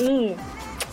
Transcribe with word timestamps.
Hum. 0.00 0.36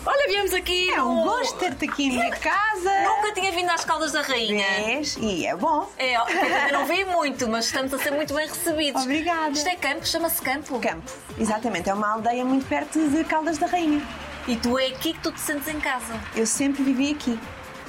Olha, 0.06 0.28
viemos 0.28 0.52
aqui. 0.52 0.90
É 0.90 1.02
um 1.02 1.14
no- 1.16 1.24
gosto 1.24 1.56
ter-te 1.58 1.88
aqui 1.88 2.04
em 2.04 2.10
minha 2.10 2.30
casa. 2.30 2.90
Nunca 3.04 3.32
tinha 3.32 3.50
vindo 3.52 3.70
às 3.70 3.84
Caldas 3.84 4.12
da 4.12 4.20
Rainha. 4.22 4.66
Vês? 4.84 5.16
E 5.18 5.46
é 5.46 5.56
bom. 5.56 5.88
É, 5.98 6.16
eu 6.16 6.72
não 6.72 6.84
vi 6.86 7.04
muito, 7.04 7.48
mas 7.48 7.66
estamos 7.66 7.92
a 7.94 7.98
ser 7.98 8.10
muito 8.10 8.34
bem 8.34 8.46
recebidos. 8.46 9.02
Obrigada. 9.02 9.50
Isto 9.50 9.68
é 9.68 9.76
campo, 9.76 10.06
chama-se 10.06 10.42
campo. 10.42 10.78
Campo, 10.80 11.10
exatamente. 11.38 11.88
É 11.88 11.94
uma 11.94 12.12
aldeia 12.12 12.44
muito 12.44 12.66
perto 12.66 12.98
de 13.08 13.24
Caldas 13.24 13.56
da 13.58 13.66
Rainha. 13.66 14.02
E 14.46 14.56
tu 14.56 14.78
é 14.78 14.86
aqui 14.86 15.12
que 15.14 15.20
tu 15.20 15.32
te 15.32 15.40
sentes 15.40 15.68
em 15.68 15.80
casa. 15.80 16.14
Eu 16.34 16.46
sempre 16.46 16.82
vivi 16.82 17.12
aqui. 17.12 17.38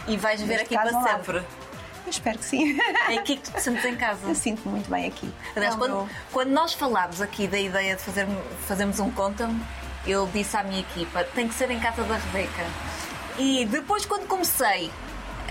E 0.08 0.16
vais 0.18 0.40
viver 0.40 0.62
aqui 0.62 0.76
para 0.76 0.92
sempre. 1.04 1.38
Eu 1.38 2.10
espero 2.12 2.38
que 2.38 2.46
sim. 2.46 2.78
É 3.10 3.18
aqui 3.18 3.36
que 3.38 3.44
tu 3.44 3.52
te 3.54 3.62
sentes 3.62 3.84
em 3.86 3.96
casa. 3.96 4.28
Eu 4.28 4.36
sinto 4.36 4.68
muito 4.70 4.90
bem 4.90 5.08
aqui. 5.08 5.30
Aliás, 5.56 5.74
É 5.74 5.78
quando, 5.78 6.10
quando 6.32 6.50
nós 6.50 6.74
falámos 6.74 7.22
aqui 7.22 7.48
da 7.48 7.60
ideia 7.60 7.96
de 7.96 8.02
fazer, 8.04 8.28
fazermos 8.68 9.00
um 9.00 9.10
conta-me, 9.12 9.60
eu 10.06 10.28
disse 10.32 10.56
à 10.56 10.64
minha 10.64 10.80
equipa: 10.82 11.24
tem 11.24 11.48
que 11.48 11.56
ser 11.56 11.70
em 11.72 11.80
casa 11.80 12.04
da 12.04 12.16
Rebeca. 12.18 12.64
E 13.40 13.66
depois, 13.66 14.06
quando 14.06 14.28
comecei 14.28 14.92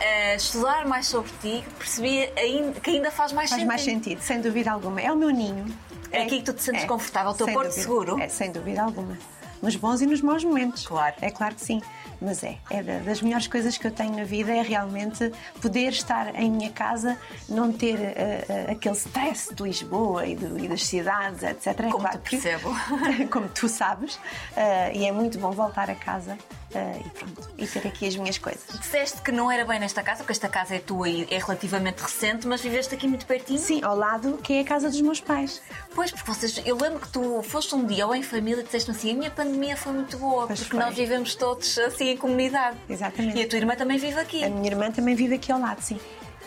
a 0.01 0.35
estudar 0.37 0.87
mais 0.87 1.07
sobre 1.07 1.31
ti, 1.43 1.65
percebi 1.79 2.31
ainda- 2.39 2.81
que 2.81 2.91
ainda 2.91 3.11
faz 3.11 3.33
mais 3.33 3.51
Faz 3.51 3.61
sentido. 3.61 3.69
mais 3.69 3.83
sentido, 3.83 4.21
sem 4.23 4.41
dúvida 4.41 4.71
alguma. 4.71 5.01
É 5.01 5.13
o 5.13 5.17
meu 5.17 5.31
ninho. 5.31 5.67
É 6.13 6.23
aqui 6.23 6.39
que 6.39 6.45
tu 6.45 6.53
te 6.53 6.63
sentes 6.63 6.85
confortável, 6.85 7.33
o 7.33 7.35
teu 7.35 7.47
porto 7.49 7.67
dúvida. 7.69 7.83
seguro? 7.83 8.21
É, 8.21 8.29
sem 8.29 8.53
dúvida 8.53 8.83
alguma. 8.83 9.19
Nos 9.65 9.77
bons 9.77 10.03
e 10.03 10.07
nos 10.07 10.21
maus 10.21 10.45
momentos. 10.45 10.87
Claro. 10.87 11.17
É 11.23 11.31
claro 11.31 11.55
que 11.55 11.63
sim. 11.63 11.81
Mas 12.25 12.43
é, 12.43 12.57
é 12.71 12.83
da- 12.83 12.99
das 13.01 13.21
melhores 13.21 13.47
coisas 13.47 13.77
que 13.77 13.87
eu 13.87 13.91
tenho 13.91 14.17
na 14.17 14.25
vida 14.25 14.53
é 14.53 14.63
realmente 14.63 15.31
poder 15.61 15.89
estar 15.91 16.35
em 16.35 16.51
minha 16.51 16.71
casa, 16.71 17.19
não 17.49 17.71
ter 17.73 18.01
eh, 18.01 18.45
eh, 18.49 18.67
aquele 18.73 18.95
stress 18.97 19.55
de 19.55 19.63
Lisboa 19.63 20.27
e, 20.27 20.35
do- 20.35 20.59
e 20.59 20.67
das 20.69 20.85
cidades, 20.87 21.43
etc. 21.43 21.67
É 21.67 21.73
Como 21.91 21.99
claro 22.01 22.19
que- 22.21 22.31
percebo. 22.37 22.75
como 23.31 23.49
tu 23.49 23.69
sabes. 23.69 24.19
eh, 24.57 24.93
e 24.97 25.05
é 25.07 25.13
muito 25.13 25.39
bom 25.39 25.51
voltar 25.51 25.91
a 25.91 25.95
casa 25.95 26.39
e 26.75 27.09
pronto, 27.11 27.49
e 27.57 27.67
ter 27.69 27.87
aqui 27.87 28.05
as 28.09 28.17
minhas 28.17 28.37
coisas. 28.37 28.65
Disseste 28.81 29.23
que 29.23 29.31
não 29.31 29.49
era 29.49 29.65
bem 29.65 29.79
nesta 29.79 30.03
casa, 30.03 30.19
porque 30.25 30.33
esta 30.33 30.49
casa 30.49 30.75
é 30.75 30.81
tua 30.81 31.09
e 31.09 31.23
é 31.31 31.39
relativamente 31.39 32.01
recente, 32.01 32.49
mas 32.49 32.61
viveste 32.63 32.93
aqui 32.97 33.07
muito 33.07 33.25
pertinho. 33.27 33.61
Sim, 33.61 33.81
ao 33.85 33.95
lado 33.97 34.39
que 34.43 34.55
é 34.55 34.61
a 34.61 34.65
casa 34.65 34.91
dos 34.91 35.01
meus 35.01 35.21
pais. 35.21 35.63
Pois, 35.95 36.11
porque 36.11 36.29
vocês, 36.29 36.61
eu 36.67 36.77
lembro 36.77 36.99
que 36.99 37.09
tu 37.11 37.41
foste 37.45 37.73
um 37.77 37.85
dia 37.87 38.05
ou 38.09 38.13
em 38.13 38.25
família 38.25 38.61
e 38.63 38.65
disseste 38.65 38.91
assim: 38.91 39.13
a 39.13 39.15
minha 39.15 39.31
pandemia 39.31 39.77
foi 39.77 39.93
muito 39.93 40.19
boa, 40.19 40.49
Pois 40.49 40.59
porque 40.59 40.77
foi. 40.77 40.85
nós 40.85 40.97
vivemos 40.97 41.37
todos 41.37 41.79
assim 41.79 42.14
em 42.15 42.17
comunidade. 42.17 42.77
Exatamente. 42.89 43.39
E 43.39 43.43
a 43.43 43.49
tua 43.49 43.59
irmã 43.59 43.75
também 43.77 43.99
vive 43.99 44.19
aqui. 44.19 44.45
A 44.45 44.49
minha 44.49 44.71
irmã 44.71 44.91
também 44.91 45.15
vive 45.15 45.35
aqui 45.35 45.53
ao 45.53 45.61
lado, 45.61 45.81
sim. 45.81 45.99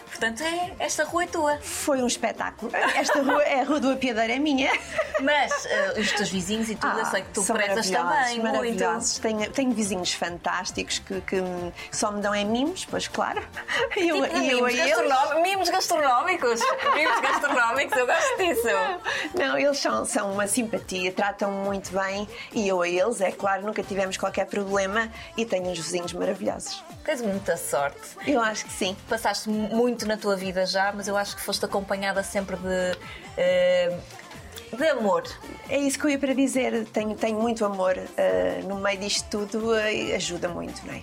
Portanto, 0.10 0.42
é, 0.44 0.74
esta 0.80 1.04
rua 1.04 1.24
é 1.24 1.28
tua. 1.28 1.58
Foi 1.62 2.02
um 2.02 2.08
espetáculo. 2.08 2.72
Esta 2.96 3.22
rua, 3.22 3.44
a 3.44 3.64
Rua 3.64 3.80
do 3.80 3.92
Apiadeiro 3.92 4.34
é 4.34 4.40
minha. 4.40 4.72
Mas 5.22 5.66
eh, 5.66 5.94
os 6.00 6.12
teus 6.14 6.30
vizinhos 6.30 6.70
e 6.70 6.76
tudo, 6.76 6.98
eu 6.98 7.06
sei 7.06 7.22
que 7.22 7.30
tu 7.30 7.42
Ah, 7.48 7.54
prezas 7.54 7.90
maravilhosos, 7.90 7.94
também 8.26 8.40
muito. 8.40 8.44
maravilhosos. 8.56 9.18
Tenho, 9.20 9.52
tenho 9.52 9.72
vizinhos 9.72 10.14
fantásticos 10.14 11.00
que, 11.00 11.22
que 11.22 11.38
só 11.92 12.12
me 12.12 12.22
dão 12.22 12.34
em 12.34 12.46
mimos, 12.46 12.86
pois 12.86 13.08
claro. 13.08 13.42
E 13.96 14.08
eu, 14.10 14.22
Tipo 14.24 14.36
eu 14.38 14.42
mimos, 14.66 14.76
gastronó- 14.76 15.42
mimos 15.42 15.70
gastronómicos. 15.70 16.60
mimos 16.96 17.20
gastronómicos, 17.22 17.98
eu 17.98 18.06
gosto 18.08 18.38
disso. 18.38 18.68
Não, 19.38 19.58
eles 19.58 19.78
são, 19.80 20.06
são 20.06 20.32
uma 20.32 20.48
simpatia, 20.48 21.12
tratam 21.12 21.52
muito 21.52 21.92
bem 21.92 22.28
e 22.54 22.68
eu 22.68 22.82
a 22.82 22.88
eles, 22.88 23.22
é 23.22 23.32
claro, 23.32 23.64
nunca 23.66 23.84
tivemos 23.84 24.18
qualquer 24.18 24.46
problema 24.46 25.12
e 25.36 25.46
tenho 25.46 25.68
uns 25.70 25.78
vizinhos 25.80 26.14
maravilhosos. 26.14 26.84
Tens 27.04 27.22
muita 27.22 27.56
sorte. 27.58 28.00
Eu 28.26 28.42
acho 28.42 28.66
que 28.66 28.72
sim. 28.74 28.96
Passaste 29.08 29.50
muito 29.50 29.97
na 30.06 30.18
tua 30.18 30.36
vida 30.36 30.66
já, 30.66 30.92
mas 30.94 31.08
eu 31.08 31.16
acho 31.18 31.36
que 31.36 31.42
foste 31.42 31.64
acompanhada 31.66 32.22
sempre 32.24 32.56
de. 32.58 32.98
eh, 33.38 33.98
de 34.74 34.88
amor. 34.90 35.24
É 35.70 35.78
isso 35.78 35.98
que 35.98 36.06
eu 36.06 36.10
ia 36.10 36.20
para 36.20 36.34
dizer. 36.34 36.86
Tenho, 36.88 37.16
tenho 37.16 37.40
muito 37.40 37.64
amor 37.66 37.98
eh, 38.18 38.62
no 38.66 38.76
meio 38.76 39.00
disto 39.00 39.26
tudo, 39.30 39.74
eh, 39.76 40.14
ajuda 40.16 40.50
muito, 40.50 40.86
não 40.86 40.94
é? 40.94 41.02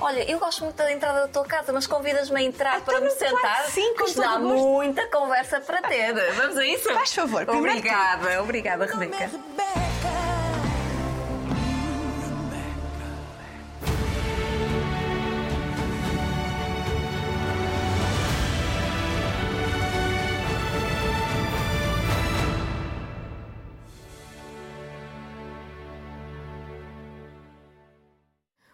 Olha, 0.00 0.28
eu 0.28 0.38
gosto 0.38 0.64
muito 0.64 0.76
da 0.76 0.90
entrada 0.90 1.20
da 1.22 1.28
tua 1.28 1.44
casa, 1.44 1.72
mas 1.72 1.86
convidas-me 1.86 2.40
a 2.40 2.42
entrar 2.42 2.78
Então, 2.80 2.94
para 2.94 3.00
me 3.00 3.10
sentar. 3.10 3.64
sim, 3.70 3.94
com 3.94 4.04
todo 4.06 4.14
gosto. 4.14 4.40
muita 4.40 5.06
conversa 5.06 5.60
para 5.60 5.80
ter. 5.82 6.12
Vamos 6.34 6.56
a 6.56 6.66
isso? 6.66 6.92
Faz 6.92 7.12
favor, 7.14 7.48
Obrigada, 7.48 8.42
obrigada, 8.42 8.86
Rebeca. 8.86 9.30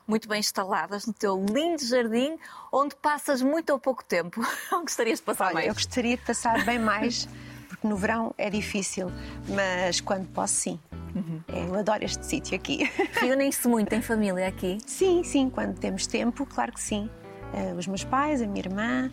Muito 0.08 0.26
bem 0.26 0.40
instaladas 0.40 1.04
no 1.06 1.12
teu 1.12 1.44
lindo 1.52 1.84
jardim, 1.84 2.38
onde 2.72 2.96
passas 2.96 3.42
muito 3.42 3.70
ou 3.70 3.78
pouco 3.78 4.02
tempo. 4.02 4.40
Onde 4.72 4.84
gostarias 4.84 5.18
de 5.18 5.24
passar 5.26 5.44
Olha, 5.48 5.54
mais? 5.54 5.66
eu 5.68 5.74
gostaria 5.74 6.16
de 6.16 6.22
passar 6.24 6.64
bem 6.64 6.78
mais, 6.78 7.28
porque 7.68 7.86
no 7.86 7.94
verão 7.94 8.34
é 8.38 8.48
difícil, 8.48 9.12
mas 9.48 10.00
quando 10.00 10.26
posso, 10.28 10.54
sim. 10.54 10.80
Uhum. 11.14 11.42
Eu 11.48 11.74
adoro 11.78 12.04
este 12.04 12.24
sítio 12.24 12.56
aqui. 12.56 12.90
Reúnem-se 13.20 13.68
muito 13.68 13.92
em 13.92 14.00
família 14.00 14.48
aqui. 14.48 14.78
Sim, 14.86 15.22
sim, 15.24 15.50
quando 15.50 15.78
temos 15.78 16.06
tempo, 16.06 16.46
claro 16.46 16.72
que 16.72 16.80
sim. 16.80 17.10
Eh, 17.52 17.74
os 17.76 17.86
meus 17.86 18.02
pais, 18.04 18.40
a 18.40 18.46
minha 18.46 18.60
irmã, 18.60 19.10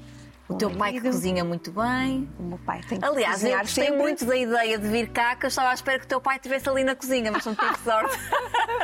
O 0.47 0.53
teu 0.55 0.69
pai 0.71 0.93
que 0.93 1.01
cozinha 1.01 1.43
muito 1.43 1.71
bem. 1.71 2.29
O 2.39 2.43
meu 2.43 2.57
pai 2.59 2.81
tem 2.87 2.99
que 2.99 3.05
Aliás, 3.05 3.35
eu 3.35 3.39
cozinhar 3.49 3.61
gostei 3.61 3.85
sempre. 3.87 4.01
muito 4.01 4.25
da 4.25 4.37
ideia 4.37 4.77
de 4.77 4.87
vir 4.87 5.09
cá, 5.09 5.35
que 5.35 5.45
eu 5.45 5.49
estava 5.49 5.69
à 5.71 5.73
espera 5.73 5.99
que 5.99 6.05
o 6.05 6.07
teu 6.07 6.21
pai 6.21 6.35
estivesse 6.37 6.69
ali 6.69 6.83
na 6.83 6.95
cozinha, 6.95 7.31
mas 7.31 7.43
não 7.45 7.55
tive 7.55 7.77
sorte. 7.83 8.15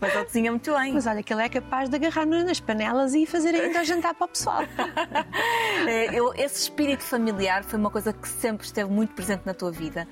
mas 0.00 0.14
ele 0.14 0.24
cozinha 0.24 0.50
muito 0.50 0.74
bem. 0.74 0.92
Mas 0.92 1.06
olha 1.06 1.22
que 1.22 1.32
ele 1.32 1.42
é 1.42 1.48
capaz 1.48 1.88
de 1.88 1.96
agarrar 1.96 2.26
nas 2.26 2.60
panelas 2.60 3.14
e 3.14 3.24
fazer 3.26 3.54
ainda 3.54 3.80
o 3.80 3.84
jantar 3.84 4.14
para 4.14 4.24
o 4.26 4.28
pessoal. 4.28 4.62
Eh, 5.86 6.10
eu- 6.14 6.34
esse 6.34 6.62
espírito 6.62 7.02
familiar 7.02 7.64
foi 7.64 7.78
uma 7.78 7.90
coisa 7.90 8.12
que 8.12 8.28
sempre 8.28 8.66
esteve 8.66 8.90
muito 8.90 9.14
presente 9.14 9.42
na 9.46 9.54
tua 9.54 9.70
vida. 9.72 10.06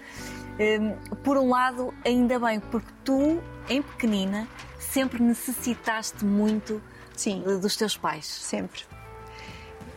Hum, 0.58 0.96
Por 1.22 1.36
um 1.36 1.48
lado, 1.50 1.92
ainda 2.04 2.38
bem, 2.38 2.58
porque 2.60 2.88
tu, 3.04 3.40
em 3.68 3.80
pequenina, 3.82 4.48
sempre 4.78 5.22
necessitaste 5.22 6.24
muito 6.24 6.82
Sim. 7.14 7.42
dos 7.60 7.76
teus 7.76 7.96
pais. 7.96 8.26
Sempre. 8.26 8.80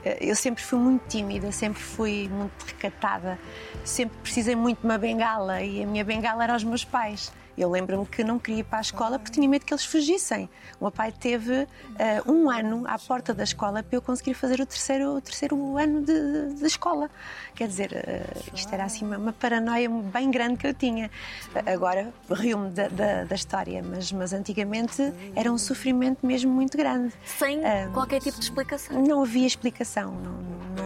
Eh, 0.05 0.17
Eu 0.21 0.35
sempre 0.35 0.63
fui 0.63 0.77
muito 0.79 1.07
tímida, 1.07 1.51
sempre 1.51 1.81
fui 1.81 2.29
muito 2.29 2.63
recatada, 2.65 3.39
sempre 3.83 4.17
precisei 4.21 4.55
muito 4.55 4.79
de 4.79 4.85
uma 4.85 4.97
bengala 4.97 5.61
e 5.61 5.83
a 5.83 5.87
minha 5.87 6.03
bengala 6.03 6.43
era 6.43 6.53
aos 6.53 6.63
meus 6.63 6.83
pais. 6.85 7.31
Eu 7.61 7.69
lembro-me 7.69 8.07
que 8.07 8.23
não 8.23 8.39
queria 8.39 8.61
ir 8.61 8.63
para 8.63 8.79
a 8.79 8.81
escola 8.81 9.19
porque 9.19 9.33
tinha 9.33 9.47
medo 9.47 9.63
que 9.65 9.71
eles 9.71 9.85
fugissem. 9.85 10.49
O 10.79 10.85
meu 10.85 10.91
pai 10.91 11.11
teve 11.11 11.67
eh, 11.99 12.21
um 12.25 12.49
ano 12.49 12.83
à 12.87 12.97
porta 12.97 13.35
da 13.35 13.43
escola 13.43 13.83
para 13.83 13.95
eu 13.97 14.01
conseguir 14.01 14.33
fazer 14.33 14.59
o 14.59 14.65
terceiro, 14.65 15.15
o 15.17 15.21
terceiro 15.21 15.77
ano 15.77 16.01
de, 16.01 16.13
de- 16.13 16.55
de 16.55 16.65
escola. 16.65 17.07
Quer 17.53 17.67
dizer, 17.67 17.93
eh, 17.93 18.23
isto 18.51 18.73
era 18.73 18.83
assim 18.83 19.05
uma, 19.05 19.17
uma 19.17 19.31
paranoia 19.33 19.87
bem 19.89 20.31
grande 20.31 20.57
que 20.57 20.65
eu 20.65 20.73
tinha. 20.73 21.11
Eh, 21.53 21.71
Agora 21.71 22.11
rio-me 22.31 22.71
da, 22.71 22.87
da- 22.87 23.23
da 23.25 23.35
história, 23.35 23.83
mas, 23.83 24.11
mas 24.11 24.33
antigamente 24.33 25.13
era 25.35 25.51
um 25.51 25.57
sofrimento 25.59 26.25
mesmo 26.25 26.51
muito 26.51 26.75
grande. 26.75 27.13
Sem 27.23 27.61
qualquer 27.93 28.21
tipo 28.21 28.39
de 28.39 28.43
explicação. 28.43 28.99
Não 29.03 29.21
havia 29.21 29.45
explicação, 29.45 30.11
não, 30.15 30.31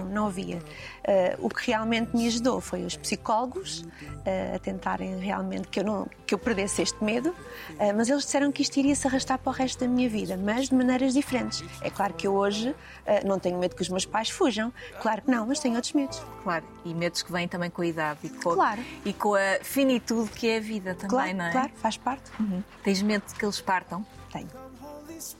não, 0.01 0.09
não 0.09 0.27
havia. 0.27 0.61
Eh, 1.07 1.35
o 1.39 1.49
que 1.49 1.67
realmente 1.67 2.15
me 2.17 2.25
ajudou 2.27 2.59
foi 2.59 2.83
os 2.83 2.97
psicólogos 2.97 3.85
eh, 4.25 4.53
a 4.55 4.59
tentarem 4.59 5.19
realmente 5.19 5.67
que 5.67 5.79
eu, 5.79 5.83
não, 5.83 6.07
que 6.25 6.33
eu 6.33 6.39
perdesse 6.39 6.81
este 6.81 7.03
medo, 7.03 7.31
eh, 7.77 7.93
mas 7.93 8.09
eles 8.09 8.23
disseram 8.25 8.51
que 8.51 8.63
isto 8.63 8.75
iria 8.77 8.95
se 8.95 9.05
arrastar 9.07 9.37
para 9.37 9.51
o 9.51 9.53
resto 9.53 9.81
da 9.81 9.87
minha 9.87 10.09
vida, 10.09 10.35
mas 10.35 10.69
de 10.69 10.73
maneiras 10.75 11.13
diferentes. 11.13 11.63
É 11.81 11.91
claro 11.91 12.13
que 12.15 12.25
eu 12.25 12.33
hoje 12.33 12.75
não 13.23 13.37
tenho 13.37 13.59
medo 13.59 13.75
que 13.75 13.83
os 13.83 13.89
meus 13.89 14.03
pais 14.03 14.29
fujam, 14.31 14.73
claro 14.99 15.21
que 15.21 15.29
não, 15.29 15.45
mas 15.45 15.59
tenho 15.59 15.75
outros 15.75 15.93
medos. 15.93 16.19
Claro, 16.43 16.65
e 16.83 16.91
medos 16.91 17.21
que 17.21 17.31
vêm 17.31 17.47
também 17.47 17.69
com 17.69 17.83
a 17.83 17.85
idade 17.87 18.19
e 18.23 18.29
com, 18.29 18.55
Claro. 18.55 18.81
e 19.05 19.13
com 19.13 19.35
a 19.35 19.59
finitude 19.61 20.31
que 20.31 20.47
é 20.49 20.57
a 20.57 20.59
vida 20.59 20.95
também, 20.95 21.09
Claro, 21.09 21.37
não 21.37 21.45
é? 21.45 21.51
claro, 21.51 21.71
faz 21.75 21.97
parte. 21.97 22.31
Uhum. 22.39 22.63
Tens 22.83 23.01
medo 23.03 23.23
de 23.27 23.35
que 23.35 23.45
eles 23.45 23.61
partam? 23.61 24.03
Tenho. 24.31 24.47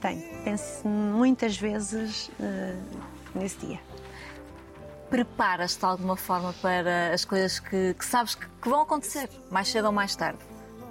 Tenho. 0.00 0.22
Penso 0.44 0.86
muitas 0.86 1.56
vezes 1.56 2.30
eh, 2.40 2.76
nesse 3.34 3.56
dia. 3.58 3.80
Preparas-te 5.16 5.80
de 5.80 5.86
alguma 5.86 6.14
forma 6.14 6.52
para 6.60 7.14
as 7.14 7.24
coisas 7.24 7.58
que, 7.58 7.94
que 7.94 8.04
sabes 8.04 8.34
que, 8.34 8.46
que 8.60 8.68
vão 8.68 8.82
acontecer, 8.82 9.30
mais 9.50 9.66
cedo 9.66 9.86
ou 9.86 9.92
mais 9.92 10.14
tarde? 10.14 10.40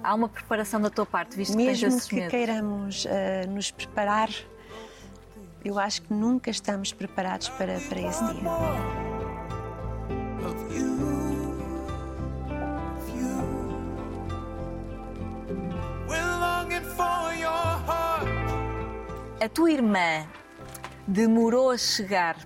Há 0.02 0.12
uma 0.16 0.28
preparação 0.28 0.80
da 0.80 0.90
tua 0.90 1.06
parte, 1.06 1.36
visto 1.36 1.56
que 1.56 1.64
tens 1.64 1.80
Mesmo 1.80 1.96
esses 1.96 2.08
que 2.08 2.16
medos? 2.16 2.30
queiramos 2.32 3.06
eh, 3.08 3.46
nos 3.46 3.70
preparar, 3.70 4.28
eu 5.64 5.78
acho 5.78 6.02
que 6.02 6.12
nunca 6.12 6.50
estamos 6.50 6.92
preparados 6.92 7.48
para, 7.50 7.78
para 7.78 8.00
esse 8.00 8.24
dia. 8.34 8.50
A 19.40 19.48
tua 19.48 19.70
irmã 19.70 20.26
demorou 21.06 21.70
a 21.70 21.78
chegar 21.78 22.36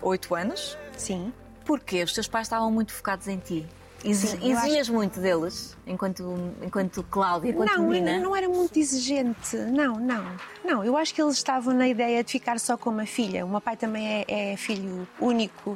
oito 0.00 0.34
anos. 0.34 0.78
Sim. 0.96 1.32
Porque 1.64 2.02
os 2.02 2.12
teus 2.12 2.28
pais 2.28 2.46
estavam 2.46 2.70
muito 2.70 2.92
focados 2.92 3.26
em 3.28 3.38
ti. 3.38 3.66
Exi- 4.04 4.26
Sim, 4.26 4.38
eu 4.50 4.56
acho- 4.58 4.66
Exigias 4.66 4.88
muito 4.90 5.18
deles, 5.18 5.74
enquanto, 5.86 6.36
enquanto 6.62 7.02
Cláudia, 7.04 7.48
enquanto 7.52 7.70
Não, 7.70 7.88
menina. 7.88 8.18
não 8.18 8.36
era 8.36 8.46
muito 8.50 8.78
exigente. 8.78 9.56
Não, 9.56 9.94
não. 9.98 10.26
Não, 10.62 10.84
eu 10.84 10.94
acho 10.94 11.14
que 11.14 11.22
eles 11.22 11.36
estavam 11.36 11.72
na 11.72 11.88
ideia 11.88 12.22
de 12.22 12.30
ficar 12.30 12.60
só 12.60 12.76
com 12.76 12.90
uma 12.90 13.06
filha. 13.06 13.46
O 13.46 13.48
meu 13.48 13.62
pai 13.62 13.78
também 13.78 14.06
é, 14.06 14.52
é 14.52 14.56
filho 14.58 15.08
único. 15.18 15.70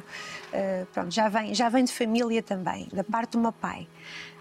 Uh, 0.53 0.85
pronto, 0.93 1.09
já 1.11 1.27
vem, 1.27 1.55
já 1.55 1.69
vem 1.69 1.83
de 1.83 1.91
família 1.91 2.43
também, 2.43 2.87
da 2.93 3.03
parte 3.03 3.31
do 3.31 3.39
meu 3.39 3.51
pai. 3.51 3.87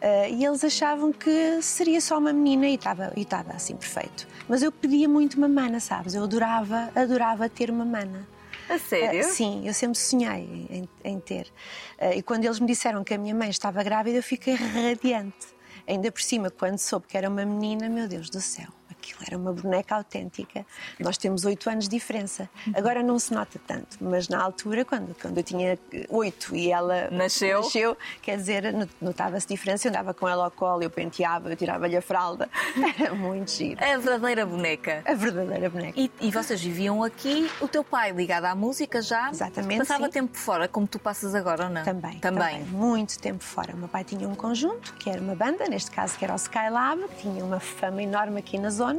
Uh, 0.03 0.35
e 0.35 0.45
eles 0.45 0.63
achavam 0.63 1.11
que 1.11 1.61
seria 1.63 2.01
só 2.03 2.19
uma 2.19 2.33
menina 2.33 2.69
e 2.69 2.75
estava 2.75 3.11
e 3.17 3.23
estava 3.23 3.53
assim 3.53 3.75
perfeito. 3.75 4.29
Mas 4.47 4.63
eu 4.63 4.71
pedia 4.71 5.09
muito 5.09 5.39
uma 5.39 5.49
mana, 5.49 5.81
sabes? 5.81 6.15
Eu 6.15 6.25
adorava, 6.25 6.91
adorava 6.95 7.49
ter 7.49 7.71
uma 7.71 7.87
mana. 7.87 8.29
A 8.69 8.79
sério? 8.79 9.21
Ah, 9.21 9.23
sim, 9.25 9.67
eu 9.67 9.73
sempre 9.73 9.99
sonhei 9.99 10.67
em, 10.71 10.89
em 11.05 11.21
ter. 11.21 11.51
Ah, 11.99 12.15
e 12.15 12.23
quando 12.23 12.45
eles 12.45 12.61
me 12.61 12.67
disseram 12.67 13.03
que 13.03 13.15
a 13.15 13.19
minha 13.19 13.35
mãe 13.35 13.49
estava 13.49 13.83
grávida, 13.83 14.19
eu 14.19 14.23
fiquei 14.23 14.55
radiante. 14.55 15.47
Ainda 15.87 16.13
por 16.13 16.21
cima, 16.21 16.51
quando 16.51 16.79
soube 16.79 17.07
que 17.07 17.17
era 17.17 17.29
uma 17.29 17.45
menina, 17.47 17.89
meu 17.89 18.07
Deus 18.07 18.29
do 18.29 18.41
céu, 18.43 18.69
aquilo 19.09 19.21
era 19.27 19.37
uma 19.39 19.53
boneca 19.53 19.97
autêntica. 19.97 20.65
Nós 20.99 21.17
temos 21.17 21.45
oito 21.45 21.69
anos 21.71 21.85
de 21.89 21.91
diferença. 21.97 22.49
Agora 22.75 23.03
não 23.03 23.19
se 23.19 23.33
nota 23.33 23.59
tanto, 23.67 23.97
mas 24.01 24.29
na 24.29 24.43
altura, 24.43 24.85
quando, 24.85 25.15
quando 25.21 25.39
eu 25.39 25.43
tinha 25.43 25.79
oito 26.09 26.55
e 26.55 26.71
ela 26.71 27.09
Nasceu? 27.11 27.63
nasceu 27.63 27.97
quer 28.23 28.37
dizer, 28.37 28.73
not- 28.73 28.93
notava-se 29.01 29.47
diferença. 29.47 29.87
Eu 29.87 29.91
andava 29.91 30.13
com 30.15 30.29
ela 30.29 30.45
ao 30.45 30.51
colo, 30.51 30.83
eu 30.83 30.91
penteava, 30.91 31.51
eu 31.51 31.57
tirava-lhe 31.57 31.97
a 31.97 32.03
fralda. 32.03 32.49
Era 32.99 33.15
muito 33.15 33.51
giro. 33.51 33.83
A 33.83 33.97
verdadeira 33.99 34.45
boneca. 34.47 35.03
A 35.07 35.15
verdadeira 35.15 35.71
boneca. 35.71 35.99
E, 35.99 36.11
e 36.21 36.31
vocês 36.31 36.61
viviam 36.61 37.03
aqui, 37.03 37.51
o 37.61 37.69
teu 37.69 37.83
pai 37.85 38.13
ligado 38.13 38.45
à 38.45 38.55
música 38.55 39.01
já? 39.01 39.31
Exatamente, 39.31 39.79
Passava 39.79 40.05
sim. 40.07 40.11
tempo 40.11 40.37
fora, 40.37 40.69
como 40.69 40.87
tu 40.87 40.99
passas 40.99 41.35
agora 41.35 41.65
ou 41.65 41.71
não? 41.71 41.85
Também, 41.85 42.19
Também. 42.19 42.63
Muito 42.65 43.19
tempo 43.19 43.43
fora. 43.45 43.73
O 43.75 43.77
meu 43.77 43.89
pai 43.89 44.05
tinha 44.05 44.29
um 44.29 44.35
conjunto, 44.35 44.93
que 44.95 45.09
era 45.11 45.21
uma 45.21 45.35
banda, 45.35 45.67
neste 45.69 45.91
caso 45.91 46.17
que 46.19 46.25
era 46.25 46.33
o 46.35 46.37
Skylab, 46.37 47.03
que 47.09 47.23
tinha 47.23 47.45
uma 47.45 47.61
fama 47.61 48.03
enorme 48.03 48.39
aqui 48.41 48.59
na 48.59 48.71
zona 48.71 48.98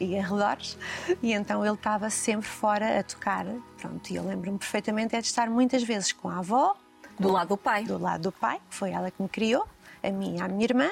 e 0.00 0.18
arredores, 0.18 0.78
e 1.22 1.32
então 1.32 1.64
ele 1.64 1.74
estava 1.74 2.08
sempre 2.10 2.46
fora 2.48 2.98
a 2.98 3.02
tocar. 3.02 3.44
Pronto, 3.80 4.10
e 4.10 4.16
eu 4.16 4.24
lembro-me 4.24 4.58
perfeitamente 4.58 5.14
é 5.16 5.20
de 5.20 5.26
estar 5.26 5.48
muitas 5.50 5.82
vezes 5.82 6.12
com 6.12 6.28
a 6.28 6.38
avó, 6.38 6.74
Do 7.18 7.30
lado 7.30 7.48
do 7.48 7.56
pai. 7.56 7.84
do 7.84 7.98
lado 7.98 8.22
do 8.22 8.32
pai, 8.32 8.60
que 8.70 8.74
foi 8.76 8.90
ela 8.92 9.10
que 9.10 9.22
me 9.22 9.28
criou, 9.28 9.66
a 10.02 10.10
mim 10.10 10.36
e 10.38 10.40
a 10.40 10.48
minha 10.48 10.64
irmã, 10.64 10.90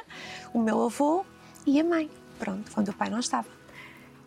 o 0.53 0.59
meu 0.61 0.85
avô 0.85 1.25
e 1.67 1.81
a 1.81 1.85
mãe. 1.85 2.11
Pronto, 2.39 2.71
quando 2.73 2.89
o 2.89 2.93
pai 2.93 3.09
não 3.11 3.19
estava. 3.21 3.49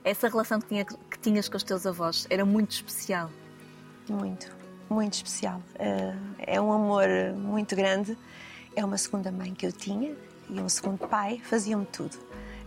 Essa 0.04 0.28
relação 0.28 0.60
que, 0.60 0.68
tinha- 0.68 0.84
que 0.86 1.20
tinhas 1.22 1.48
com 1.48 1.58
os 1.58 1.64
teus 1.64 1.86
avós 1.86 2.26
era 2.30 2.44
muito 2.44 2.72
especial. 2.72 3.30
Muito, 4.10 4.52
muito 4.90 5.14
especial. 5.14 5.62
Eh, 5.78 6.14
É 6.40 6.60
um 6.60 6.74
amor 6.74 7.06
muito 7.38 7.76
grande. 7.76 8.18
É 8.76 8.84
uma 8.84 8.98
segunda 8.98 9.32
mãe 9.32 9.54
que 9.54 9.66
eu 9.66 9.72
tinha 9.72 10.16
e 10.50 10.60
um 10.60 10.68
segundo 10.68 11.08
pai. 11.08 11.40
Faziam-me 11.44 11.86
tudo. 11.86 12.18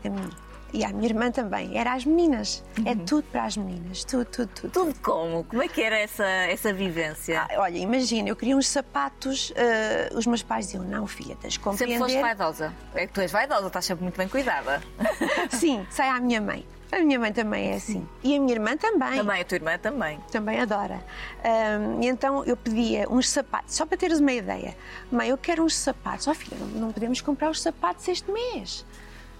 A 0.04 0.08
mim. 0.08 0.30
E 0.72 0.84
à 0.84 0.88
minha 0.88 1.06
irmã 1.06 1.30
também. 1.30 1.76
Era 1.78 1.92
as 1.92 2.04
meninas. 2.04 2.64
É 2.84 2.94
tudo 2.96 3.22
para 3.30 3.44
as 3.44 3.56
meninas. 3.56 4.02
Tudo, 4.04 4.24
tudo, 4.24 4.48
tudo. 4.54 4.70
Tudo 4.72 4.94
como? 5.00 5.44
Como 5.44 5.62
é 5.62 5.68
que 5.68 5.80
era 5.80 5.96
essa, 5.98 6.24
essa 6.24 6.72
vivência? 6.72 7.42
Ah, 7.42 7.60
olha, 7.60 7.78
imagina, 7.78 8.28
eu 8.28 8.34
queria 8.36 8.56
uns 8.56 8.66
sapatos. 8.66 9.52
eh, 9.54 10.10
os 10.14 10.26
meus 10.26 10.42
pais 10.42 10.66
diziam: 10.66 10.82
Não, 10.84 11.06
filha, 11.06 11.36
tens 11.36 11.52
de 11.54 11.58
Sempre 11.60 11.70
compreender. 11.70 11.98
foste 11.98 12.20
vaidosa. 12.20 12.72
É 12.94 13.06
que 13.06 13.12
tu 13.12 13.20
és 13.20 13.30
vaidosa, 13.30 13.66
estás 13.68 13.84
sempre 13.84 14.02
muito 14.02 14.16
bem 14.16 14.28
cuidada. 14.28 14.82
Sim, 15.50 15.86
sai 15.90 16.08
à 16.08 16.18
minha 16.20 16.40
mãe. 16.40 16.66
A 16.92 16.98
minha 17.00 17.18
mãe 17.18 17.32
também 17.32 17.72
é 17.72 17.74
assim. 17.74 18.06
E 18.22 18.36
a 18.36 18.40
minha 18.40 18.52
irmã 18.54 18.76
também. 18.76 19.16
Também, 19.18 19.40
a 19.40 19.44
tua 19.44 19.56
irmã 19.56 19.78
também. 19.78 20.20
também 20.30 20.60
adora. 20.60 21.02
Ahm, 21.42 22.00
e 22.02 22.06
então 22.06 22.44
eu 22.44 22.56
pedia 22.56 23.08
uns 23.10 23.28
sapatos, 23.28 23.74
só 23.74 23.84
para 23.84 23.96
teres 23.96 24.20
uma 24.20 24.32
ideia. 24.32 24.76
Mãe, 25.10 25.28
eu 25.28 25.36
quero 25.38 25.64
uns 25.64 25.74
sapatos. 25.74 26.28
Ó 26.28 26.34
filha, 26.34 26.56
não, 26.60 26.66
não 26.86 26.92
podemos 26.92 27.20
comprar 27.20 27.50
os 27.50 27.60
sapatos 27.60 28.06
este 28.06 28.30
mês. 28.30 28.84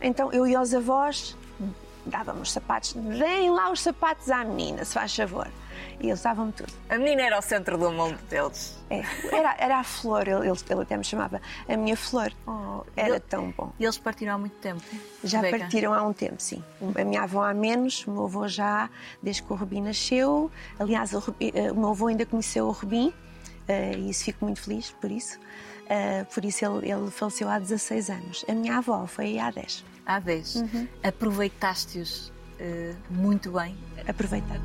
Então 0.05 0.31
eu 0.33 0.47
e 0.47 0.55
aos 0.55 0.73
avós 0.75 1.37
dávamos 2.07 2.53
sapatos. 2.53 2.93
Deem 2.93 3.51
lá 3.51 3.71
os 3.73 3.81
sapatos 3.81 4.31
à 4.31 4.45
menina, 4.45 4.85
se 4.85 4.93
faz 4.95 5.15
favor. 5.17 5.49
E 6.01 6.09
eles 6.09 6.21
davam-me 6.23 6.53
tudo. 6.53 6.71
A 6.91 6.99
menina 6.99 7.23
era 7.23 7.39
o 7.39 7.43
centro 7.43 7.79
do 7.79 7.91
mundo 7.91 8.19
deles. 8.29 8.77
É, 8.91 9.03
era, 9.33 9.55
era 9.59 9.79
a 9.79 9.85
flor, 9.85 10.27
ele, 10.29 10.49
ele- 10.49 10.83
até 10.83 10.97
me 10.97 11.05
chamava 11.05 11.41
a 11.69 11.77
minha 11.77 11.97
flor. 11.97 12.31
era 12.97 13.09
Ele- 13.11 13.21
tão 13.21 13.51
bom. 13.57 13.73
E 13.79 13.85
eles 13.85 13.97
partiram 13.97 14.35
há 14.35 14.39
muito 14.39 14.57
tempo. 14.57 14.83
Já 15.23 15.41
Rebeca. 15.41 15.65
partiram 15.65 15.95
há 15.95 16.03
um 16.03 16.13
tempo, 16.13 16.37
sim. 16.43 16.63
A 17.01 17.05
minha 17.05 17.23
avó 17.23 17.43
há 17.45 17.55
menos, 17.55 18.05
o 18.07 18.11
meu 18.11 18.25
avô 18.25 18.47
já, 18.49 18.91
desde 19.23 19.43
que 19.43 19.53
o 19.53 19.57
Rubim 19.57 19.81
nasceu. 19.83 20.51
Aliás, 20.79 21.13
o, 21.15 21.21
Rubim- 21.21 21.53
eh, 21.55 21.73
o 21.73 21.77
meu 21.77 21.91
avô 21.91 22.09
ainda 22.09 22.27
conheceu 22.27 22.67
o 22.67 22.71
Rubim 22.73 23.13
eh, 23.67 23.95
e 23.97 24.11
isso 24.11 24.25
fico 24.25 24.45
muito 24.45 24.61
feliz 24.61 24.91
por 24.91 25.11
isso. 25.11 25.39
Eh, 25.89 26.25
por 26.33 26.45
isso 26.45 26.65
ele, 26.65 26.91
ele 26.91 27.11
faleceu 27.11 27.49
há 27.49 27.59
16 27.59 28.11
anos. 28.11 28.45
A 28.49 28.53
minha 28.53 28.79
avó 28.79 29.07
foi 29.07 29.39
há 29.39 29.51
10. 29.51 29.85
Há 30.07 30.19
10. 30.19 30.57
Uhum. 30.57 30.89
Aproveitaste-os 31.03 32.33
eh, 32.59 32.95
muito 33.11 33.51
bem. 33.51 33.77
Aproveita. 34.07 34.61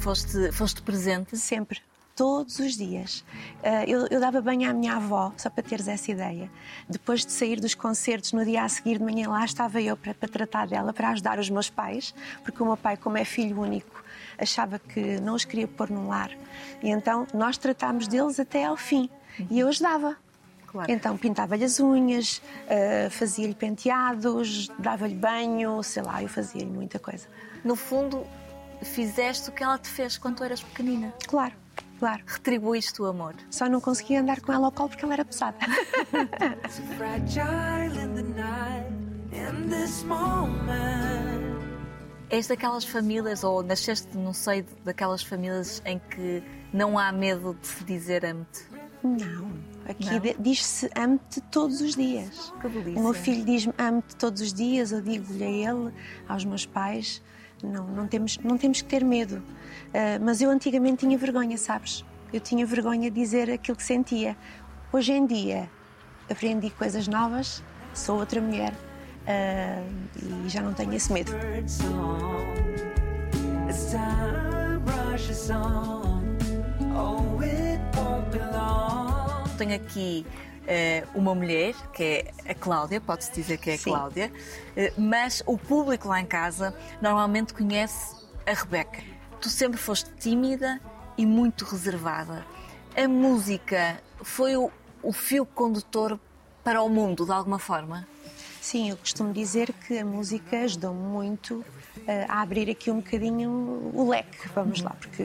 Foste, 0.00 0.52
foste 0.52 0.82
presente. 0.82 1.36
Sempre. 1.36 1.80
Todos 2.18 2.58
os 2.58 2.76
dias. 2.76 3.24
Eh, 3.62 3.84
eu, 3.86 4.08
eu 4.10 4.18
dava 4.18 4.40
banho 4.40 4.68
à 4.68 4.72
minha 4.72 4.96
avó, 4.96 5.32
só 5.36 5.48
para 5.48 5.62
teres 5.62 5.86
essa 5.86 6.10
ideia. 6.10 6.50
Depois 6.88 7.24
de 7.24 7.30
sair 7.30 7.60
dos 7.60 7.76
concertos, 7.76 8.32
no 8.32 8.44
dia 8.44 8.64
a 8.64 8.68
seguir 8.68 8.98
de 8.98 9.04
manhã, 9.04 9.28
lá 9.28 9.44
estava 9.44 9.80
eu 9.80 9.96
para, 9.96 10.12
para 10.12 10.28
tratar 10.28 10.66
dela, 10.66 10.92
para 10.92 11.10
ajudar 11.10 11.38
os 11.38 11.48
meus 11.48 11.70
pais, 11.70 12.12
porque 12.42 12.60
o 12.60 12.66
meu 12.66 12.76
pai, 12.76 12.96
como 12.96 13.16
é 13.16 13.24
filho 13.24 13.60
único, 13.60 14.02
achava 14.36 14.80
que 14.80 15.20
não 15.20 15.36
os 15.36 15.44
queria 15.44 15.68
pôr 15.68 15.90
num 15.90 16.08
lar. 16.08 16.32
E 16.82 16.90
então 16.90 17.24
nós 17.32 17.56
tratámos 17.56 18.08
deles 18.08 18.40
até 18.40 18.64
ao 18.64 18.76
fim. 18.76 19.08
E 19.48 19.60
eu 19.60 19.68
ajudava. 19.68 20.16
Claro. 20.66 20.90
Então 20.90 21.16
pintava-lhe 21.16 21.64
as 21.64 21.78
unhas, 21.78 22.42
eh, 22.66 23.08
fazia-lhe 23.10 23.54
penteados, 23.54 24.68
dava-lhe 24.76 25.14
banho, 25.14 25.80
sei 25.84 26.02
lá, 26.02 26.20
eu 26.20 26.28
fazia-lhe 26.28 26.68
muita 26.68 26.98
coisa. 26.98 27.28
No 27.64 27.76
fundo, 27.76 28.26
fizeste 28.82 29.50
o 29.50 29.52
que 29.52 29.62
ela 29.62 29.78
te 29.78 29.88
fez 29.88 30.18
quando 30.18 30.38
tu 30.38 30.44
eras 30.44 30.60
pequenina. 30.60 31.14
Claro, 31.28 31.54
claro. 31.98 32.22
Retribuíste 32.26 33.00
o 33.02 33.06
amor. 33.06 33.34
Só 33.50 33.68
não 33.68 33.80
conseguia 33.80 34.20
andar 34.20 34.40
com 34.40 34.52
ela 34.52 34.66
ao 34.66 34.72
colo 34.72 34.88
porque 34.90 35.04
ela 35.04 35.14
era 35.14 35.24
pesada. 35.24 35.56
So 36.70 36.82
fragile 36.96 37.98
in 38.00 38.14
the 38.14 38.22
night, 38.22 38.92
in 39.32 39.68
this 39.68 40.02
moment. 40.04 41.58
És 42.30 42.46
daquelas 42.46 42.84
famílias, 42.84 43.42
ou 43.42 43.62
nasceste 43.62 44.16
no 44.16 44.34
seio 44.34 44.62
de- 44.62 44.74
daquelas 44.84 45.22
famílias 45.22 45.80
em 45.86 45.98
que 45.98 46.42
não 46.74 46.98
há 46.98 47.10
medo 47.10 47.56
de 47.60 47.66
se 47.66 47.84
dizer 47.84 48.24
amo-te. 48.26 48.66
Não, 49.02 49.50
aqui 49.88 50.10
Não? 50.10 50.42
diz-se 50.42 50.90
amo-te 50.94 51.40
todos 51.42 51.80
os 51.80 51.94
dias. 51.96 52.52
Que 52.60 52.68
delícia. 52.68 53.00
O 53.00 53.04
meu 53.04 53.14
filho 53.14 53.44
diz-me 53.46 53.72
amo-te 53.78 54.14
todos 54.16 54.42
os 54.42 54.52
dias, 54.52 54.92
eu 54.92 55.00
digo-lhe 55.00 55.42
a 55.44 55.70
ele, 55.72 55.94
aos 56.28 56.44
meus 56.44 56.66
pais, 56.66 57.22
não, 57.62 57.86
não, 57.86 58.06
temos, 58.06 58.38
não 58.38 58.56
temos 58.56 58.82
que 58.82 58.88
ter 58.88 59.04
medo. 59.04 59.42
Ah, 59.92 60.18
mas 60.20 60.40
eu 60.40 60.50
antigamente 60.50 61.06
tinha 61.06 61.16
vergonha, 61.16 61.56
sabes? 61.56 62.04
Eu 62.32 62.40
tinha 62.40 62.64
vergonha 62.66 63.10
de 63.10 63.20
dizer 63.20 63.50
aquilo 63.50 63.76
que 63.76 63.82
sentia. 63.82 64.36
Hoje 64.92 65.12
em 65.12 65.26
dia 65.26 65.70
aprendi 66.30 66.70
coisas 66.70 67.08
novas, 67.08 67.62
sou 67.94 68.18
outra 68.18 68.40
mulher 68.40 68.72
ah, 69.26 69.82
e 70.16 70.48
já 70.48 70.60
não 70.60 70.74
tenho 70.74 70.92
esse 70.94 71.12
medo. 71.12 71.32
Tenho 79.56 79.74
aqui 79.74 80.24
eh, 80.68 81.04
uma 81.14 81.34
mulher, 81.34 81.74
que 81.92 82.04
é 82.04 82.50
a 82.50 82.54
Cláudia, 82.54 83.00
pode-se 83.00 83.32
dizer 83.32 83.56
que 83.56 83.70
é 83.70 83.74
a 83.74 83.78
Sim. 83.78 83.90
Cláudia, 83.90 84.30
eh, 84.76 84.92
mas 84.98 85.42
o 85.46 85.56
público 85.56 86.06
lá 86.06 86.20
em 86.20 86.26
casa 86.26 86.76
normalmente 87.00 87.54
conhece 87.54 88.14
a 88.46 88.52
Rebeca. 88.52 89.02
Tu 89.40 89.48
sempre 89.48 89.78
foste 89.78 90.10
tímida 90.20 90.78
e 91.16 91.24
muito 91.24 91.64
reservada. 91.64 92.46
A 92.94 93.08
música 93.08 94.00
foi 94.22 94.56
o, 94.56 94.70
o 95.02 95.12
fio 95.12 95.46
condutor 95.46 96.20
para 96.62 96.82
o 96.82 96.88
mundo, 96.88 97.24
de 97.24 97.32
alguma 97.32 97.58
forma? 97.58 98.06
Sim, 98.60 98.90
eu 98.90 98.96
costumo 98.98 99.32
dizer 99.32 99.72
que 99.72 99.98
a 99.98 100.04
música 100.04 100.64
ajudou-me 100.64 101.00
muito 101.00 101.64
eh, 102.06 102.26
a 102.28 102.42
abrir 102.42 102.68
aqui 102.68 102.90
um 102.90 102.96
bocadinho 102.96 103.90
o 103.94 104.06
leque, 104.10 104.48
vamos 104.54 104.82
lá, 104.82 104.90
porque 105.00 105.22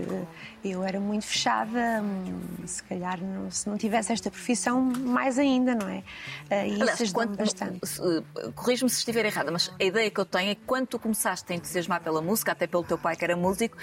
eu 0.63 0.84
era 0.84 1.00
muito 1.00 1.25
fechada, 1.25 2.01
hum, 2.01 2.65
se 2.65 2.82
calhar 2.84 3.20
não- 3.22 3.51
se 3.51 3.67
não 3.70 3.77
tivesse 3.77 4.12
esta 4.13 4.32
profissão, 4.32 4.82
mais 4.82 5.38
ainda, 5.38 5.75
não 5.75 5.88
é? 5.89 6.03
Eh, 6.50 6.67
E 6.70 6.82
Aliás, 6.82 7.00
isso 7.01 7.13
quando- 7.13 7.36
bastante. 7.38 7.79
eh, 7.84 8.51
Corrijo-me 8.55 8.89
se 8.89 8.98
estiver 9.00 9.25
errada, 9.25 9.51
mas 9.51 9.72
a 9.79 9.84
ideia 9.84 10.10
que 10.10 10.20
eu 10.20 10.25
tenho 10.25 10.51
é 10.51 10.55
que 10.55 10.62
quando 10.65 10.88
tu 10.88 11.00
começaste 11.00 11.51
a 11.51 11.55
entusiasmar 11.55 12.01
pela 12.01 12.22
música, 12.22 12.51
até 12.53 12.65
pelo 12.67 12.84
teu 12.84 12.98
pai 12.98 13.15
que 13.15 13.24
era 13.24 13.36
músico, 13.36 13.75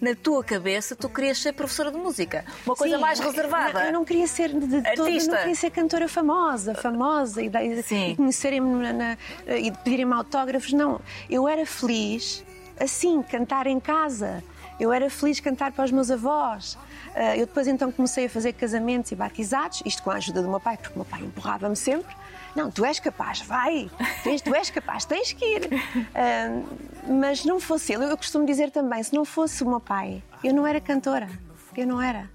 na 0.00 0.14
tua 0.14 0.44
cabeça 0.44 0.94
tu 0.94 1.08
querias 1.08 1.38
ser 1.38 1.52
professora 1.54 1.90
de 1.90 1.98
música. 1.98 2.44
Uma 2.66 2.76
coisa 2.76 2.96
Sim, 2.96 3.00
mais 3.00 3.18
reservada. 3.18 3.86
Eu 3.86 3.92
não 3.92 4.04
queria 4.04 4.26
ser 4.26 4.48
de, 4.52 4.82
todo, 4.94 5.08
não 5.10 5.36
queria 5.38 5.54
ser 5.54 5.70
cantora 5.70 6.08
famosa, 6.08 6.74
famosa 6.74 7.42
e, 7.42 7.46
e 7.90 8.16
conhecerem-me 8.16 8.92
na- 8.92 9.16
e 9.56 9.70
pedirem-me 9.72 10.12
autógrafos. 10.12 10.72
Não, 10.72 11.00
eu 11.30 11.48
era 11.48 11.64
feliz 11.64 12.44
assim, 12.78 13.22
cantar 13.22 13.66
em 13.66 13.80
casa. 13.80 14.44
Eu 14.78 14.92
era 14.92 15.08
feliz 15.08 15.40
cantar 15.40 15.72
para 15.72 15.84
os 15.84 15.90
meus 15.90 16.10
avós. 16.10 16.76
Ah, 17.14 17.36
Eu 17.36 17.46
depois 17.46 17.66
então 17.66 17.90
comecei 17.90 18.26
a 18.26 18.30
fazer 18.30 18.52
casamentos 18.52 19.10
e 19.12 19.16
batizados, 19.16 19.82
isto 19.86 20.02
com 20.02 20.10
a 20.10 20.14
ajuda 20.16 20.42
do 20.42 20.48
meu 20.48 20.60
pai, 20.60 20.76
porque 20.76 20.92
o 20.94 20.98
meu 20.98 21.04
pai 21.06 21.22
empurrava-me 21.22 21.76
sempre. 21.76 22.14
Não, 22.54 22.70
tu 22.70 22.84
és 22.84 22.98
capaz, 23.00 23.40
vai, 23.42 23.90
tens, 24.22 24.40
tu 24.40 24.54
és 24.54 24.70
capaz, 24.70 25.04
tens 25.04 25.32
que 25.32 25.44
ir. 25.44 25.68
Ah, 26.14 26.62
mas 27.08 27.44
não 27.44 27.60
fosse 27.60 27.92
ele, 27.92 28.04
eu 28.04 28.16
costumo 28.16 28.44
dizer 28.46 28.70
também, 28.70 29.02
se 29.02 29.14
não 29.14 29.24
fosse 29.24 29.62
o 29.62 29.68
meu 29.68 29.80
pai, 29.80 30.22
eu 30.42 30.52
não 30.54 30.66
era 30.66 30.80
cantora, 30.80 31.28
eu 31.76 31.86
não 31.86 32.00
era 32.00 32.28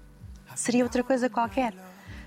seria 0.54 0.84
outra 0.84 1.02
coisa 1.02 1.28
qualquer. 1.28 1.72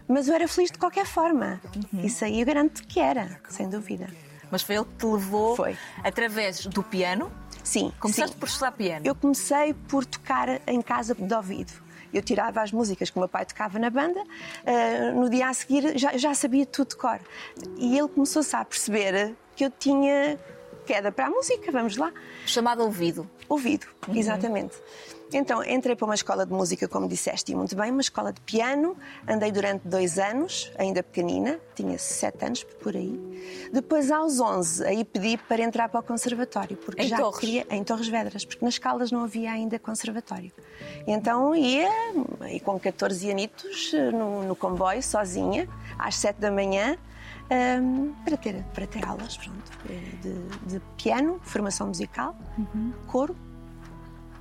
Mas 0.07 0.27
eu 0.27 0.35
era 0.35 0.47
feliz 0.47 0.71
de 0.71 0.77
qualquer 0.77 1.05
forma. 1.05 1.59
Isso 1.93 2.23
aí 2.25 2.39
eu 2.39 2.45
garanto 2.45 2.85
que 2.85 2.99
era, 2.99 3.39
sem 3.49 3.67
dúvida. 3.69 4.07
Mas 4.51 4.61
foi 4.61 4.75
ele 4.75 4.85
que 4.85 4.93
te 4.97 5.05
levou 5.05 5.55
Foi. 5.55 5.75
através 6.03 6.65
do 6.67 6.83
piano. 6.83 7.31
Sim. 7.65 7.91
Começaste 7.99 8.33
sim. 8.33 8.39
por 8.39 8.47
estudar 8.47 8.71
piano. 8.71 9.05
Eu 9.05 9.15
comecei 9.15 9.73
por 9.73 10.05
tocar 10.05 10.61
em 10.67 10.81
casa 10.81 11.13
de 11.13 11.33
ouvido. 11.33 11.73
Eu 12.13 12.21
tirava 12.21 12.61
as 12.61 12.71
músicas 12.71 13.09
que 13.09 13.17
o 13.17 13.19
meu 13.19 13.27
pai 13.27 13.45
tocava 13.45 13.77
na 13.77 13.89
banda, 13.89 14.23
ah, 14.65 15.11
no 15.11 15.29
dia 15.29 15.49
a 15.49 15.53
seguir 15.53 15.97
já, 15.97 16.15
já 16.15 16.33
sabia 16.33 16.65
tudo 16.65 16.89
de 16.89 16.95
cor. 16.95 17.19
E 17.77 17.97
ele 17.97 18.07
começou-se 18.07 18.55
a 18.55 18.63
perceber 18.63 19.35
que 19.55 19.65
eu 19.65 19.71
tinha 19.71 20.39
queda 20.85 21.11
para 21.11 21.27
a 21.27 21.29
música, 21.29 21.71
vamos 21.71 21.97
lá. 21.97 22.13
Chamado 22.45 22.83
ouvido. 22.83 23.29
Ouvido, 23.49 23.87
exatamente. 24.13 24.75
Então, 25.33 25.63
entrei 25.63 25.95
para 25.95 26.05
uma 26.05 26.13
escola 26.15 26.45
de 26.45 26.53
música, 26.53 26.87
como 26.87 27.07
disseste, 27.07 27.51
e 27.51 27.55
muito 27.55 27.75
bem, 27.75 27.91
uma 27.91 27.99
escola 27.99 28.31
de 28.31 28.39
piano. 28.41 28.95
Andei 29.27 29.51
durante 29.51 29.87
dois 29.87 30.19
anos, 30.19 30.71
ainda 30.77 31.01
pequenina, 31.01 31.59
tinha 31.73 31.97
sete 31.97 32.45
anos 32.45 32.63
por 32.63 32.95
aí. 32.95 33.69
Depois, 33.73 34.11
aos 34.11 34.39
11, 34.39 34.85
aí 34.85 35.03
pedi 35.03 35.35
para 35.37 35.63
entrar 35.63 35.89
para 35.89 35.99
o 35.99 36.03
conservatório, 36.03 36.77
porque 36.77 37.01
Em 37.01 37.07
já 37.07 37.17
Torres? 37.17 37.39
queria 37.39 37.65
em 37.71 37.83
Torres 37.83 38.07
Vedras, 38.07 38.45
porque 38.45 38.63
nas 38.63 38.77
Caldas 38.77 39.11
não 39.11 39.23
havia 39.23 39.51
ainda 39.51 39.79
conservatório. 39.79 40.51
Então 41.07 41.55
ia, 41.55 41.89
e 42.51 42.59
com 42.59 42.79
14 42.79 43.29
anitos, 43.29 43.91
no, 44.13 44.43
no 44.43 44.55
comboio, 44.55 45.01
sozinha, 45.01 45.67
às 45.97 46.15
sete 46.15 46.37
da 46.39 46.51
manhã. 46.51 46.97
Hum, 47.51 48.13
para, 48.23 48.37
ter, 48.37 48.63
para 48.73 48.87
ter 48.87 49.05
aulas 49.05 49.37
pronto, 49.37 49.71
de, 50.21 50.33
de 50.67 50.79
piano, 50.97 51.39
formação 51.43 51.87
musical, 51.87 52.35
coro 53.07 53.35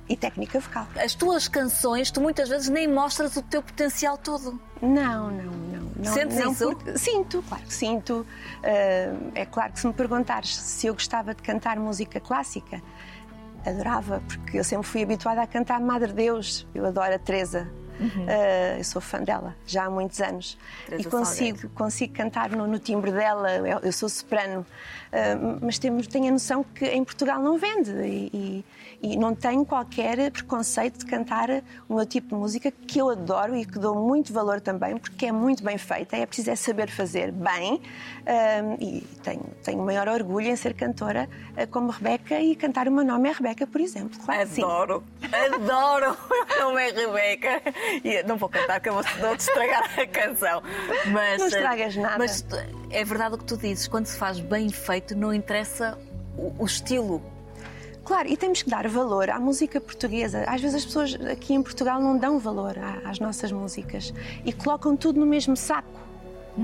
e 0.07 0.15
técnica 0.15 0.59
vocal. 0.59 0.87
As 1.03 1.15
tuas 1.15 1.47
canções, 1.47 2.11
tu 2.11 2.21
muitas 2.21 2.47
vezes 2.49 2.69
nem 2.69 2.87
mostras 2.87 3.35
o 3.37 3.41
teu 3.41 3.61
potencial 3.63 4.17
todo. 4.17 4.59
Não, 4.81 5.31
não, 5.31 5.51
não. 5.51 5.91
não 5.97 6.13
Sentes 6.13 6.37
não, 6.37 6.51
isso? 6.51 6.65
porque- 6.71 6.97
Sinto, 6.97 7.43
claro 7.47 7.63
que 7.63 7.73
sinto. 7.73 8.25
Ah, 8.63 9.15
é 9.33 9.45
claro 9.45 9.73
que 9.73 9.79
se 9.79 9.87
me 9.87 9.93
perguntares 9.93 10.55
se 10.55 10.85
eu 10.87 10.93
gostava 10.93 11.33
de 11.33 11.41
cantar 11.41 11.77
música 11.79 12.19
clássica, 12.19 12.81
adorava, 13.65 14.21
porque 14.27 14.59
eu 14.59 14.63
sempre 14.63 14.85
fui 14.87 15.01
habituada 15.01 15.41
a 15.41 15.47
cantar 15.47 15.79
Madre 15.79 16.13
Deus. 16.13 16.67
Eu 16.75 16.85
adoro 16.85 17.13
a 17.15 17.17
Teresa. 17.17 17.67
Ah, 18.27 18.77
eu 18.77 18.83
sou 18.83 19.01
fã 19.01 19.21
dela 19.21 19.55
já 19.65 19.85
há 19.85 19.89
muitos 19.89 20.19
anos 20.21 20.53
Uhum. 20.55 20.85
Teresa 20.85 21.01
e 21.07 21.11
consigo, 21.11 21.69
consigo 21.69 22.13
cantar 22.13 22.49
no, 22.51 22.67
no 22.67 22.79
timbre 22.79 23.11
dela. 23.11 23.51
Eu, 23.51 23.79
eu 23.79 23.91
sou 23.91 24.09
soprano, 24.09 24.65
Ah, 25.13 25.57
mas 25.61 25.79
temos, 25.79 26.07
tenho 26.07 26.27
a 26.27 26.31
noção 26.31 26.63
que 26.63 26.85
em 26.85 27.03
Portugal 27.03 27.39
não 27.41 27.57
vende 27.57 27.91
e, 27.91 28.29
e- 28.33 28.65
e 29.01 29.17
não 29.17 29.35
tenho 29.35 29.63
qualquer 29.65 30.31
preconceito 30.31 30.99
de 30.99 31.05
cantar 31.05 31.49
o 31.87 31.95
meu 31.95 32.05
tipo 32.05 32.29
de 32.29 32.35
música 32.35 32.71
que 32.71 32.97
eu 32.99 33.09
adoro 33.09 33.55
e 33.55 33.63
que 33.65 33.77
dou 33.77 33.93
muito 33.95 34.33
valor 34.33 34.59
também, 34.59 34.97
porque 34.97 35.27
é 35.27 35.31
muito 35.31 35.63
bem 35.63 35.77
feita, 35.77 36.15
é 36.15 36.25
preciso 36.25 36.49
é 36.49 36.55
saber 36.55 36.89
fazer 36.89 37.31
bem 37.31 37.81
ah, 38.25 38.75
e 38.79 39.01
tenho, 39.23 39.43
tenho 39.63 39.79
o 39.81 39.85
maior 39.85 40.07
orgulho 40.07 40.47
em 40.47 40.55
ser 40.55 40.73
cantora 40.73 41.29
ah, 41.55 41.67
como 41.67 41.91
Rebeca 41.91 42.39
e 42.39 42.55
cantar 42.55 42.87
o 42.87 42.91
meu 42.91 43.05
nome 43.05 43.29
é 43.29 43.31
Rebeca, 43.33 43.67
por 43.67 43.79
exemplo. 43.81 44.17
Claro 44.23 44.47
que 44.47 44.55
sim. 44.55 44.63
Adoro, 44.63 45.03
adoro. 45.53 46.17
O 46.25 46.57
meu 46.57 46.69
nome 46.69 46.81
é 46.81 46.91
Rebeca. 46.91 47.61
E 48.03 48.23
não 48.23 48.37
vou 48.37 48.49
cantar, 48.49 48.79
que 48.79 48.89
eu 48.89 48.93
vou 48.93 49.03
vou-te 49.19 49.41
estragar 49.41 49.99
a 49.99 50.07
canção. 50.07 50.61
Mas, 51.11 51.39
Não 51.39 51.47
estragas 51.47 51.95
nada. 51.95 52.17
Mas 52.17 52.45
é 52.89 53.03
verdade 53.03 53.35
o 53.35 53.37
que 53.37 53.45
tu 53.45 53.57
dizes. 53.57 53.87
Quando 53.87 54.05
se 54.05 54.17
faz 54.17 54.39
bem 54.39 54.69
feito, 54.69 55.15
não 55.15 55.33
interessa 55.33 55.97
o, 56.37 56.63
o 56.63 56.65
estilo. 56.65 57.21
Claro, 58.03 58.29
e 58.29 58.37
temos 58.37 58.61
que 58.61 58.69
dar 58.69 58.87
valor 58.87 59.31
à 59.31 59.39
música 59.39 59.81
portuguesa. 59.81 60.43
Às 60.47 60.61
vezes 60.61 60.75
as 60.75 60.85
pessoas 60.85 61.15
aqui 61.31 61.55
em 61.55 61.63
Portugal 61.63 61.99
não 61.99 62.17
dão 62.17 62.37
valor 62.37 62.75
às 63.03 63.19
nossas 63.19 63.51
músicas 63.51 64.13
e 64.45 64.53
colocam 64.53 64.95
tudo 64.95 65.19
no 65.19 65.25
mesmo 65.25 65.57
saco. 65.57 66.04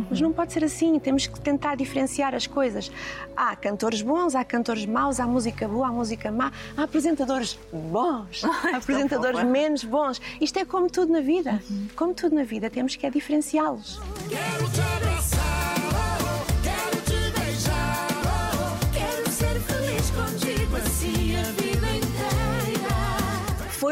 Mas 0.10 0.22
não 0.22 0.32
pode 0.32 0.54
ser 0.54 0.64
assim, 0.64 0.98
temos 1.00 1.28
que 1.28 1.40
tentar 1.40 1.76
diferenciar 1.76 2.34
as 2.34 2.48
coisas. 2.48 2.92
Há 3.36 3.56
cantores 3.56 4.02
bons, 4.02 4.36
há 4.36 4.44
cantores 4.44 4.86
maus, 4.86 5.20
há 5.20 5.28
música 5.28 5.68
boa, 5.68 5.88
há 5.88 5.92
música 5.92 6.32
má, 6.32 6.52
há 6.78 6.84
apresentadores 6.84 7.60
bons, 7.72 8.44
há 8.74 8.78
apresentadores 8.78 9.40
fofa. 9.40 9.52
menos 9.52 9.84
bons. 9.84 10.22
Isto 10.40 10.60
é 10.60 10.66
como 10.66 10.90
tudo 10.90 11.12
na 11.12 11.22
vida. 11.22 11.62
Como 11.96 12.14
tudo 12.14 12.36
na 12.36 12.44
vida, 12.44 12.70
temos 12.70 12.96
que 12.96 13.06
é 13.06 13.10
diferenciá-los. 13.10 14.00
Quero 14.30 14.70
te 14.72 14.82
abraçar, 14.82 15.41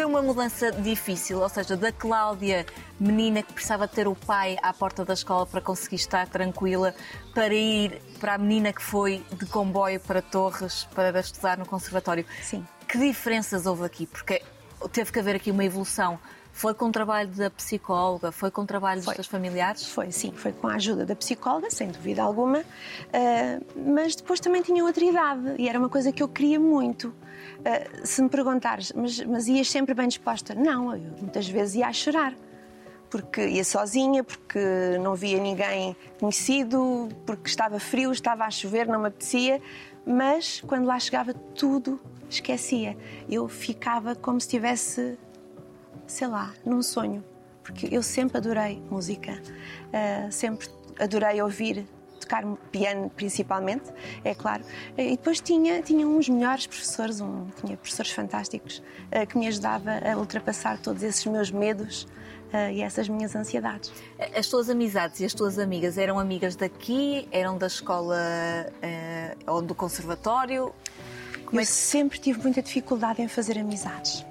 uma 0.10 0.24
mudança 0.24 0.72
difícil, 0.72 1.40
ou 1.40 1.48
seja, 1.48 1.78
da 1.78 1.92
Cláudia, 1.92 2.66
menina 3.00 3.44
que 3.44 3.54
precisava 3.54 3.88
ter 3.88 4.08
o 4.08 4.16
pai 4.16 4.58
à 4.64 4.74
porta 4.74 5.06
da 5.06 5.14
escola 5.14 5.46
para 5.46 5.62
conseguir 5.62 5.98
estar 5.98 6.28
tranquila, 6.28 6.96
para 7.34 7.54
ir 7.54 8.02
para 8.20 8.34
a 8.34 8.38
menina 8.38 8.74
que 8.74 8.82
foi 8.82 9.24
de 9.32 9.46
comboio 9.46 10.00
para 10.00 10.22
Torres 10.22 10.88
para 10.96 11.20
estudar 11.20 11.60
no 11.60 11.66
conservatório. 11.66 12.26
Sim. 12.42 12.66
Que 12.88 12.98
diferenças 12.98 13.68
houve 13.68 13.86
aqui? 13.86 14.08
Porque 14.08 14.42
teve 14.92 15.12
que 15.12 15.20
haver 15.20 15.36
aqui 15.36 15.52
uma 15.52 15.64
evolução. 15.64 16.20
Foi 16.60 16.74
com 16.74 16.88
o 16.88 16.92
trabalho 16.92 17.30
da 17.30 17.50
psicóloga, 17.50 18.34
foi 18.34 18.52
com 18.52 18.64
o 18.64 18.66
trabalho 18.66 19.02
Foi. 19.02 19.14
dos 19.14 19.16
teus 19.16 19.28
familiares? 19.28 19.88
Foi, 19.88 20.12
sim, 20.12 20.34
foi 20.34 20.52
com 20.52 20.68
a 20.68 20.74
ajuda 20.74 21.06
da 21.06 21.16
psicóloga, 21.16 21.72
sem 21.72 21.88
dúvida 21.88 22.22
alguma, 22.22 22.66
ah, 23.14 23.62
mas 23.78 24.14
depois 24.14 24.42
também 24.42 24.62
tinha 24.62 24.84
outra 24.84 25.06
idade 25.06 25.56
e 25.58 25.70
era 25.70 25.80
uma 25.80 25.88
coisa 25.88 26.12
que 26.12 26.22
eu 26.22 26.28
queria 26.28 26.60
muito. 26.60 27.14
Ah, 27.64 28.06
se 28.06 28.22
me 28.22 28.28
perguntares, 28.28 28.92
mas, 28.94 29.22
mas 29.22 29.48
ias 29.48 29.72
sempre 29.72 29.94
bem 29.94 30.10
disposta? 30.10 30.54
Não, 30.54 30.94
eu 30.94 31.14
muitas 31.22 31.48
vezes 31.48 31.76
ia 31.76 31.88
a 31.88 31.94
chorar. 31.94 32.36
Porque 33.10 33.48
ia 33.48 33.64
sozinha, 33.64 34.22
porque 34.22 34.60
não 35.00 35.16
via 35.16 35.40
ninguém 35.40 35.96
conhecido, 36.20 37.08
porque 37.26 37.48
estava 37.48 37.80
frio, 37.80 38.12
estava 38.12 38.44
a 38.44 38.52
chover, 38.52 38.86
não 38.86 39.00
me 39.00 39.08
apetecia, 39.08 39.62
mas 40.06 40.60
quando 40.68 40.88
lá 40.88 41.00
chegava 41.00 41.34
tudo 41.34 41.98
esquecia. 42.30 42.98
Eu 43.30 43.48
ficava 43.48 44.14
como 44.14 44.42
se 44.42 44.48
estivesse 44.48 45.18
sei 46.10 46.28
lá, 46.28 46.54
num 46.66 46.82
sonho. 46.82 47.24
Porque 47.64 47.88
eu 47.92 48.02
sempre 48.02 48.38
adorei 48.38 48.82
música, 48.90 49.40
ah, 49.94 50.30
sempre 50.32 50.68
adorei 51.00 51.42
ouvir, 51.42 51.86
tocar 52.20 52.44
piano 52.72 53.10
principalmente, 53.16 53.86
é 54.24 54.34
claro. 54.34 54.64
E 54.98 55.12
depois 55.12 55.40
tinha, 55.40 55.82
tinha 55.82 56.08
uns 56.08 56.28
melhores 56.28 56.66
professores, 56.68 57.22
um, 57.22 57.48
tinha 57.64 57.78
professores 57.78 58.12
fantásticos 58.12 58.82
ah, 59.12 59.26
que 59.26 59.38
me 59.38 59.48
ajudava 59.48 59.92
a 60.00 60.18
ultrapassar 60.18 60.80
todos 60.80 61.04
esses 61.04 61.26
meus 61.26 61.52
medos 61.52 62.08
e 62.74 62.82
essas 62.82 63.08
minhas 63.08 63.36
ansiedades. 63.36 63.94
As 64.36 64.48
tuas 64.48 64.72
amizades 64.72 65.20
e 65.20 65.26
as 65.26 65.36
tuas 65.36 65.60
amigas 65.60 66.00
eram 66.00 66.18
amigas 66.18 66.56
daqui? 66.56 67.28
Eram 67.32 67.60
da 67.60 67.68
escola 67.68 68.18
eh, 68.82 69.36
ou 69.46 69.62
do 69.62 69.76
conservatório? 69.76 70.74
eu 71.54 71.66
sempre 71.66 72.20
tive 72.20 72.42
muita 72.42 72.62
dificuldade 72.62 73.22
em 73.22 73.28
fazer 73.28 73.58
amizades. 73.60 74.26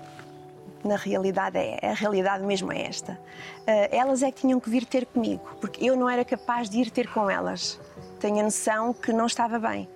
Na 0.88 0.96
realidade, 0.96 1.58
é, 1.58 1.78
a 1.82 1.92
realidade 1.92 2.42
mesmo 2.42 2.72
é 2.72 2.86
esta. 2.86 3.20
Ah, 3.66 3.88
elas 3.90 4.22
é 4.22 4.32
que 4.32 4.40
tinham 4.40 4.58
que 4.58 4.70
vir 4.70 4.86
ter 4.86 5.04
comigo, 5.04 5.46
porque 5.60 5.84
eu 5.84 5.94
não 5.94 6.08
era 6.08 6.24
capaz 6.24 6.70
de 6.70 6.78
ir 6.78 6.90
ter 6.90 7.12
com 7.12 7.28
elas. 7.28 7.78
Tenho 8.18 8.40
a 8.40 8.42
noção 8.42 8.94
que 8.94 9.12
não 9.12 9.26
estava 9.26 9.58
bem, 9.58 9.86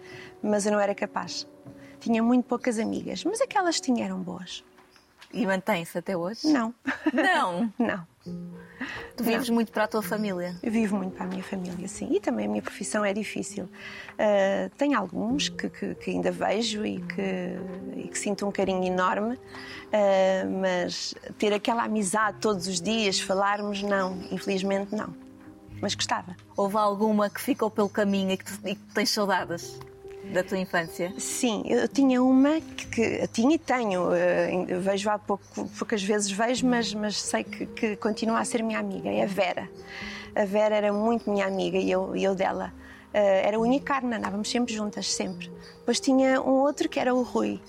mas 0.42 0.66
eu 0.66 0.72
não 0.72 0.78
era 0.78 0.94
capaz. 0.94 1.48
Tinha 1.98 2.22
muito 2.22 2.44
poucas 2.44 2.78
amigas, 2.78 3.24
mas 3.24 3.40
aquelas 3.40 3.76
que 3.76 3.86
tinha 3.86 4.04
eram 4.04 4.18
boas. 4.20 4.62
E 5.32 5.46
mantém-se 5.46 5.96
até 5.96 6.14
hoje? 6.14 6.46
Não. 6.46 6.74
Não. 7.10 7.72
Não. 7.78 8.11
Tu 9.16 9.22
vives 9.24 9.48
muito 9.50 9.70
para 9.70 9.84
a 9.84 9.88
tua 9.88 10.02
família. 10.02 10.56
Eu 10.62 10.72
vivo 10.72 10.96
muito 10.96 11.14
para 11.14 11.24
a 11.24 11.28
minha 11.28 11.42
família, 11.42 11.86
sim. 11.86 12.08
E 12.10 12.18
também 12.20 12.46
a 12.46 12.48
minha 12.48 12.62
profissão 12.62 13.04
é 13.04 13.12
difícil. 13.12 13.64
Uh, 13.64 14.70
tem 14.76 14.94
alguns 14.94 15.48
que, 15.48 15.68
que- 15.68 15.94
que 15.94 16.10
ainda 16.10 16.30
vejo 16.32 16.84
e 16.84 17.00
que, 17.00 17.56
e 18.04 18.08
que 18.08 18.18
sinto 18.18 18.46
um 18.46 18.50
carinho 18.50 18.82
enorme, 18.84 19.34
uh, 19.36 20.60
mas 20.60 21.14
ter 21.38 21.52
aquela 21.52 21.84
amizade 21.84 22.38
todos 22.40 22.66
os 22.66 22.80
dias, 22.80 23.20
falarmos, 23.20 23.82
não. 23.82 24.18
Infelizmente, 24.30 24.94
não. 24.94 25.14
Mas 25.80 25.94
gostava. 25.94 26.34
Houve 26.56 26.76
alguma 26.76 27.28
que 27.28 27.40
ficou 27.40 27.70
pelo 27.70 27.88
caminho 27.88 28.30
e 28.32 28.36
que, 28.36 28.44
tu, 28.44 28.52
e 28.66 28.74
que 28.74 28.94
tens 28.94 29.10
saudades 29.10 29.78
da 30.24 30.42
tua 30.42 30.58
infância? 30.58 31.12
Sim, 31.18 31.62
eu 31.66 31.86
tinha 31.88 32.22
uma 32.22 32.60
que, 32.60 32.86
que 32.86 33.26
tinha 33.28 33.54
e 33.54 33.58
tenho, 33.58 34.10
eu 34.68 34.80
vejo 34.80 35.10
há 35.10 35.18
pouco, 35.18 35.44
poucas 35.78 36.02
vezes 36.02 36.30
vejo, 36.30 36.66
mas, 36.66 36.92
mas 36.94 37.20
sei 37.20 37.44
que, 37.44 37.66
que 37.66 37.96
continua 37.96 38.38
a 38.40 38.44
ser 38.44 38.62
minha 38.62 38.78
amiga, 38.78 39.10
é 39.10 39.22
a 39.22 39.26
Vera. 39.26 39.68
A 40.34 40.44
Vera 40.44 40.74
era 40.76 40.92
muito 40.92 41.30
minha 41.30 41.46
amiga 41.46 41.76
e 41.76 41.90
eu, 41.90 42.14
eu 42.16 42.34
dela. 42.34 42.72
Eh, 43.12 43.46
Era 43.46 43.58
carne, 43.84 44.14
andávamos 44.16 44.48
sempre 44.50 44.72
juntas, 44.72 45.12
sempre. 45.12 45.50
Depois 45.78 46.00
tinha 46.00 46.40
um 46.40 46.52
outro 46.60 46.88
que 46.88 46.98
era 46.98 47.14
o 47.14 47.22
Rui. 47.22 47.60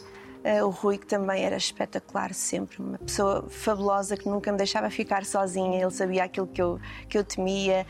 Eh, 0.42 0.64
O 0.64 0.70
Rui, 0.70 0.98
que 0.98 1.06
também 1.06 1.44
era 1.44 1.58
espetacular, 1.58 2.34
sempre. 2.34 2.82
Uma 2.82 2.98
pessoa 2.98 3.46
fabulosa 3.50 4.16
que 4.16 4.30
nunca 4.30 4.50
me 4.54 4.58
deixava 4.58 4.90
ficar 4.90 5.26
sozinha. 5.26 5.82
Ele 5.82 5.92
sabia 5.92 6.24
aquilo 6.24 6.48
que 6.48 6.62
eu, 6.62 6.80
que 7.10 7.18
eu 7.18 7.24
temia, 7.26 7.86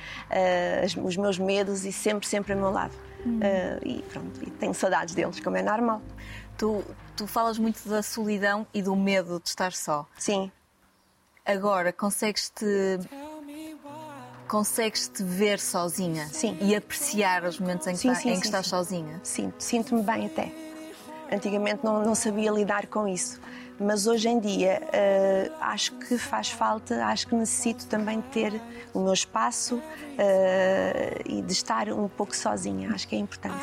as- 0.84 0.96
os 0.98 1.16
meus 1.18 1.38
medos 1.38 1.86
e 1.86 1.92
sempre, 1.92 2.28
sempre 2.28 2.54
ao 2.54 2.60
meu 2.60 2.72
lado. 2.72 2.96
Eh, 3.42 3.80
e 3.86 4.02
pronto, 4.04 4.40
e 4.44 4.50
tenho 4.52 4.74
saudades 4.74 5.16
deles, 5.16 5.40
como 5.40 5.56
é 5.58 5.62
normal. 5.62 6.02
Tu, 6.58 6.84
tu 7.16 7.26
falas 7.28 7.58
muito 7.58 7.88
da 7.88 8.04
solidão 8.04 8.68
e 8.74 8.82
do 8.82 8.96
medo 8.96 9.40
de 9.42 9.50
estar 9.50 9.72
só. 9.74 10.06
Sim, 10.18 10.52
Agora, 11.46 11.92
consegues-te. 11.92 12.66
Consegues-te 14.48 15.24
ver 15.24 15.60
sozinha 15.60 16.28
Sim. 16.28 16.58
e 16.62 16.76
apreciar 16.76 17.44
os 17.44 17.60
momentos 17.60 17.88
em 17.88 17.94
que, 17.94 17.98
Sim, 18.00 18.10
tá- 18.10 18.16
sim, 18.16 18.30
em 18.30 18.34
que 18.36 18.42
sim, 18.42 18.48
estás 18.48 18.66
sim. 18.66 18.70
sozinha. 18.70 19.20
sinto, 19.24 19.56
sinto-me 19.62 20.04
bem 20.04 20.28
até. 20.28 20.52
Antigamente 21.32 21.84
não, 21.84 22.04
não 22.04 22.14
sabia 22.14 22.52
lidar 22.52 22.86
com 22.88 23.08
isso, 23.08 23.42
mas 23.80 24.08
hoje 24.08 24.28
em 24.30 24.40
dia 24.40 24.82
eh, 24.92 25.52
acho 25.60 25.94
que 25.94 26.18
faz 26.18 26.50
falta, 26.50 27.06
acho 27.06 27.28
que 27.28 27.36
necessito 27.36 27.86
também 27.88 28.22
ter 28.22 28.60
o 28.94 29.00
meu 29.00 29.14
espaço 29.14 29.82
eh, 30.18 31.22
e 31.26 31.42
de 31.42 31.52
estar 31.52 31.90
um 31.90 32.08
pouco 32.08 32.36
sozinha. 32.36 32.92
Acho 32.94 33.08
que 33.08 33.16
é 33.16 33.20
importante. 33.20 33.58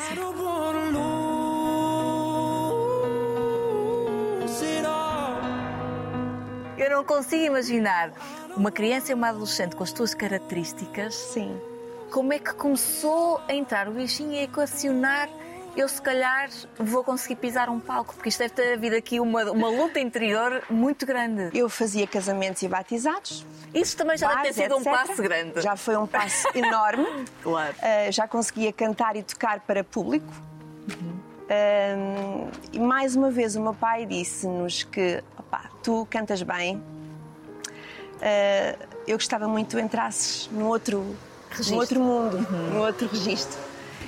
Eu 6.77 6.89
não 6.89 7.03
consigo 7.03 7.43
imaginar 7.43 8.11
uma 8.55 8.71
criança 8.71 9.11
e 9.11 9.15
uma 9.15 9.29
adolescente 9.29 9.75
com 9.75 9.83
as 9.83 9.91
tuas 9.91 10.13
características 10.13 11.15
Sim. 11.15 11.55
como 12.11 12.33
é 12.33 12.39
que 12.39 12.53
começou 12.53 13.39
a 13.47 13.53
entrar 13.53 13.87
o 13.87 13.91
bichinho 13.91 14.33
e 14.33 14.39
a 14.39 14.43
equacionar 14.43 15.29
eu 15.75 15.87
se 15.87 16.01
calhar 16.01 16.49
vou 16.77 17.03
conseguir 17.03 17.35
pisar 17.35 17.69
um 17.69 17.79
palco, 17.79 18.13
porque 18.13 18.29
isto 18.29 18.39
deve 18.39 18.53
ter 18.53 18.73
havido 18.73 18.95
aqui 18.95 19.19
uma, 19.19 19.49
uma 19.51 19.69
luta 19.69 19.99
interior 19.99 20.63
muito 20.69 21.05
grande. 21.05 21.57
Eu 21.57 21.69
fazia 21.69 22.05
casamentos 22.05 22.61
e 22.61 22.67
batizados. 22.67 23.45
Isso 23.73 23.95
também 23.95 24.17
já 24.17 24.27
deve 24.27 24.49
ter 24.49 24.53
sido 24.53 24.75
um 24.75 24.79
etc. 24.79 24.91
passo 24.91 25.21
grande. 25.21 25.61
Já 25.61 25.75
foi 25.77 25.95
um 25.95 26.05
passo 26.05 26.47
enorme. 26.53 27.25
Claro. 27.41 27.73
Uh, 27.73 28.11
já 28.11 28.27
conseguia 28.27 28.73
cantar 28.73 29.15
e 29.15 29.23
tocar 29.23 29.61
para 29.61 29.83
público. 29.83 30.31
Um, 31.51 32.49
e 32.71 32.79
mais 32.79 33.15
uma 33.15 33.29
vez 33.29 33.55
o 33.55 33.61
meu 33.61 33.73
pai 33.73 34.05
disse-nos 34.05 34.83
que 34.83 35.21
opá, 35.37 35.69
tu 35.83 36.07
cantas 36.09 36.41
bem. 36.43 36.77
Uh, 36.77 38.87
eu 39.07 39.17
gostava 39.17 39.47
muito 39.47 39.67
que 39.67 39.75
tu 39.75 39.79
entrasses 39.79 40.49
num 40.51 40.67
outro, 40.67 41.15
Registro. 41.49 41.73
num 41.73 41.81
outro 41.81 41.99
mundo, 41.99 42.37
num 42.71 42.79
outro 42.79 43.07
registro. 43.07 43.59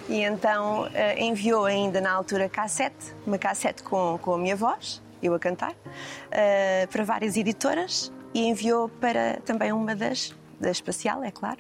E 0.09 0.21
então 0.21 0.83
uh, 0.83 0.89
enviou 1.17 1.65
ainda 1.65 2.01
na 2.01 2.11
altura 2.11 2.49
cassete, 2.49 3.13
uma 3.25 3.37
cassete 3.37 3.83
com, 3.83 4.19
com 4.21 4.33
a 4.33 4.37
minha 4.37 4.55
voz, 4.55 5.01
eu 5.21 5.33
a 5.33 5.39
cantar, 5.39 5.71
uh, 5.71 6.87
para 6.91 7.03
várias 7.03 7.37
editoras 7.37 8.11
e 8.33 8.45
enviou 8.45 8.89
para 8.89 9.39
também 9.45 9.71
uma 9.71 9.95
das, 9.95 10.35
da 10.59 10.69
Espacial, 10.69 11.23
é 11.23 11.31
claro. 11.31 11.59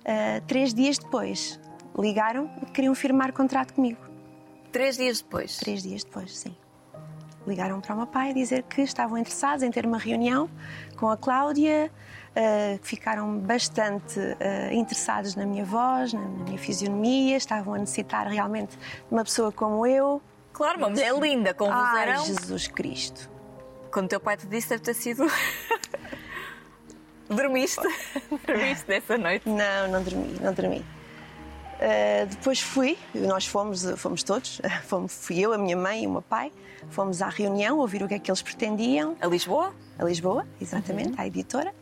Uh, 0.00 0.40
três 0.46 0.72
dias 0.72 0.98
depois 0.98 1.60
ligaram 1.98 2.50
e 2.62 2.66
queriam 2.66 2.94
firmar 2.94 3.32
contrato 3.32 3.74
comigo. 3.74 4.00
Três 4.70 4.96
dias 4.96 5.20
depois. 5.20 5.58
Três 5.58 5.82
dias 5.82 6.02
depois, 6.02 6.38
sim. 6.38 6.56
Ligaram 7.46 7.80
para 7.80 7.94
o 7.94 7.98
meu 7.98 8.06
pai 8.06 8.30
a 8.30 8.32
dizer 8.32 8.62
que 8.62 8.80
estavam 8.82 9.18
interessados 9.18 9.62
em 9.62 9.70
ter 9.70 9.84
uma 9.84 9.98
reunião 9.98 10.48
com 10.96 11.10
a 11.10 11.16
Cláudia, 11.16 11.70
eh, 11.70 11.90
que 12.80 12.88
ficaram 12.88 13.38
bastante 13.38 14.18
eh, 14.40 14.72
interessados 14.72 15.34
na 15.34 15.44
minha 15.44 15.64
voz, 15.64 16.12
na, 16.12 16.20
minha 16.20 16.58
fisionomia, 16.58 17.36
estavam 17.36 17.74
a 17.74 17.78
necessitar 17.78 18.26
realmente 18.26 18.76
de 18.76 19.10
uma 19.10 19.24
pessoa 19.24 19.52
como 19.52 19.86
eu. 19.86 20.22
Claro, 20.52 20.78
uma 20.78 20.90
mulher 20.90 21.14
linda, 21.18 21.52
com 21.52 21.68
um 21.68 21.72
Ai. 21.72 22.18
Jesus 22.24 22.68
Cristo. 22.68 23.30
Quando 23.90 24.08
teu 24.08 24.20
pai 24.20 24.36
te 24.36 24.46
disse, 24.46 24.70
deve 24.70 24.82
ter 24.82 24.94
sido. 24.94 25.26
Dormiste? 27.28 27.86
Dormiste 28.46 28.88
nessa 28.88 29.18
noite? 29.18 29.48
Não, 29.48 29.88
não 29.88 30.02
dormi, 30.02 30.38
não 30.40 30.52
dormi. 30.52 30.78
Uh, 30.78 32.26
depois 32.26 32.60
fui, 32.60 32.96
nós 33.14 33.46
fomos, 33.46 33.84
fomos 33.96 34.22
todos, 34.22 34.60
fomos, 34.84 35.12
fui 35.12 35.40
eu, 35.40 35.52
a 35.52 35.58
minha 35.58 35.76
mãe 35.76 36.04
e 36.04 36.06
o 36.06 36.10
meu 36.10 36.22
pai, 36.22 36.52
fomos 36.90 37.20
à 37.20 37.28
reunião 37.28 37.78
ouvir 37.78 38.02
o 38.02 38.08
que 38.08 38.14
é 38.14 38.18
que 38.18 38.30
eles 38.30 38.40
pretendiam. 38.40 39.16
A 39.20 39.26
Lisboa? 39.26 39.74
a 39.98 40.04
Lisboa, 40.04 40.46
exatamente, 40.60 41.20
à 41.20 41.26
editora. 41.26 41.72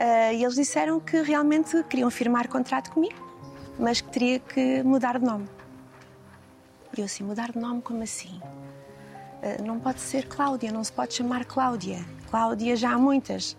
Uh, 0.00 0.32
e 0.32 0.42
eles 0.42 0.54
disseram 0.54 0.98
que 0.98 1.20
realmente 1.20 1.82
queriam 1.84 2.10
firmar 2.10 2.48
contrato 2.48 2.90
comigo, 2.90 3.14
mas 3.78 4.00
que 4.00 4.08
teria 4.08 4.38
que 4.38 4.82
mudar 4.82 5.18
de 5.18 5.24
nome. 5.26 5.46
E 6.96 7.00
eu 7.00 7.04
assim, 7.04 7.22
mudar 7.22 7.52
de 7.52 7.58
nome 7.58 7.82
como 7.82 8.02
assim? 8.02 8.40
Uh, 9.42 9.62
não 9.62 9.78
pode 9.78 10.00
ser 10.00 10.26
Cláudia, 10.26 10.72
não 10.72 10.82
se 10.82 10.90
pode 10.92 11.12
chamar 11.12 11.44
Cláudia. 11.44 11.98
Cláudia 12.30 12.76
já 12.76 12.92
há 12.92 12.98
muitas. 12.98 13.54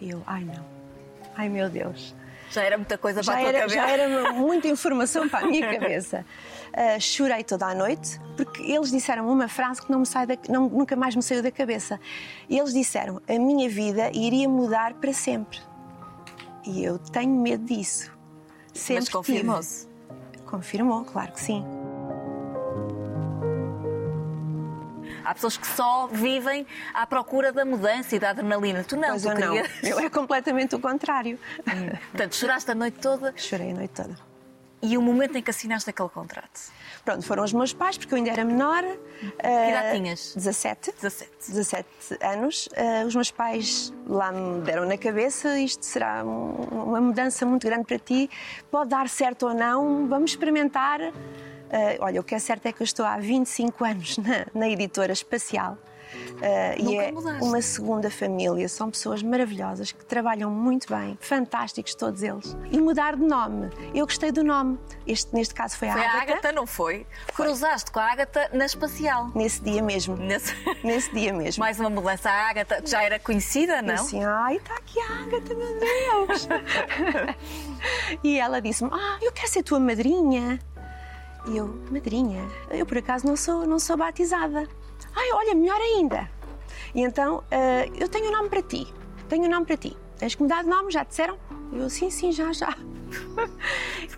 E 0.00 0.08
eu, 0.10 0.22
ai 0.26 0.42
não, 0.44 0.64
ai 1.36 1.50
meu 1.50 1.68
Deus. 1.68 2.14
Já 2.50 2.62
era 2.62 2.76
muita 2.78 2.96
coisa 2.96 3.22
para 3.22 3.32
Já 3.34 3.38
a 3.38 3.40
tua 3.42 3.48
era, 3.48 3.58
cabeça. 3.60 3.74
já 3.76 3.90
era 3.90 4.32
muita 4.32 4.68
informação 4.68 5.28
para 5.28 5.44
a 5.46 5.48
minha 5.50 5.68
cabeça. 5.70 6.24
Uh, 6.72 7.00
chorei 7.00 7.44
toda 7.44 7.66
a 7.66 7.74
noite 7.74 8.18
porque 8.38 8.62
eles 8.62 8.90
disseram 8.90 9.28
uma 9.30 9.48
frase 9.48 9.82
que 9.82 9.90
não 9.92 9.98
me 10.00 10.06
sai 10.06 10.26
da, 10.26 10.36
não- 10.48 10.68
nunca 10.68 10.96
mais 10.96 11.14
me 11.14 11.22
saiu 11.22 11.42
da 11.42 11.50
cabeça. 11.50 12.00
Eles 12.48 12.72
disseram: 12.72 13.20
a 13.28 13.38
minha 13.38 13.68
vida 13.68 14.10
iria 14.14 14.48
mudar 14.48 14.94
para 14.94 15.12
sempre. 15.12 15.58
E 16.66 16.84
eu 16.84 16.98
tenho 16.98 17.34
medo 17.40 17.64
disso. 17.64 18.10
Sempre 18.72 19.02
Mas 19.02 19.08
confirmou-se. 19.08 19.88
Confirmou, 20.46 21.04
claro 21.04 21.32
que 21.32 21.40
sim. 21.40 21.64
Há 25.24 25.32
pessoas 25.34 25.56
que 25.56 25.66
só 25.66 26.06
vivem 26.06 26.66
à 26.92 27.06
procura 27.06 27.50
da 27.50 27.64
mudança 27.64 28.14
e 28.14 28.18
da 28.18 28.30
adrenalina. 28.30 28.84
Tu 28.84 28.96
não, 28.96 29.10
Mas 29.10 29.22
tu 29.22 29.28
eu 29.28 29.38
não. 29.38 29.52
querias. 29.54 29.70
Eu 29.82 29.98
é 29.98 30.10
completamente 30.10 30.74
o 30.74 30.78
contrário. 30.78 31.38
Portanto, 32.10 32.36
choraste 32.36 32.70
a 32.70 32.74
noite 32.74 32.98
toda 33.00 33.32
Chorei 33.36 33.70
a 33.70 33.74
noite 33.74 33.94
toda. 33.94 34.33
E 34.84 34.96
o 34.98 35.02
momento 35.02 35.36
em 35.36 35.42
que 35.42 35.50
assinaste 35.50 35.88
aquele 35.90 36.08
contrato. 36.10 36.60
Pronto, 37.04 37.24
foram 37.26 37.42
os 37.42 37.52
meus 37.52 37.72
pais, 37.72 37.96
porque 37.98 38.12
eu 38.14 38.18
ainda 38.18 38.30
era 38.30 38.44
menor. 38.44 38.82
Que 38.82 39.46
idade 39.46 39.96
tinhas? 39.96 40.34
17. 40.34 40.92
17. 40.92 41.30
17 41.48 41.88
anos. 42.22 42.68
Ah, 42.76 43.04
os 43.06 43.14
meus 43.14 43.30
pais 43.30 43.92
lá 44.06 44.30
me 44.32 44.60
deram 44.60 44.86
na 44.86 44.96
cabeça: 44.98 45.58
isto 45.58 45.84
será 45.84 46.22
um- 46.24 46.52
uma 46.88 47.00
mudança 47.00 47.44
muito 47.46 47.66
grande 47.66 47.84
para 47.84 47.98
ti, 47.98 48.28
pode 48.70 48.90
dar 48.90 49.08
certo 49.08 49.46
ou 49.48 49.54
não, 49.54 50.06
vamos 50.06 50.32
experimentar. 50.32 51.00
Ah, 51.02 51.96
olha, 52.00 52.20
o 52.20 52.24
que 52.24 52.34
é 52.34 52.38
certo 52.38 52.66
é 52.66 52.72
que 52.72 52.82
eu 52.82 52.84
estou 52.84 53.04
há 53.06 53.16
25 53.16 53.84
anos 53.84 54.18
na, 54.18 54.46
na 54.54 54.68
editora 54.68 55.12
espacial. 55.12 55.76
Ah, 56.42 56.74
e 56.78 56.96
é 56.96 57.12
mudaste. 57.12 57.42
uma 57.44 57.62
segunda 57.62 58.10
família, 58.10 58.68
são 58.68 58.90
pessoas 58.90 59.22
maravilhosas 59.22 59.92
que 59.92 60.04
trabalham 60.04 60.50
muito 60.50 60.88
bem, 60.92 61.16
fantásticos 61.20 61.94
todos 61.94 62.22
eles. 62.22 62.56
E 62.70 62.78
mudar 62.80 63.16
de 63.16 63.22
nome, 63.22 63.70
eu 63.94 64.04
gostei 64.04 64.30
do 64.32 64.42
nome. 64.44 64.78
Este, 65.06 65.34
neste 65.34 65.54
caso 65.54 65.76
foi 65.76 65.88
a 65.88 65.92
Foi 65.92 66.02
a 66.02 66.12
Ágata, 66.12 66.32
Ágata, 66.32 66.52
não 66.52 66.66
foi? 66.66 67.06
Cruzaste 67.34 67.90
com 67.90 67.98
a 68.00 68.04
Ágata 68.12 68.50
na 68.52 68.66
espacial. 68.66 69.30
nesse 69.34 69.62
dia 69.62 69.82
mesmo. 69.82 70.16
Nesse... 70.16 70.54
Nesse 70.84 71.10
dia 71.14 71.32
mesmo. 71.32 71.60
Mais 71.60 71.78
uma 71.80 71.88
mudança. 71.88 72.28
A 72.30 72.50
Ágata 72.50 72.82
que 72.82 72.90
já 72.90 73.02
era 73.02 73.18
conhecida, 73.18 73.78
E 73.78 73.82
não? 73.82 73.94
assim, 73.94 74.22
ai, 74.22 74.56
está 74.56 74.74
aqui 74.74 75.00
a 75.00 75.22
Ágata, 75.22 75.54
meu 75.54 75.78
Deus! 75.78 76.48
e 78.22 78.38
ela 78.38 78.60
disse-me, 78.60 78.90
ah, 78.92 79.18
eu 79.22 79.32
quero 79.32 79.48
ser 79.48 79.62
tua 79.62 79.80
madrinha. 79.80 80.58
E 81.46 81.56
eu, 81.56 81.68
madrinha? 81.90 82.42
Eu 82.70 82.86
por 82.86 82.98
acaso 82.98 83.26
não 83.26 83.36
sou, 83.36 83.66
não 83.66 83.78
sou 83.78 83.96
batizada. 83.96 84.68
Ai, 85.14 85.32
olha, 85.32 85.54
melhor 85.54 85.80
ainda. 85.80 86.28
E 86.94 87.02
então, 87.02 87.42
ah, 87.50 87.86
eu 87.98 88.08
tenho 88.08 88.28
um 88.28 88.32
nome 88.32 88.48
para 88.48 88.62
ti. 88.62 88.86
Tenho 89.28 89.44
um 89.44 89.50
nome 89.50 89.66
para 89.66 89.76
ti. 89.76 89.96
Tens 90.18 90.34
que 90.34 90.42
mudar 90.42 90.62
de 90.62 90.68
nome, 90.68 90.92
já 90.92 91.02
disseram? 91.02 91.38
E 91.72 91.78
eu, 91.78 91.90
sim, 91.90 92.10
sim, 92.10 92.30
já, 92.32 92.52
já. 92.52 92.74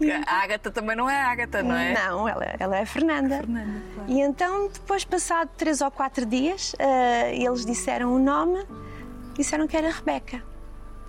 E 0.00 0.10
A 0.10 0.42
Ágata 0.42 0.70
também 0.70 0.96
não 0.96 1.08
é 1.08 1.20
Ágata, 1.22 1.62
não 1.62 1.74
é? 1.74 1.92
Não, 1.94 2.28
ela, 2.28 2.44
ela 2.58 2.76
é 2.76 2.82
a 2.82 2.86
Fernanda. 2.86 3.36
Fernanda, 3.38 3.82
claro. 3.94 4.10
E 4.10 4.20
então, 4.20 4.68
depois, 4.68 5.04
passado 5.04 5.50
três 5.56 5.80
ou 5.80 5.90
quatro 5.90 6.24
dias, 6.26 6.74
ah, 6.78 7.28
eles 7.30 7.64
disseram 7.64 8.14
o 8.14 8.18
nome, 8.18 8.64
disseram 9.34 9.66
que 9.66 9.76
era 9.76 9.90
Rebeca. 9.90 10.42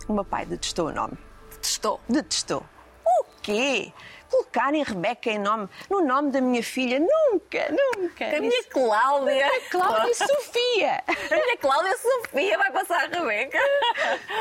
O 0.08 0.14
meu 0.14 0.24
pai 0.24 0.46
detestou 0.46 0.88
o 0.88 0.92
nome. 0.94 1.18
Testou. 1.62 2.00
Detestou. 2.08 2.64
O 3.06 3.26
quê? 3.42 3.92
Colocarem 4.30 4.84
Rebeca 4.84 5.30
em 5.30 5.40
nome, 5.40 5.70
no 5.90 6.02
nome 6.02 6.32
da 6.32 6.42
minha 6.42 6.64
filha? 6.64 7.00
Nunca, 7.00 7.70
nunca. 7.72 8.36
A 8.36 8.40
minha 8.40 8.64
Cláudia. 8.66 9.50
Cláudia 9.70 10.14
Sofia. 10.14 11.04
A 11.08 11.36
minha 11.36 11.58
Cláudia 11.58 11.98
Sofia 11.98 12.58
vai 12.58 12.72
passar 12.72 13.06
a 13.06 13.08
Rebeca. 13.08 13.58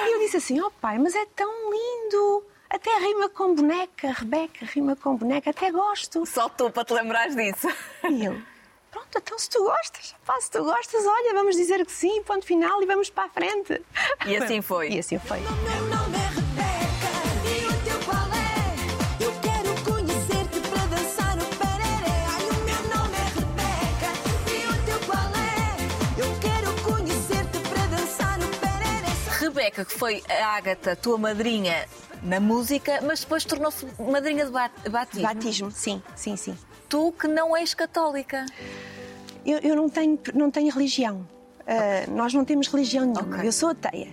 E 0.07 0.15
eu 0.15 0.19
disse 0.21 0.37
assim: 0.39 0.61
Oh 0.61 0.71
pai, 0.71 0.99
mas 0.99 1.15
é 1.15 1.25
tão 1.35 1.53
lindo. 1.71 2.45
Até 2.69 2.91
rima 2.99 3.29
com 3.29 3.55
boneca, 3.55 4.11
Rebeca, 4.11 4.67
rima 4.67 4.97
com 4.97 5.17
boneca, 5.17 5.51
até 5.51 5.71
gosto. 5.71 6.27
Só 6.27 6.49
tu 6.49 6.69
para 6.71 6.85
te 6.85 6.93
lembrares 6.95 7.37
disso. 7.37 7.69
E 8.11 8.27
ele: 8.27 8.43
Pronto, 8.91 9.19
então 9.19 9.39
se 9.39 9.49
tu 9.51 9.63
gostas, 9.63 10.15
pá, 10.25 10.41
se 10.41 10.51
tu 10.51 10.65
gostas, 10.65 11.05
olha, 11.05 11.35
vamos 11.35 11.55
dizer 11.55 11.85
que 11.85 11.93
sim, 11.93 12.23
ponto 12.23 12.47
final 12.47 12.83
e 12.83 12.87
vamos 12.87 13.11
para 13.11 13.25
a 13.25 13.29
frente. 13.29 13.83
E 14.27 14.37
assim 14.37 14.63
foi. 14.63 14.89
E 14.91 14.99
assim 14.99 15.19
foi. 15.19 15.39
Rebeca, 29.67 29.85
que 29.85 29.93
foi 29.95 30.23
a 30.29 30.47
Ágata, 30.57 30.95
tua 30.95 31.19
madrinha 31.19 31.87
na 32.23 32.39
música, 32.39 33.01
mas 33.03 33.21
depois 33.21 33.45
tornou-se 33.45 33.85
madrinha 34.01 34.45
de 34.45 34.51
ba- 34.53 34.71
batismo. 34.89 35.23
Batismo, 35.23 35.71
sim, 35.73 36.01
sim, 36.15 36.37
sim. 36.37 36.57
Tu 36.89 37.13
que 37.13 37.27
não 37.27 37.57
és 37.57 37.75
católica. 37.75 38.47
Eu, 39.45 39.59
eu 39.59 39.75
não, 39.77 39.89
tenho, 39.89 40.19
não 40.35 40.51
tenho 40.53 40.73
religião. 40.73 41.27
Ah, 41.67 42.09
nós 42.09 42.33
não 42.33 42.45
temos 42.45 42.69
religião 42.69 43.05
nenhuma. 43.07 43.23
Ok. 43.37 43.47
Eu 43.49 43.53
sou 43.53 43.71
ateia. 43.71 44.09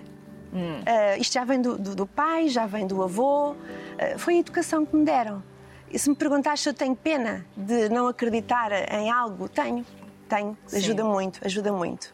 Ah, 0.87 1.17
isto 1.17 1.33
já 1.33 1.43
vem 1.43 1.61
do, 1.61 1.77
do- 1.77 1.95
do 1.95 2.07
pai, 2.07 2.49
já 2.49 2.65
vem 2.65 2.87
do 2.87 3.03
avô. 3.03 3.55
Ah, 3.99 4.17
foi 4.17 4.35
a 4.35 4.39
educação 4.39 4.83
que 4.85 4.95
me 4.95 5.05
deram. 5.05 5.43
E 5.91 5.99
se 5.99 6.09
me 6.09 6.15
perguntares 6.15 6.61
se 6.61 6.69
eu 6.69 6.73
tenho 6.73 6.95
pena 6.95 7.45
de 7.55 7.89
não 7.89 8.07
acreditar 8.07 8.71
em 8.91 9.11
algo, 9.11 9.47
tenho. 9.47 9.85
Tenho. 10.27 10.57
Sim. 10.65 10.77
Ajuda 10.77 11.03
muito, 11.03 11.39
ajuda 11.45 11.71
muito. 11.71 12.11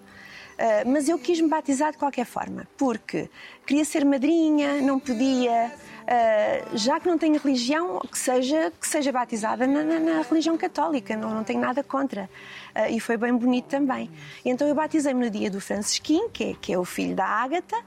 Ah, 0.61 0.83
mas 0.85 1.07
eu 1.07 1.17
quis 1.17 1.39
me 1.39 1.47
batizar 1.47 1.91
de 1.93 1.97
qualquer 1.97 2.25
forma, 2.25 2.67
porque 2.77 3.29
queria 3.65 3.85
ser 3.85 4.03
madrinha, 4.03 4.81
não 4.81 4.99
podia. 4.99 5.71
Ah, 6.05 6.65
já 6.73 6.99
que 6.99 7.07
não 7.07 7.17
tenho 7.17 7.39
religião, 7.39 7.99
que 8.11 8.17
seja, 8.17 8.71
que 8.79 8.87
seja 8.87 9.11
batizada 9.11 9.65
na, 9.65 9.83
na- 9.83 9.99
na 9.99 10.21
religião 10.21 10.57
católica, 10.57 11.15
não, 11.15 11.29
não 11.33 11.43
tenho 11.45 11.59
nada 11.61 11.81
contra. 11.83 12.29
Ah, 12.75 12.89
e 12.89 12.99
foi 12.99 13.15
bem 13.15 13.33
bonito 13.35 13.67
também. 13.67 14.11
Então 14.43 14.67
eu 14.67 14.75
batizei-me 14.75 15.23
no 15.25 15.29
dia 15.31 15.49
do 15.49 15.61
Francisquinho, 15.61 16.29
que 16.29 16.43
é, 16.43 16.53
que 16.59 16.73
é 16.73 16.77
o 16.77 16.83
filho 16.83 17.15
da 17.15 17.25
Ágata. 17.25 17.77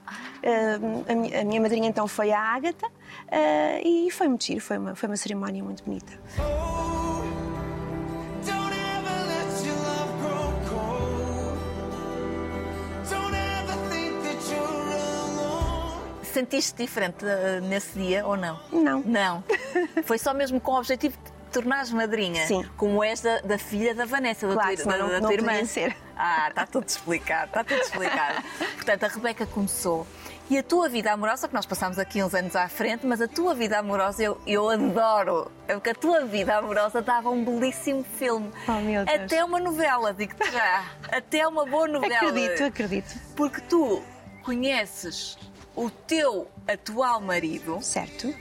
Ah, 0.42 1.11
a, 1.11 1.14
minha, 1.14 1.40
a 1.40 1.44
minha 1.44 1.61
madrinha 1.61 1.88
então 1.88 2.08
foi 2.08 2.32
a 2.32 2.40
Ágata. 2.40 2.87
e 3.85 4.08
foi 4.12 4.28
muito 4.28 4.44
giro, 4.46 4.61
foi 4.61 4.78
uma, 4.78 4.94
foi 4.94 5.08
uma 5.11 5.16
cerimónia 5.16 5.62
muito 5.62 5.85
bonita. 5.85 6.12
Sentiste 16.32 16.74
diferente 16.82 17.24
eh, 17.24 17.60
nesse 17.60 17.98
dia 17.98 18.26
ou 18.26 18.36
não? 18.36 18.58
Não. 18.72 19.00
Não. 19.00 19.44
Foi 20.04 20.18
só 20.18 20.32
mesmo 20.32 20.60
com 20.60 20.72
o 20.72 20.78
objetivo 20.78 21.16
de 21.16 21.22
te 21.24 21.32
tornares 21.52 21.92
madrinha. 21.92 22.46
Sim. 22.46 22.64
Como 22.78 23.04
és 23.04 23.20
da, 23.20 23.40
da 23.40 23.58
filha 23.58 23.94
da 23.94 24.06
Vanessa, 24.06 24.48
da 24.48 24.54
Claro, 24.54 24.76
tua, 24.76 24.84
da, 24.92 24.98
não- 24.98 25.08
da 25.08 25.14
não 25.20 25.28
tua 25.28 25.34
irmã. 25.34 25.52
podia 25.52 25.66
ser. 25.66 25.96
Ah, 26.16 26.46
está 26.48 26.66
tudo 26.66 26.88
explicado, 26.88 27.46
está 27.48 27.62
tudo 27.62 27.80
explicado. 27.82 28.42
Portanto, 28.76 29.04
a 29.04 29.08
Rebeca 29.08 29.46
começou. 29.46 30.06
E 30.50 30.58
a 30.58 30.62
tua 30.62 30.88
vida 30.88 31.12
amorosa, 31.12 31.46
que 31.48 31.54
nós 31.54 31.64
passámos 31.66 31.98
aqui 31.98 32.22
uns 32.22 32.34
anos 32.34 32.56
à 32.56 32.68
frente, 32.68 33.06
mas 33.06 33.20
a 33.22 33.28
tua 33.28 33.54
vida 33.54 33.78
amorosa 33.78 34.22
eu, 34.22 34.40
eu 34.46 34.68
adoro. 34.68 35.50
É 35.68 35.74
porque 35.74 35.90
a 35.90 35.94
tua 35.94 36.24
vida 36.24 36.56
amorosa 36.56 37.00
dava 37.02 37.30
um 37.30 37.44
belíssimo 37.44 38.04
filme. 38.18 38.50
Oh, 38.68 38.72
meu 38.80 39.04
Deus. 39.04 39.20
Até 39.20 39.44
uma 39.44 39.58
novela, 39.60 40.12
digo-te 40.12 40.50
já. 40.50 40.84
Até 41.10 41.46
uma 41.46 41.64
boa 41.66 41.86
novela. 41.88 42.14
Acredito, 42.16 42.64
acredito. 42.64 43.14
Porque 43.36 43.60
tu 43.62 44.02
conheces 44.42 45.38
o 45.74 45.90
teu 45.90 46.48
atual 46.68 47.20
marido 47.20 47.78
Certo? 47.82 48.35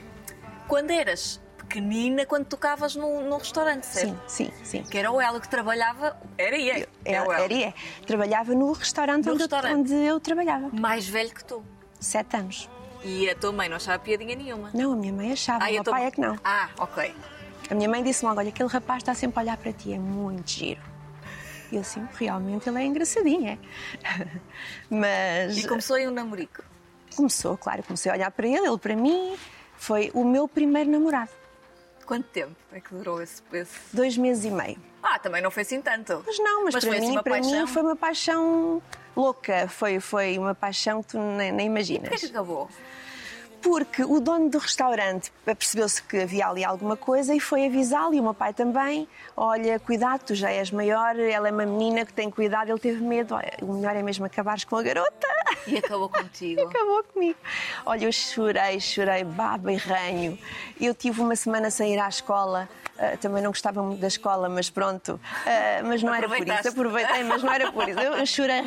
quando 0.68 0.90
eras 0.90 1.40
pequenina, 1.58 2.26
quando 2.26 2.44
tocavas 2.46 2.94
num, 2.96 3.28
num 3.28 3.38
restaurante, 3.38 3.84
certo? 3.86 4.08
Sim, 4.28 4.50
sim, 4.50 4.64
sim. 4.64 4.82
Que 4.82 4.98
era 4.98 5.10
o 5.10 5.20
Hélio 5.20 5.40
que 5.40 5.48
trabalhava. 5.48 6.16
Era 6.36 6.56
e 6.56 6.70
é. 6.70 6.86
é 7.04 7.22
o 7.22 7.32
Era, 7.32 7.44
era, 7.44 7.54
é. 7.54 7.74
Trabalhava 8.06 8.54
no 8.54 8.72
restaurante, 8.72 9.24
No 9.26 9.32
onde, 9.32 9.42
eu- 9.42 9.46
restaurante. 9.48 9.74
onde 9.76 9.94
eu 9.94 10.20
trabalhava. 10.20 10.68
Mais 10.72 11.08
velho 11.08 11.30
que 11.34 11.44
tu. 11.44 11.64
Sete 11.98 12.36
anos. 12.36 12.68
E 13.04 13.28
a 13.30 13.34
tua 13.34 13.52
mãe 13.52 13.68
não 13.68 13.76
achava 13.76 13.98
piadinha 13.98 14.36
nenhuma. 14.36 14.70
Não, 14.74 14.92
a 14.92 14.96
minha 14.96 15.12
mãe 15.12 15.32
achava, 15.32 15.64
Ah, 15.64 15.68
o 15.68 15.70
e 15.70 15.72
meu 15.74 15.84
tua- 15.84 15.94
pai 15.94 16.06
é 16.06 16.10
que 16.10 16.20
não. 16.20 16.38
Ah, 16.44 16.68
ok. 16.78 17.14
A 17.70 17.74
minha 17.74 17.88
mãe 17.88 18.02
disse 18.02 18.24
logo: 18.24 18.38
olha, 18.38 18.50
aquele 18.50 18.68
rapaz 18.68 18.98
está 19.02 19.14
sempre 19.14 19.38
a 19.40 19.42
olhar 19.42 19.56
para 19.56 19.72
ti, 19.72 19.92
é 19.94 19.98
muito 19.98 20.50
giro. 20.50 20.80
E 21.70 21.76
eu 21.76 21.80
assim, 21.80 22.06
realmente 22.18 22.68
ele 22.68 22.78
é 22.80 22.84
engraçadinho, 22.84 23.48
é. 23.48 23.58
Mas 24.90 25.56
E 25.58 25.66
começou 25.66 25.96
aí 25.96 26.06
um 26.06 26.10
namorico. 26.10 26.62
Começou, 27.12 27.56
claro, 27.56 27.82
comecei 27.82 28.10
a 28.10 28.14
olhar 28.14 28.30
para 28.30 28.46
ele, 28.46 28.66
ele 28.66 28.78
para 28.78 28.96
mim. 28.96 29.36
Foi 29.76 30.10
o 30.14 30.24
meu 30.24 30.46
primeiro 30.46 30.90
namorado. 30.90 31.30
Quanto 32.06 32.26
tempo 32.28 32.54
é 32.72 32.80
que 32.80 32.94
durou 32.94 33.22
esse, 33.22 33.42
esse... 33.52 33.78
Dois 33.92 34.16
meses 34.16 34.44
e 34.44 34.50
meio. 34.50 34.76
Ah, 35.02 35.18
também 35.18 35.42
não 35.42 35.50
foi 35.50 35.62
assim 35.62 35.80
tanto. 35.80 36.22
Mas 36.26 36.38
não, 36.38 36.64
mas, 36.64 36.74
Mas 36.74 36.84
para, 36.84 36.96
assim 36.96 37.06
mim, 37.06 37.12
uma 37.12 37.22
para 37.22 37.32
paixão? 37.34 37.60
mim 37.60 37.66
foi 37.66 37.82
uma 37.82 37.96
paixão 37.96 38.82
louca. 39.16 39.68
Foi, 39.68 39.98
foi 39.98 40.38
uma 40.38 40.54
paixão 40.54 41.02
que 41.02 41.10
tu 41.10 41.18
nem, 41.18 41.50
nem 41.52 41.66
imaginas. 41.66 42.08
Porquê 42.08 42.26
que 42.26 42.32
acabou? 42.32 42.68
Porque 43.62 44.02
o 44.02 44.18
dono 44.20 44.50
do 44.50 44.58
restaurante 44.58 45.32
percebeu-se 45.44 46.02
que 46.02 46.18
havia 46.22 46.48
ali 46.48 46.64
alguma 46.64 46.96
coisa 46.96 47.32
e 47.34 47.38
foi 47.38 47.66
avisá-lo, 47.66 48.12
e 48.12 48.20
o 48.20 48.22
meu 48.22 48.34
pai 48.34 48.52
também. 48.52 49.06
Olha, 49.36 49.78
cuidado, 49.78 50.22
tu 50.26 50.34
já 50.34 50.50
és 50.50 50.70
maior, 50.70 51.16
ela 51.18 51.48
é 51.48 51.52
uma 51.52 51.64
menina 51.64 52.04
que 52.04 52.12
tem 52.12 52.28
cuidado, 52.28 52.70
ele 52.70 52.80
teve 52.80 53.02
medo. 53.02 53.34
Olha, 53.34 53.52
o 53.62 53.72
melhor 53.74 53.94
é 53.94 54.02
mesmo 54.02 54.24
acabares 54.24 54.64
com 54.64 54.76
a 54.76 54.82
garota. 54.82 55.28
E 55.66 55.78
acabou 55.78 56.08
contigo. 56.08 56.62
Acabou 56.68 57.04
comigo. 57.04 57.38
Olha, 57.86 58.04
eu 58.06 58.12
chorei, 58.12 58.80
chorei, 58.80 59.22
baba 59.22 59.72
e 59.72 59.76
ranho. 59.76 60.36
Eu 60.80 60.92
tive 60.94 61.20
uma 61.20 61.36
semana 61.36 61.70
sem 61.70 61.94
ir 61.94 61.98
à 62.00 62.08
escola. 62.08 62.68
ah, 62.98 63.16
também 63.20 63.42
não 63.42 63.50
gostava 63.50 63.80
muito 63.82 64.00
da 64.00 64.08
escola, 64.08 64.48
mas 64.48 64.68
pronto. 64.70 65.20
Ah, 65.46 65.82
mas 65.84 66.02
não 66.02 66.12
era 66.12 66.28
por 66.28 66.48
isso. 66.48 66.68
Aproveitei, 66.68 67.22
mas 67.22 67.42
não 67.44 67.52
era 67.52 67.70
por 67.70 67.88
isso. 67.88 68.00
Eu, 68.00 68.14
eu 68.14 68.26
chorei, 68.26 68.62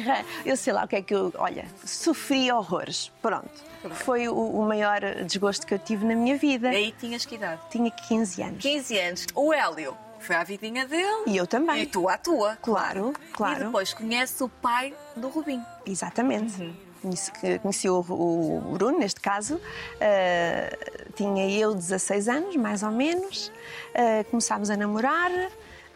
eu 0.45 0.55
sei 0.55 0.71
lá 0.71 0.85
o 0.85 0.87
que 0.87 0.95
é 0.95 1.01
que 1.01 1.13
eu. 1.13 1.33
Olha, 1.37 1.65
sofri 1.83 2.49
horrores. 2.51 3.11
Pronto. 3.21 3.74
Foi 3.93 4.27
o, 4.27 4.35
o 4.35 4.65
maior 4.65 4.99
desgosto 5.25 5.65
que 5.65 5.73
eu 5.73 5.79
tive 5.79 6.05
na 6.05 6.15
minha 6.15 6.37
vida. 6.37 6.71
E 6.73 6.75
aí 6.75 6.91
tinhas 6.91 7.25
que 7.25 7.35
idade? 7.35 7.61
Tinha 7.69 7.91
15 7.91 8.41
anos. 8.41 8.61
15 8.61 8.99
anos. 8.99 9.27
O 9.35 9.53
Hélio 9.53 9.95
foi 10.19 10.35
à 10.35 10.43
vidinha 10.43 10.85
dele. 10.87 11.23
E 11.27 11.37
eu 11.37 11.45
também. 11.45 11.83
E 11.83 11.85
tu 11.85 12.09
à 12.09 12.17
tua. 12.17 12.57
Claro, 12.61 13.13
claro. 13.33 13.61
E 13.61 13.65
depois 13.65 13.93
conhece 13.93 14.43
o 14.43 14.49
pai 14.49 14.93
do 15.15 15.29
Rubinho. 15.29 15.65
Exatamente. 15.85 16.61
Uhum. 16.61 16.73
Conheci, 17.01 17.31
conheci 17.61 17.89
o, 17.89 17.99
o 17.99 18.71
Bruno, 18.73 18.97
neste 18.97 19.21
caso. 19.21 19.61
Ah, 20.01 20.75
tinha 21.15 21.47
eu 21.49 21.75
16 21.75 22.27
anos, 22.27 22.55
mais 22.55 22.81
ou 22.81 22.91
menos. 22.91 23.51
Ah, 23.93 24.23
começámos 24.29 24.69
a 24.69 24.77
namorar 24.77 25.31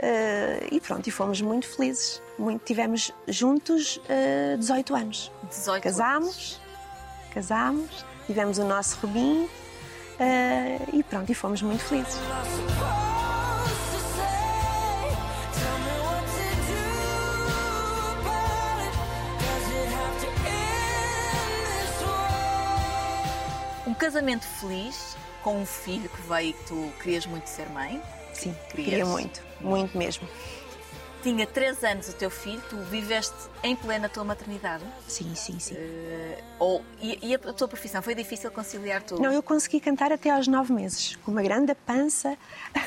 ah, 0.02 0.68
e 0.72 0.80
pronto, 0.80 1.08
e 1.08 1.12
fomos 1.12 1.42
muito 1.42 1.68
felizes. 1.68 2.22
Muito, 2.38 2.64
tivemos 2.64 3.12
juntos 3.28 4.00
ah, 4.08 4.56
18 4.58 4.96
anos. 4.96 5.32
18 5.50 5.84
Casámos, 5.84 6.60
casámos, 7.30 8.06
tivemos 8.28 8.58
o 8.58 8.64
nosso 8.64 8.98
Rubinho 9.02 9.50
ah, 10.20 10.90
e 10.92 11.02
pronto, 11.04 11.32
e 11.32 11.36
fomos 11.36 11.62
muito 11.62 11.84
felizes. 11.84 12.20
Um 23.88 23.94
casamento 23.94 24.46
feliz, 24.46 25.18
com 25.42 25.62
um 25.62 25.66
filho 25.66 26.10
que 26.10 26.22
veio 26.22 26.50
e 26.50 26.54
que 26.54 26.64
tu 26.66 26.92
querias 27.02 27.26
muito 27.26 27.48
ser 27.48 27.70
mãe. 27.70 28.02
Sim, 28.34 28.56
Querias? 28.70 28.90
queria 28.90 29.06
muito, 29.06 29.42
muito 29.60 29.98
mesmo. 29.98 30.28
Tinha 31.22 31.46
3 31.46 31.84
anos 31.84 32.08
o 32.08 32.14
teu 32.14 32.30
filho, 32.30 32.62
tu 32.70 32.78
viveste 32.78 33.36
em 33.62 33.76
plena 33.76 34.08
tua 34.08 34.24
maternidade. 34.24 34.84
Sim, 35.06 35.36
sim, 35.36 35.60
sim. 35.60 35.76
Eh, 35.78 36.42
ou, 36.58 36.82
e, 37.02 37.20
e 37.22 37.36
a 37.36 37.40
tua 37.40 37.68
profissão 37.68 38.02
foi 38.02 38.16
difícil 38.16 38.50
conciliar 38.52 39.04
tudo? 39.04 39.22
Não, 39.22 39.32
eu 39.32 39.44
consegui 39.44 39.82
cantar 39.82 40.14
até 40.14 40.30
aos 40.30 40.48
nove 40.48 40.72
meses, 40.72 41.18
com 41.18 41.32
uma 41.32 41.42
grande 41.42 41.76
pança. 41.76 42.38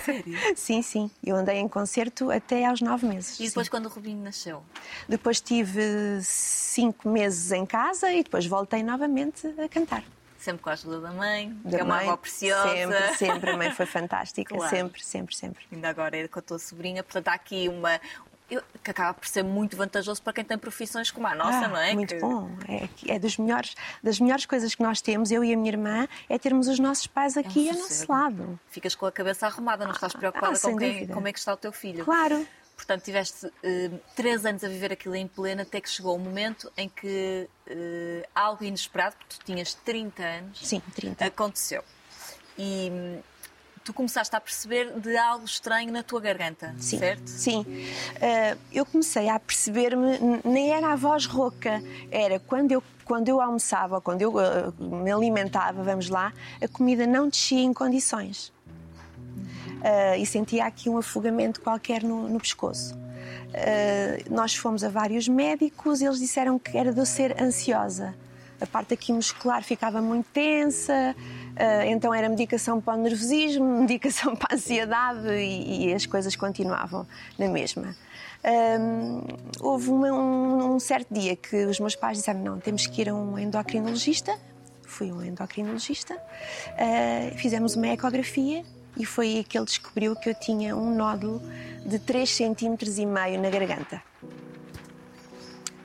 Sério? 0.03 0.38
sim, 0.57 0.81
sim. 0.81 1.11
Eu 1.23 1.37
andei 1.37 1.59
em 1.59 1.68
concerto 1.68 2.31
até 2.31 2.64
aos 2.64 2.81
nove 2.81 3.07
meses. 3.07 3.38
E 3.38 3.49
depois 3.49 3.66
sim. 3.66 3.71
quando 3.71 3.87
o 3.87 3.88
Rubinho 3.90 4.23
nasceu? 4.23 4.62
Depois 5.07 5.38
tive 5.38 5.83
cinco 6.23 7.11
meses 7.11 7.53
em 7.53 7.66
casa 7.66 8.11
e 8.12 8.23
depois 8.23 8.47
voltei 8.47 8.83
novamente 8.83 9.47
a 9.62 9.68
cantar. 9.68 10.03
Sempre 10.42 10.62
com 10.62 10.70
a 10.70 10.72
ajuda 10.72 11.00
da 11.00 11.12
mãe, 11.12 11.57
Da 11.64 11.70
que 11.70 11.76
é 11.76 11.85
uma 11.85 11.94
mãe, 11.96 12.07
avó 12.09 12.16
preciosa. 12.16 12.68
Sempre, 12.68 13.14
sempre. 13.16 13.50
A 13.50 13.57
mãe 13.57 13.70
foi 13.70 13.87
fantástica. 13.87 14.55
Claro. 14.55 14.68
Sempre, 14.76 15.05
sempre, 15.05 15.37
sempre. 15.37 15.64
Ainda 15.70 15.88
agora 15.88 16.16
é 16.16 16.26
com 16.26 16.38
a 16.40 16.42
tua 16.42 16.59
sobrinha, 16.59 17.02
portanto 17.05 17.28
há 17.28 17.35
aqui 17.35 17.68
uma. 17.68 18.00
Que 18.85 18.90
acaba 18.90 19.14
por 19.14 19.26
ser 19.26 19.42
muito 19.42 19.76
vantajoso 19.78 20.20
para 20.20 20.33
quem 20.35 20.44
tem 20.44 20.59
profissões 20.59 21.11
como 21.11 21.26
a 21.26 21.35
nossa, 21.35 21.64
Ah, 21.64 21.68
não 21.68 21.76
é? 21.78 21.94
Muito 21.94 22.14
Que- 22.14 22.20
bom. 22.20 22.50
É, 22.68 23.14
é 23.14 23.18
dos 23.18 23.38
melhores, 23.38 23.74
das 24.02 24.20
melhores 24.20 24.44
coisas 24.44 24.74
que 24.74 24.83
nós 24.83 25.00
temos, 25.00 25.31
eu 25.31 25.42
e 25.42 25.55
a 25.55 25.57
minha 25.57 25.70
irmã, 25.70 26.07
é 26.28 26.38
termos 26.38 26.68
os 26.68 26.78
nossos 26.78 27.07
pais 27.07 27.37
aqui 27.38 27.70
ao 27.70 27.76
nosso 27.76 28.05
lado. 28.12 28.61
Ficas 28.68 28.94
com 28.94 29.07
a 29.07 29.12
cabeça 29.12 29.46
arrumada, 29.46 29.85
não 29.87 29.92
estás 29.92 30.12
preocupada 30.12 30.55
ah, 30.57 30.61
com 30.61 30.76
quem, 30.76 31.07
como 31.07 31.26
é 31.28 31.33
que 31.33 31.38
está 31.38 31.55
o 31.55 31.57
teu 31.57 31.72
filho. 31.72 32.05
Claro. 32.05 32.46
Portanto, 32.83 33.05
tiveste 33.05 33.49
eh, 33.62 33.90
três 34.16 34.45
anos 34.45 34.64
a 34.64 34.68
viver 34.68 34.92
aquilo 34.92 35.14
em 35.14 35.29
pleno 35.29 35.62
até 35.62 35.81
que 35.81 35.88
chegou 35.88 36.16
o 36.16 36.18
momento 36.18 36.71
em 36.77 36.88
que 36.88 37.49
eh, 37.68 38.29
algo 38.35 38.64
inesperado, 38.64 39.14
porque 39.16 39.37
tu 39.38 39.45
tinhas 39.45 39.73
30 39.73 40.21
anos, 40.21 40.59
Sim, 40.66 40.83
30. 40.92 41.25
aconteceu. 41.25 41.85
E 42.59 42.90
hum, 42.92 43.21
tu 43.85 43.95
começaste 43.95 44.35
a 44.35 44.40
perceber 44.40 44.99
de 44.99 45.16
algo 45.16 45.45
estranho 45.45 45.92
na 45.92 46.03
tua 46.03 46.21
garganta, 46.21 46.75
Sim, 46.77 46.99
certo? 46.99 47.29
sim. 47.29 47.64
Ah, 48.21 48.57
eu 48.73 48.85
comecei 48.85 49.29
a 49.29 49.38
perceber-me, 49.38 50.18
nem 50.45 50.73
era 50.73 50.92
a 50.92 50.97
voz 50.97 51.25
rouca, 51.27 51.81
era 52.11 52.40
quando 52.40 52.73
eu, 52.73 52.83
quando 53.05 53.29
eu 53.29 53.40
almoçava, 53.40 54.01
quando 54.01 54.23
eu 54.23 54.33
me 54.77 55.11
alimentava, 55.12 55.85
vamos 55.85 56.09
lá, 56.09 56.33
a 56.61 56.66
comida 56.66 57.07
não 57.07 57.29
descia 57.29 57.61
em 57.62 57.73
condições. 57.73 58.53
Ah, 59.83 60.16
e 60.16 60.25
sentia 60.25 60.64
aqui 60.64 60.88
um 60.88 60.97
afogamento 60.97 61.61
qualquer 61.61 62.05
no, 62.05 62.29
no 62.29 62.38
pescoço. 62.38 62.97
Ah, 63.53 64.23
nós 64.31 64.55
fomos 64.55 64.85
a 64.85 64.88
vários 64.88 65.27
médicos 65.27 66.01
e 66.01 66.05
eles 66.05 66.21
disseram 66.21 66.59
que 66.59 66.79
era 66.79 66.92
de 66.92 67.01
eu 67.01 67.07
ser 67.07 67.42
ansiosa. 67.42 68.14
A 68.61 68.66
parte 68.66 68.95
aqui 68.95 69.12
muscular 69.12 69.64
ficava 69.64 70.01
muito 70.01 70.27
tensa, 70.33 71.16
ah, 71.57 71.87
então 71.87 72.14
era 72.14 72.29
medicação 72.29 72.81
para 72.81 72.97
o 72.97 73.03
nervosismo, 73.03 73.64
medicação 73.83 74.37
para 74.37 74.55
a 74.55 74.57
ansiedade 74.57 75.29
e, 75.35 75.88
e 75.88 75.95
as 75.95 76.07
coisas 76.07 76.37
continuavam 76.37 77.05
na 77.37 77.49
mesma. 77.49 77.97
Hum, 78.45 79.21
houve 79.61 79.90
um, 79.90 80.75
um 80.75 80.81
certo 80.81 81.12
dia 81.12 81.37
que 81.37 81.64
os 81.64 81.81
meus 81.81 81.97
pais 81.97 82.18
disseram: 82.18 82.40
não, 82.40 82.61
temos 82.61 82.87
que 82.87 83.03
ir 83.03 83.09
a 83.09 83.14
um 83.14 83.37
endocrinologista. 83.37 84.37
Fui 84.85 85.11
a 85.11 85.14
um 85.14 85.25
endocrinologista, 85.25 86.14
ah, 86.79 87.37
fizemos 87.37 87.75
uma 87.75 87.88
ecografia 87.88 88.62
e 88.96 89.05
foi 89.05 89.26
aí 89.26 89.44
que 89.44 89.57
ele 89.57 89.64
descobriu 89.64 90.14
que 90.14 90.28
eu 90.28 90.35
tinha 90.35 90.76
um 90.76 90.94
nódulo 90.94 91.42
de 91.85 91.98
3 91.98 92.31
cm 92.31 92.76
e 92.98 93.07
meio 93.07 93.40
na 93.40 93.50
garganta. 93.50 94.02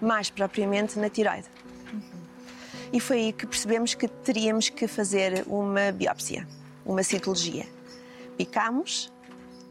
Mais 0.02 0.30
propriamente 0.30 1.00
na 1.00 1.10
tiroide. 1.10 1.48
E 2.92 3.00
foi 3.00 3.18
aí 3.18 3.34
que 3.34 3.46
percebemos 3.46 3.94
que 3.94 4.08
teríamos 4.08 4.70
que 4.70 4.88
fazer 4.88 5.44
uma 5.48 5.92
biópsia, 5.92 6.48
uma 6.86 7.04
citologia. 7.04 7.66
Picámos, 8.38 9.12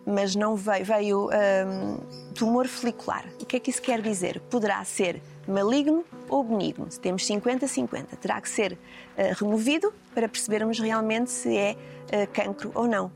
mas 0.05 0.35
não 0.35 0.55
veio, 0.55 0.85
veio 0.85 1.29
hum, 1.29 1.99
tumor 2.35 2.69
folicular. 2.69 3.25
O 3.41 3.47
que 3.47 3.57
é 3.57 3.61
que 3.61 3.71
isso 3.71 3.83
quer 3.83 4.03
dizer? 4.03 4.41
Poderá 4.41 4.85
ser 4.85 5.23
maligno 5.49 6.05
ou 6.29 6.45
benigno. 6.45 6.91
Se 6.91 7.01
temos 7.01 7.27
50-50, 7.27 8.17
terá 8.21 8.41
que 8.41 8.49
ser 8.49 8.79
eh, 9.17 9.33
removido 9.35 9.93
para 10.15 10.29
percebermos 10.29 10.79
realmente 10.79 11.31
se 11.31 11.57
é 11.57 11.77
eh, 12.11 12.27
cancro 12.27 12.71
ou 12.75 12.87
não. 12.87 13.11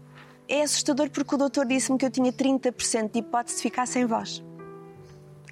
É 0.50 0.62
assustador 0.62 1.08
porque 1.10 1.32
o 1.36 1.38
doutor 1.38 1.64
disse-me 1.64 1.96
que 1.96 2.04
eu 2.04 2.10
tinha 2.10 2.32
30% 2.32 3.12
de 3.12 3.20
hipótese 3.20 3.58
de 3.58 3.62
ficar 3.62 3.86
sem 3.86 4.04
voz. 4.04 4.42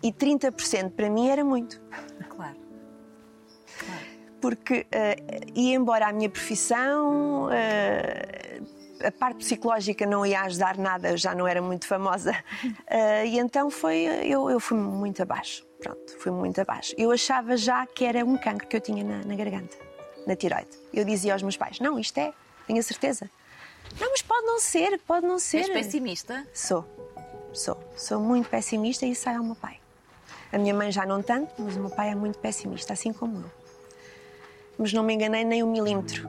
E 0.03 0.13
30% 0.13 0.91
para 0.91 1.09
mim 1.09 1.29
era 1.29 1.45
muito 1.45 1.81
Claro. 2.29 2.57
porque 4.41 4.87
eh, 4.91 5.17
ia 5.55 5.75
embora 5.77 6.09
a 6.09 6.13
minha 6.13 6.29
profissão, 6.29 7.49
eh, 7.53 8.61
a 9.05 9.11
parte 9.13 9.39
psicológica 9.39 10.05
não 10.05 10.27
ia 10.27 10.43
ajudar 10.43 10.77
nada, 10.77 11.11
eu 11.11 11.17
já 11.17 11.33
não 11.33 11.47
era 11.47 11.63
muito 11.63 11.87
famosa. 11.87 12.33
Eh, 12.91 13.27
e 13.27 13.39
então 13.39 13.71
foi, 13.71 13.99
eu, 14.25 14.51
eu 14.51 14.59
fui 14.59 14.77
muito 14.79 15.23
abaixo. 15.23 15.65
Pronto, 15.81 16.19
fui 16.19 16.33
muito 16.33 16.61
abaixo. 16.61 16.93
Eu 16.99 17.13
achava 17.13 17.57
já 17.57 17.87
que 17.87 18.05
era 18.05 18.25
um 18.25 18.37
cancro 18.37 18.67
que 18.67 18.77
eu 18.77 18.81
tinha 18.81 19.05
na, 19.05 19.25
na 19.25 19.37
garganta, 19.37 19.77
na 20.27 20.35
tiroide. 20.35 20.71
Eu 20.93 21.05
dizia 21.05 21.35
aos 21.35 21.43
meus 21.43 21.57
pais: 21.57 21.79
Não, 21.79 21.99
isto 22.01 22.19
é, 22.19 22.33
tenho 22.67 22.81
a 22.81 22.83
certeza. 22.83 23.31
Não, 24.01 24.11
mas 24.11 24.23
pode 24.23 24.47
não 24.47 24.61
ser, 24.61 24.99
pode 25.01 25.27
não 25.27 25.39
ser. 25.39 25.59
És 25.59 25.69
pessimista? 25.69 26.47
Sou, 26.53 26.85
sou. 27.53 27.77
Sou 27.97 28.21
muito 28.21 28.49
pessimista 28.49 29.07
e 29.07 29.13
isso 29.13 29.29
é 29.29 29.35
ao 29.35 29.45
meu 29.45 29.55
pai. 29.55 29.79
A 30.53 30.59
minha 30.59 30.73
mãe 30.75 30.91
já 30.91 31.05
não 31.05 31.23
tanto, 31.23 31.53
mas 31.59 31.77
o 31.77 31.81
meu 31.81 31.91
pai 31.91 32.11
é 32.11 32.15
muito 32.15 32.39
pessimista, 32.39 32.93
assim 32.93 33.13
como 33.13 33.39
eu. 33.39 33.51
Mas 34.79 34.93
não 34.93 35.03
me 35.03 35.15
enganei 35.15 35.45
nem 35.45 35.63
um 35.63 35.71
milímetro, 35.71 36.29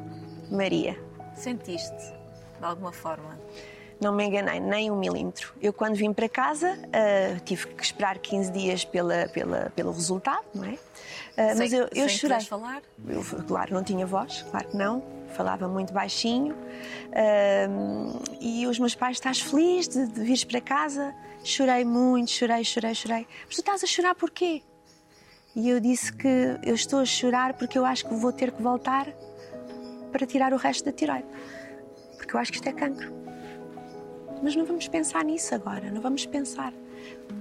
Maria. 0.52 1.00
Sentiste, 1.36 1.96
de 2.60 2.66
alguma 2.66 2.92
forma? 2.92 3.40
Não 4.02 4.14
me 4.14 4.26
enganei 4.26 4.60
nem 4.60 4.90
um 4.90 4.98
milímetro. 4.98 5.54
Eu, 5.62 5.72
quando 5.72 5.96
vim 5.96 6.12
para 6.14 6.28
casa, 6.28 6.78
ah, 6.92 7.40
tive 7.46 7.68
que 7.68 7.84
esperar 7.84 8.18
15 8.18 8.52
dias 8.52 8.86
pela, 8.86 9.28
pela, 9.30 9.72
pelo 9.76 9.92
resultado, 9.92 10.46
não 10.54 10.66
é? 10.66 10.78
Mas 11.38 11.70
sem, 11.70 11.80
eu, 11.80 11.88
eu 11.96 12.10
sem 12.10 12.18
chorei. 12.18 12.42
falar? 12.42 12.82
Eu, 13.08 13.24
claro, 13.48 13.74
não 13.74 13.84
tinha 13.84 14.06
voz, 14.06 14.46
claro 14.50 14.68
que 14.68 14.76
não. 14.76 15.04
Falava 15.30 15.68
muito 15.68 15.94
baixinho. 15.94 16.56
Ahm, 17.14 18.20
e 18.40 18.68
os 18.68 18.80
meus 18.80 18.96
pais, 18.96 19.18
estás 19.18 19.40
feliz 19.40 19.88
de, 19.88 20.08
de 20.08 20.22
vires 20.22 20.44
para 20.44 20.62
casa? 20.62 21.14
Chorei 21.44 21.86
muito, 21.86 22.32
chorei, 22.32 22.64
chorei, 22.64 22.94
chorei. 22.94 23.28
Mas 23.46 23.56
tu 23.56 23.60
estás 23.62 23.84
a 23.84 23.88
chorar 23.88 24.16
porquê? 24.16 24.62
E 25.56 25.70
eu 25.70 25.80
disse 25.80 26.14
que 26.14 26.60
eu 26.64 26.76
estou 26.76 27.00
a 27.00 27.06
chorar 27.06 27.54
porque 27.54 27.78
eu 27.78 27.86
acho 27.86 28.08
que 28.08 28.14
vou 28.14 28.32
ter 28.32 28.52
que 28.52 28.62
voltar 28.62 29.08
para 30.12 30.26
tirar 30.26 30.54
o 30.54 30.58
resto 30.58 30.86
da 30.86 30.92
tiroide. 30.92 31.28
Porque 32.18 32.36
eu 32.36 32.40
acho 32.40 32.52
que 32.52 32.58
isto 32.58 32.68
é 32.68 32.74
cancro. 32.74 33.12
Mas 34.42 34.56
não 34.56 34.66
vamos 34.66 34.88
pensar 34.88 35.24
nisso 35.24 35.54
agora, 35.54 35.90
não 35.92 36.02
vamos 36.02 36.26
pensar. 36.26 36.74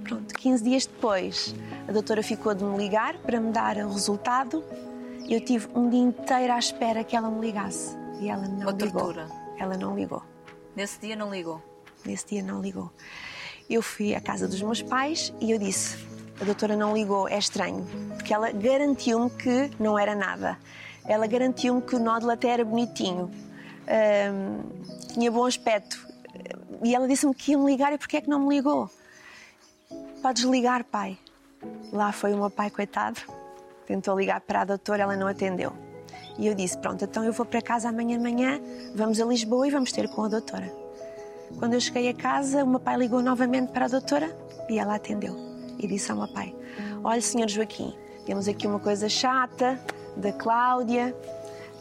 Pronto, 0.03 0.33
15 0.33 0.63
dias 0.63 0.85
depois, 0.85 1.55
a 1.87 1.91
doutora 1.91 2.23
ficou 2.23 2.53
de 2.53 2.63
me 2.63 2.77
ligar 2.77 3.17
para 3.19 3.39
me 3.39 3.51
dar 3.51 3.77
o 3.77 3.91
resultado. 3.91 4.63
Eu 5.29 5.39
tive 5.39 5.67
um 5.75 5.89
dia 5.89 5.99
inteiro 5.99 6.53
à 6.53 6.57
espera 6.59 7.03
que 7.03 7.15
ela 7.15 7.29
me 7.29 7.39
ligasse. 7.39 7.95
E 8.19 8.29
ela 8.29 8.47
não 8.47 8.67
Uma 8.67 8.71
ligou. 8.71 8.89
tortura. 9.01 9.27
Ela 9.57 9.77
não 9.77 9.95
ligou. 9.95 10.23
Nesse 10.75 10.99
dia 10.99 11.15
não 11.15 11.29
ligou. 11.29 11.61
Nesse 12.05 12.25
dia 12.27 12.43
não 12.43 12.61
ligou. 12.61 12.91
Eu 13.69 13.81
fui 13.81 14.15
à 14.15 14.21
casa 14.21 14.47
dos 14.47 14.61
meus 14.61 14.81
pais 14.81 15.31
e 15.39 15.51
eu 15.51 15.59
disse: 15.59 15.97
a 16.41 16.43
doutora 16.45 16.75
não 16.75 16.93
ligou, 16.93 17.27
é 17.27 17.37
estranho. 17.37 17.85
Porque 18.15 18.33
ela 18.33 18.51
garantiu-me 18.51 19.29
que 19.29 19.69
não 19.79 19.97
era 19.99 20.15
nada. 20.15 20.57
Ela 21.05 21.27
garantiu-me 21.27 21.81
que 21.81 21.95
o 21.95 21.99
nódulo 21.99 22.31
até 22.31 22.49
era 22.49 22.65
bonitinho, 22.65 23.29
Ahm, 23.87 24.61
tinha 25.13 25.31
bom 25.31 25.45
aspecto. 25.45 26.07
E 26.83 26.93
ela 26.93 27.07
disse-me 27.07 27.33
que 27.33 27.51
ia 27.51 27.57
me 27.57 27.65
ligar 27.65 27.91
e 27.91 27.97
porquê 27.97 28.17
é 28.17 28.21
que 28.21 28.29
não 28.29 28.39
me 28.47 28.55
ligou? 28.55 28.89
Podes 30.21 30.43
ligar, 30.43 30.83
pai. 30.83 31.17
Lá 31.91 32.11
foi 32.11 32.33
o 32.33 32.37
meu 32.37 32.49
pai, 32.51 32.69
coitado. 32.69 33.19
Tentou 33.89 34.15
ligar 34.15 34.39
para 34.41 34.61
a 34.61 34.65
doutora, 34.65 35.01
ela 35.01 35.15
não 35.15 35.25
atendeu. 35.25 35.73
E 36.37 36.45
eu 36.45 36.53
disse: 36.53 36.77
Pronto, 36.77 37.03
então 37.03 37.23
eu 37.23 37.33
vou 37.33 37.43
para 37.43 37.59
casa 37.59 37.89
amanhã 37.89 38.19
de 38.19 38.23
manhã, 38.23 38.61
vamos 38.93 39.19
a 39.19 39.25
Lisboa 39.25 39.67
e 39.67 39.71
vamos 39.71 39.91
ter 39.91 40.07
com 40.09 40.25
a 40.25 40.27
doutora. 40.27 40.71
Quando 41.57 41.73
eu 41.73 41.81
cheguei 41.81 42.07
a 42.07 42.13
casa, 42.13 42.63
o 42.63 42.67
meu 42.67 42.79
pai 42.79 42.97
ligou 42.97 43.19
novamente 43.19 43.71
para 43.71 43.85
a 43.85 43.87
doutora 43.87 44.31
e 44.69 44.77
ela 44.77 44.93
atendeu. 44.93 45.35
E 45.79 45.87
disse 45.87 46.11
ao 46.11 46.17
meu 46.17 46.27
pai: 46.27 46.55
Olha, 47.03 47.19
senhor 47.19 47.49
Joaquim, 47.49 47.91
temos 48.27 48.47
aqui 48.47 48.67
uma 48.67 48.79
coisa 48.79 49.09
chata 49.09 49.79
da 50.15 50.31
Cláudia, 50.33 51.15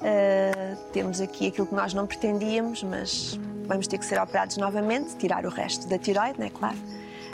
ah, 0.01 0.77
temos 0.95 1.21
aqui 1.21 1.49
aquilo 1.49 1.67
que 1.67 1.75
nós 1.75 1.93
não 1.93 2.07
pretendíamos, 2.07 2.83
mas 2.83 3.39
vamos 3.67 3.87
ter 3.87 3.99
que 3.99 4.07
ser 4.07 4.19
operados 4.19 4.57
novamente, 4.57 5.15
tirar 5.17 5.45
o 5.45 5.51
resto 5.51 5.87
da 5.87 5.99
tiroide, 5.99 6.39
não 6.39 6.47
é 6.47 6.51
claro, 6.51 6.79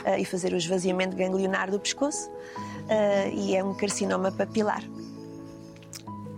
ah, 0.03 0.19
e 0.19 0.25
fazer 0.25 0.51
o 0.51 0.57
esvaziamento 0.57 1.15
ganglionar 1.15 1.71
do 1.71 1.79
pescoço. 1.79 2.29
Ah, 2.89 3.27
e 3.27 3.55
é 3.55 3.63
um 3.63 3.73
carcinoma 3.73 4.31
papilar. 4.31 4.83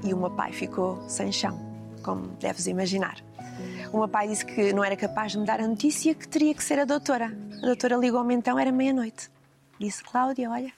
E 0.03 0.13
o 0.13 0.17
meu 0.17 0.31
pai 0.31 0.53
ficou 0.53 1.03
sem 1.09 1.31
chão, 1.31 1.59
como 2.03 2.27
deves 2.39 2.67
imaginar. 2.67 3.23
O 3.91 3.99
meu 3.99 4.07
pai 4.07 4.27
disse 4.27 4.45
que 4.45 4.73
não 4.73 4.83
era 4.83 4.95
capaz 4.95 5.31
de 5.31 5.39
me 5.39 5.45
dar 5.45 5.59
a 5.59 5.67
notícia 5.67 6.13
que 6.13 6.27
teria 6.27 6.53
que 6.53 6.63
ser 6.63 6.79
a 6.79 6.85
doutora. 6.85 7.35
A 7.61 7.65
doutora 7.65 7.95
ligou-me 7.95 8.33
então, 8.33 8.59
era 8.59 8.71
meia-noite. 8.71 9.29
Disse, 9.79 10.03
Cláudia, 10.03 10.49
olha, 10.49 10.71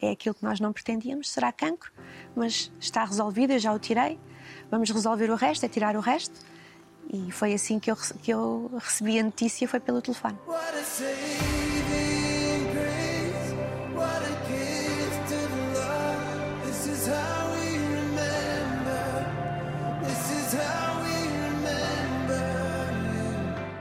é 0.00 0.10
aquilo 0.10 0.34
que 0.34 0.44
nós 0.44 0.60
não 0.60 0.72
pretendíamos, 0.72 1.30
será 1.30 1.50
cancro, 1.52 1.90
mas 2.34 2.70
está 2.80 3.04
resolvido, 3.04 3.52
eu 3.52 3.58
já 3.58 3.72
o 3.72 3.78
tirei. 3.78 4.18
Vamos 4.70 4.90
resolver 4.90 5.30
o 5.30 5.34
resto, 5.34 5.64
é 5.64 5.68
tirar 5.68 5.96
o 5.96 6.00
resto. 6.00 6.34
E 7.12 7.30
foi 7.32 7.54
assim 7.54 7.78
que 7.78 7.90
eu, 7.90 7.96
que 8.22 8.30
eu 8.30 8.70
recebi 8.78 9.18
a 9.18 9.22
notícia, 9.22 9.66
foi 9.66 9.80
pelo 9.80 10.00
telefone. 10.00 10.38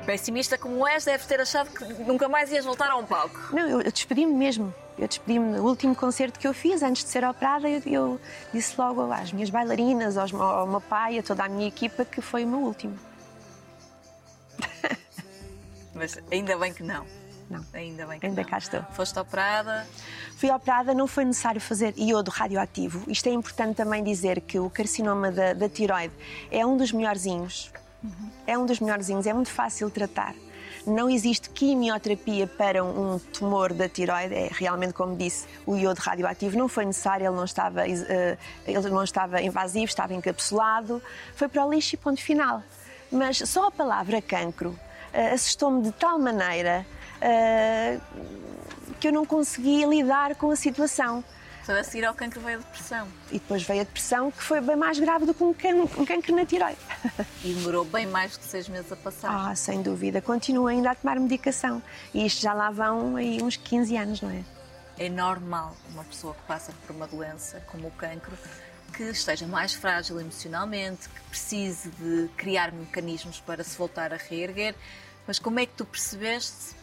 Pessimista 0.07 0.57
como 0.57 0.87
és, 0.87 1.03
deves 1.03 1.27
ter 1.27 1.41
achado 1.41 1.69
que 1.69 1.83
nunca 2.05 2.29
mais 2.29 2.49
ias 2.49 2.63
voltar 2.63 2.89
a 2.89 2.95
um 2.95 3.05
palco. 3.05 3.37
Não, 3.51 3.67
eu, 3.67 3.81
eu 3.81 3.91
despedi-me 3.91 4.33
mesmo. 4.33 4.73
Eu 4.97 5.05
despedi-me 5.05 5.57
no 5.57 5.67
último 5.67 5.93
concerto 5.93 6.39
que 6.39 6.47
eu 6.47 6.53
fiz, 6.53 6.81
antes 6.81 7.03
de 7.03 7.09
ser 7.09 7.25
operada, 7.25 7.67
eu, 7.67 7.81
eu 7.85 8.21
disse 8.53 8.73
logo 8.79 9.11
às 9.11 9.33
minhas 9.33 9.49
bailarinas, 9.49 10.15
aos, 10.15 10.33
ao 10.33 10.65
meu 10.65 10.79
pai, 10.79 11.19
a 11.19 11.23
toda 11.23 11.43
a 11.43 11.49
minha 11.49 11.67
equipa, 11.67 12.05
que 12.05 12.21
foi 12.21 12.45
o 12.45 12.47
meu 12.47 12.59
último. 12.59 12.97
Mas 15.93 16.17
ainda 16.31 16.57
bem 16.57 16.73
que 16.73 16.83
não. 16.83 17.05
não. 17.49 17.65
Ainda 17.73 18.05
bem 18.07 18.17
que 18.17 18.27
Ainda 18.27 18.43
não. 18.43 18.49
cá 18.49 18.59
estou. 18.59 18.81
Foste 18.93 19.19
operada. 19.19 19.85
Fui 20.37 20.49
operada, 20.49 20.93
não 20.93 21.05
foi 21.05 21.25
necessário 21.25 21.59
fazer 21.59 21.93
iodo 21.97 22.31
radioativo. 22.31 23.03
Isto 23.11 23.27
é 23.27 23.33
importante 23.33 23.75
também 23.75 24.01
dizer 24.01 24.39
que 24.39 24.57
o 24.57 24.69
carcinoma 24.69 25.33
da, 25.33 25.51
da 25.51 25.67
tiroide 25.67 26.13
é 26.49 26.65
um 26.65 26.77
dos 26.77 26.93
melhorzinhos. 26.93 27.73
É 28.45 28.57
um 28.57 28.65
dos 28.65 28.79
melhorzinhos, 28.79 29.25
é 29.25 29.33
muito 29.33 29.49
fácil 29.49 29.89
tratar. 29.89 30.33
Não 30.85 31.09
existe 31.09 31.49
quimioterapia 31.49 32.47
para 32.47 32.83
um 32.83 33.19
tumor 33.19 33.73
da 33.73 33.89
tiroide, 33.89 34.33
é 34.33 34.49
realmente, 34.51 34.93
como 34.93 35.17
disse, 35.17 35.45
o 35.65 35.75
iodo 35.75 35.99
radioativo 35.99 36.57
não 36.57 36.69
foi 36.69 36.85
necessário, 36.85 37.27
ele 37.27 37.35
não 37.35 37.43
estava, 37.43 37.85
eh, 37.85 38.37
ele 38.65 38.89
não 38.89 39.03
estava 39.03 39.41
invasivo, 39.41 39.85
estava 39.85 40.13
encapsulado, 40.13 41.01
foi 41.35 41.49
para 41.49 41.65
o 41.65 41.69
lixo 41.69 41.95
e 41.95 41.97
ponto 41.97 42.21
final. 42.21 42.63
Mas 43.11 43.37
só 43.39 43.67
a 43.67 43.71
palavra 43.71 44.21
cancro 44.21 44.79
eh, 45.11 45.33
assustou-me 45.33 45.81
de 45.81 45.91
tal 45.91 46.17
maneira 46.19 46.85
eh, 47.19 47.99
que 48.99 49.09
eu 49.09 49.11
não 49.11 49.25
conseguia 49.25 49.87
lidar 49.87 50.35
com 50.35 50.51
a 50.51 50.55
situação. 50.55 51.23
Só 51.67 51.73
a 51.77 51.83
seguir 51.83 52.05
ao 52.05 52.13
cancro 52.15 52.39
veio 52.39 52.59
a 52.59 52.61
depressão. 52.61 53.07
E 53.29 53.33
depois 53.39 53.61
veio 53.63 53.81
a 53.81 53.83
depressão, 53.83 54.31
que 54.31 54.41
foi 54.41 54.61
bem 54.61 54.77
mais 54.77 54.97
grave 54.97 55.25
do 55.25 55.33
que 55.33 55.43
um 55.43 55.53
can- 55.53 55.75
um 55.97 56.05
cancro 56.05 56.33
na 56.33 56.45
tiroide. 56.45 56.77
E 57.43 57.53
demorou 57.53 57.83
bem 57.83 58.07
mais 58.07 58.31
do 58.31 58.39
que 58.39 58.45
seis 58.45 58.69
meses 58.69 58.89
a 58.89 58.95
passar. 58.95 59.29
Ah, 59.29 59.53
sem 59.53 59.81
dúvida. 59.81 60.21
Continuo 60.21 60.67
ainda 60.67 60.91
a 60.91 60.95
tomar 60.95 61.19
medicação. 61.19 61.83
E 62.13 62.25
isto 62.25 62.41
já 62.41 62.53
lá 62.53 62.71
vão 62.71 63.17
aí 63.17 63.43
uns 63.43 63.57
15 63.57 63.97
anos, 63.97 64.21
não 64.21 64.29
é? 64.29 64.45
É 64.97 65.09
normal 65.09 65.75
uma 65.89 66.05
pessoa 66.05 66.33
que 66.33 66.41
passa 66.43 66.71
por 66.87 66.95
uma 66.95 67.05
doença 67.05 67.61
como 67.69 67.89
o 67.89 67.91
cancro 67.91 68.31
que 68.93 69.03
esteja 69.03 69.45
mais 69.45 69.73
frágil 69.73 70.21
emocionalmente, 70.21 71.09
que 71.09 71.19
precise 71.29 71.89
de 71.89 72.29
criar 72.37 72.71
mecanismos 72.71 73.41
para 73.41 73.61
se 73.65 73.77
voltar 73.77 74.13
a 74.13 74.17
reerguer. 74.17 74.73
Mas 75.27 75.37
como 75.37 75.59
é 75.59 75.65
que 75.65 75.73
tu 75.73 75.83
percebeste? 75.83 76.76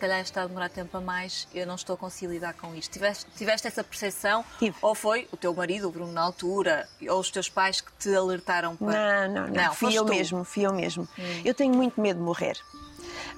Calhar 0.00 0.20
está 0.20 0.42
a 0.42 0.46
demorar 0.46 0.70
tempo 0.70 0.96
a 0.96 1.00
mais, 1.00 1.46
eu 1.54 1.66
não 1.66 1.74
estou 1.74 1.94
a 1.94 1.96
conseguir 1.98 2.32
lidar 2.32 2.54
com 2.54 2.74
isto. 2.74 2.90
Tiveste, 2.90 3.26
tiveste 3.36 3.66
essa 3.68 3.84
percepção? 3.84 4.42
Tive. 4.58 4.74
Ou 4.80 4.94
foi 4.94 5.28
o 5.30 5.36
teu 5.36 5.52
marido, 5.54 5.88
o 5.88 5.90
Bruno, 5.92 6.10
na 6.12 6.22
altura, 6.22 6.88
ou 7.08 7.20
os 7.20 7.30
teus 7.30 7.48
pais 7.50 7.80
que 7.82 7.92
te 7.98 8.14
alertaram 8.14 8.74
para. 8.76 9.28
Não, 9.28 9.46
não, 9.46 9.52
não. 9.52 9.64
fui 9.74 9.88
foste 9.88 9.96
eu 9.96 10.04
tu. 10.06 10.12
mesmo, 10.14 10.42
fui 10.44 10.66
eu 10.66 10.72
mesmo. 10.72 11.06
Eu 11.44 11.52
tenho 11.54 11.74
muito 11.74 12.00
medo 12.00 12.16
de 12.18 12.24
morrer. 12.24 12.56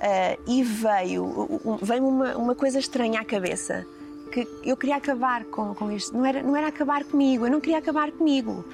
Ah, 0.00 0.36
e 0.46 0.62
veio, 0.62 1.78
veio 1.82 2.06
uma, 2.06 2.36
uma 2.36 2.54
coisa 2.54 2.78
estranha 2.78 3.20
à 3.20 3.24
cabeça. 3.24 3.84
Que 4.32 4.48
eu 4.64 4.76
queria 4.76 4.96
acabar 4.96 5.44
com, 5.44 5.74
com 5.74 5.90
isto. 5.92 6.16
Não 6.16 6.24
era, 6.24 6.42
não 6.42 6.56
era 6.56 6.68
acabar 6.68 7.04
comigo, 7.04 7.44
eu 7.46 7.50
não 7.50 7.60
queria 7.60 7.78
acabar 7.78 8.10
comigo. 8.12 8.64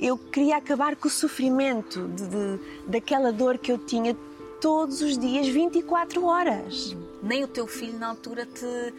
Eu 0.00 0.18
queria 0.18 0.56
acabar 0.56 0.96
com 0.96 1.06
o 1.06 1.10
sofrimento 1.10 2.08
de, 2.08 2.26
de- 2.26 2.60
daquela 2.88 3.30
dor 3.32 3.58
que 3.58 3.70
eu 3.70 3.78
tinha 3.78 4.16
todos 4.64 5.02
os 5.02 5.18
dias, 5.18 5.46
24 5.46 6.24
horas. 6.24 6.96
Nem 7.22 7.44
o 7.44 7.46
teu 7.46 7.66
filho, 7.66 7.98
na 7.98 8.08
altura, 8.08 8.46
te, 8.46 8.94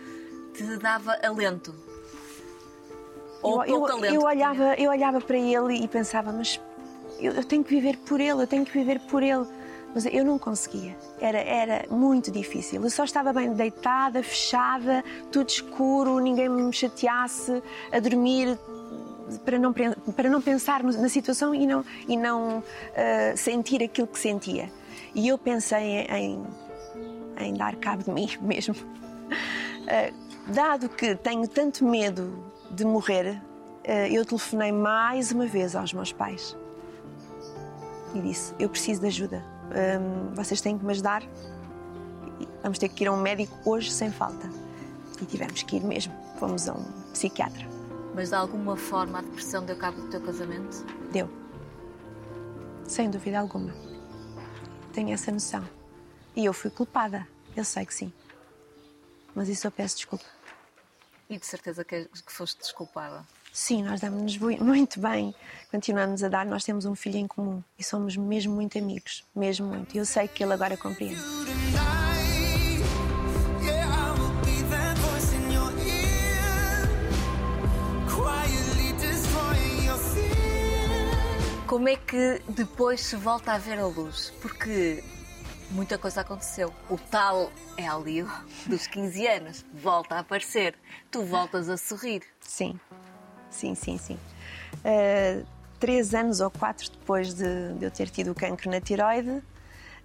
te 0.54 0.78
dava 0.78 1.18
alento. 1.24 1.74
Ou 3.42 3.66
eu, 3.66 3.80
pouco 3.80 3.90
eu- 3.90 3.96
alento. 3.96 4.14
eu 4.14 4.22
olhava, 4.22 4.76
eu 4.76 4.92
olhava 4.92 5.20
para 5.20 5.40
ele 5.40 5.84
e 5.84 5.88
pensava, 5.88 6.32
mas 6.32 6.62
eu, 7.20 7.32
eu 7.32 7.44
tenho 7.44 7.64
que 7.64 7.74
viver 7.74 7.98
por 7.98 8.22
ele, 8.22 8.44
eu 8.44 8.46
tenho 8.46 8.64
que 8.64 8.74
viver 8.74 9.00
por 9.10 9.24
ele. 9.24 9.48
Mas 9.96 10.06
eu 10.06 10.24
não 10.24 10.38
conseguia. 10.38 10.96
Era, 11.20 11.40
era 11.40 11.86
muito 11.90 12.30
difícil. 12.30 12.84
Eu 12.84 12.90
só 12.92 13.04
estava 13.04 13.34
bem 13.34 13.52
deitada, 13.52 14.22
fechada, 14.22 15.04
tudo 15.32 15.50
escuro, 15.50 16.20
ninguém 16.20 16.48
me 16.48 16.72
chateasse, 16.72 17.64
a 17.92 18.00
dormir 18.00 18.56
para 19.44 19.58
não, 19.58 19.74
para 19.74 20.30
não 20.30 20.42
pensar 20.44 20.84
na 20.84 21.10
situação 21.10 21.56
e 21.56 21.66
não, 21.66 21.84
e 22.08 22.16
não 22.16 22.64
ah, 22.96 23.36
sentir 23.36 23.82
aquilo 23.82 24.06
que 24.06 24.20
sentia. 24.20 24.70
E 25.16 25.30
eu 25.30 25.38
pensei 25.38 26.02
em, 26.10 26.46
em 27.40 27.54
dar 27.54 27.76
cabo 27.78 28.04
de 28.04 28.12
mim 28.12 28.30
mesmo. 28.42 28.76
Uh, 28.76 30.54
dado 30.54 30.90
que 30.90 31.16
tenho 31.16 31.48
tanto 31.48 31.86
medo 31.86 32.44
de 32.70 32.84
morrer, 32.84 33.42
uh, 33.88 33.92
eu 34.12 34.26
telefonei 34.26 34.74
mais 34.74 35.32
uma 35.32 35.48
vez 35.48 35.76
aos 35.76 35.94
meus 35.94 36.12
pais 36.12 36.56
e 38.14 38.22
disse: 38.22 38.54
Eu 38.60 38.70
preciso 38.70 39.02
de 39.02 39.08
ajuda. 39.08 39.44
Um, 39.66 40.34
vocês 40.36 40.60
têm 40.62 40.78
que 40.78 40.86
me 40.86 40.92
ajudar. 40.92 41.24
Vamos 42.62 42.78
ter 42.78 42.90
que 42.90 43.04
ir 43.04 43.08
a 43.08 43.12
um 43.12 43.22
médico 43.22 43.58
hoje 43.66 43.92
sem 43.92 44.12
falta. 44.12 44.50
E 45.22 45.26
tivemos 45.26 45.64
que 45.64 45.78
ir 45.78 45.84
mesmo. 45.84 46.14
Fomos 46.38 46.68
a 46.68 46.74
um 46.74 46.84
psiquiatra. 47.14 47.66
Mas 48.14 48.30
de 48.30 48.36
alguma 48.36 48.76
forma 48.76 49.20
a 49.20 49.22
depressão 49.22 49.66
deu 49.66 49.78
cabo 49.78 50.02
do 50.02 50.10
teu 50.10 50.22
casamento? 50.22 50.86
Deu. 51.12 51.30
Sem 52.86 53.10
dúvida 53.10 53.40
alguma. 53.40 53.85
Tenho 54.96 55.12
essa 55.14 55.30
noção. 55.30 55.68
E 56.34 56.46
eu 56.46 56.54
fui 56.54 56.72
culpada. 56.72 57.28
Eu 57.54 57.66
sei 57.66 57.86
que 57.86 57.94
sim. 57.94 58.14
Mas 59.36 59.50
isso 59.50 59.68
eu 59.68 59.72
peço 59.72 59.98
desculpa. 59.98 60.24
E 61.30 61.38
de 61.38 61.46
certeza 61.46 61.84
que, 61.84 62.06
que 62.06 62.32
foste 62.32 62.58
desculpada. 62.60 63.26
Sim, 63.52 63.84
nós 63.84 64.00
damos-nos 64.00 64.38
muito 64.38 65.00
bem, 65.02 65.36
continuamos 65.70 66.24
a 66.24 66.30
dar. 66.30 66.46
Nós 66.46 66.64
temos 66.64 66.86
um 66.86 66.96
filho 66.96 67.18
em 67.18 67.28
comum 67.28 67.62
e 67.78 67.84
somos 67.84 68.16
mesmo 68.16 68.56
muito 68.56 68.78
amigos, 68.78 69.26
mesmo 69.36 69.68
muito. 69.68 69.96
E 69.96 69.98
eu 69.98 70.06
sei 70.06 70.30
que 70.30 70.42
ele 70.42 70.54
agora 70.54 70.78
compreende. 70.78 71.22
Como 81.68 81.90
é 81.90 81.96
que 81.96 82.42
depois 82.48 83.02
se 83.02 83.16
volta 83.16 83.54
a 83.54 83.58
ver 83.58 83.80
a 83.80 83.88
luz? 83.88 84.32
Porque 84.40 85.04
muita 85.72 85.98
coisa 85.98 86.22
aconteceu. 86.22 86.72
O 86.90 86.98
tal 86.98 87.52
Hélio 87.76 88.32
dos 88.68 88.86
15 88.86 89.28
anos 89.28 89.66
volta 89.74 90.16
a 90.16 90.20
aparecer. 90.20 90.76
Tu 91.10 91.24
voltas 91.24 91.68
a 91.68 91.76
sorrir. 91.76 92.22
Sim, 92.40 92.80
sim, 93.50 93.74
sim, 93.74 93.98
sim. 93.98 94.20
Ah, 94.84 95.44
três 95.80 96.14
anos 96.14 96.40
ou 96.40 96.52
quatro 96.52 96.88
depois 96.92 97.34
de, 97.34 97.74
de 97.74 97.86
eu 97.86 97.90
ter 97.92 98.10
tido 98.10 98.32
o 98.32 98.36
cancro 98.36 98.70
na 98.70 98.80
tiroide, 98.80 99.42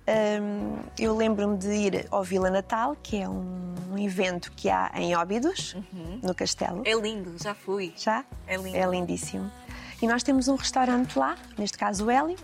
ahm, 0.06 0.78
eu 0.98 1.14
lembro-me 1.14 1.58
de 1.58 1.72
ir 1.72 2.06
ao 2.10 2.24
Vila 2.24 2.50
Natal, 2.50 2.96
que 3.02 3.20
é 3.20 3.28
um, 3.28 3.74
um 3.92 3.98
evento 3.98 4.50
que 4.52 4.70
há 4.70 4.90
em 4.94 5.14
Óbidos, 5.14 5.76
no 6.22 6.34
Castelo. 6.34 6.82
É 6.86 6.94
lindo, 6.94 7.34
já 7.38 7.54
fui. 7.54 7.92
Já? 7.98 8.24
É 8.46 8.56
lindo. 8.56 8.76
É 8.76 8.86
lindíssimo. 8.86 9.50
E 10.00 10.06
nós 10.06 10.22
temos 10.22 10.48
um 10.48 10.56
restaurante 10.56 11.18
lá, 11.18 11.36
neste 11.58 11.76
caso 11.76 12.06
o 12.06 12.10
Hélio. 12.10 12.38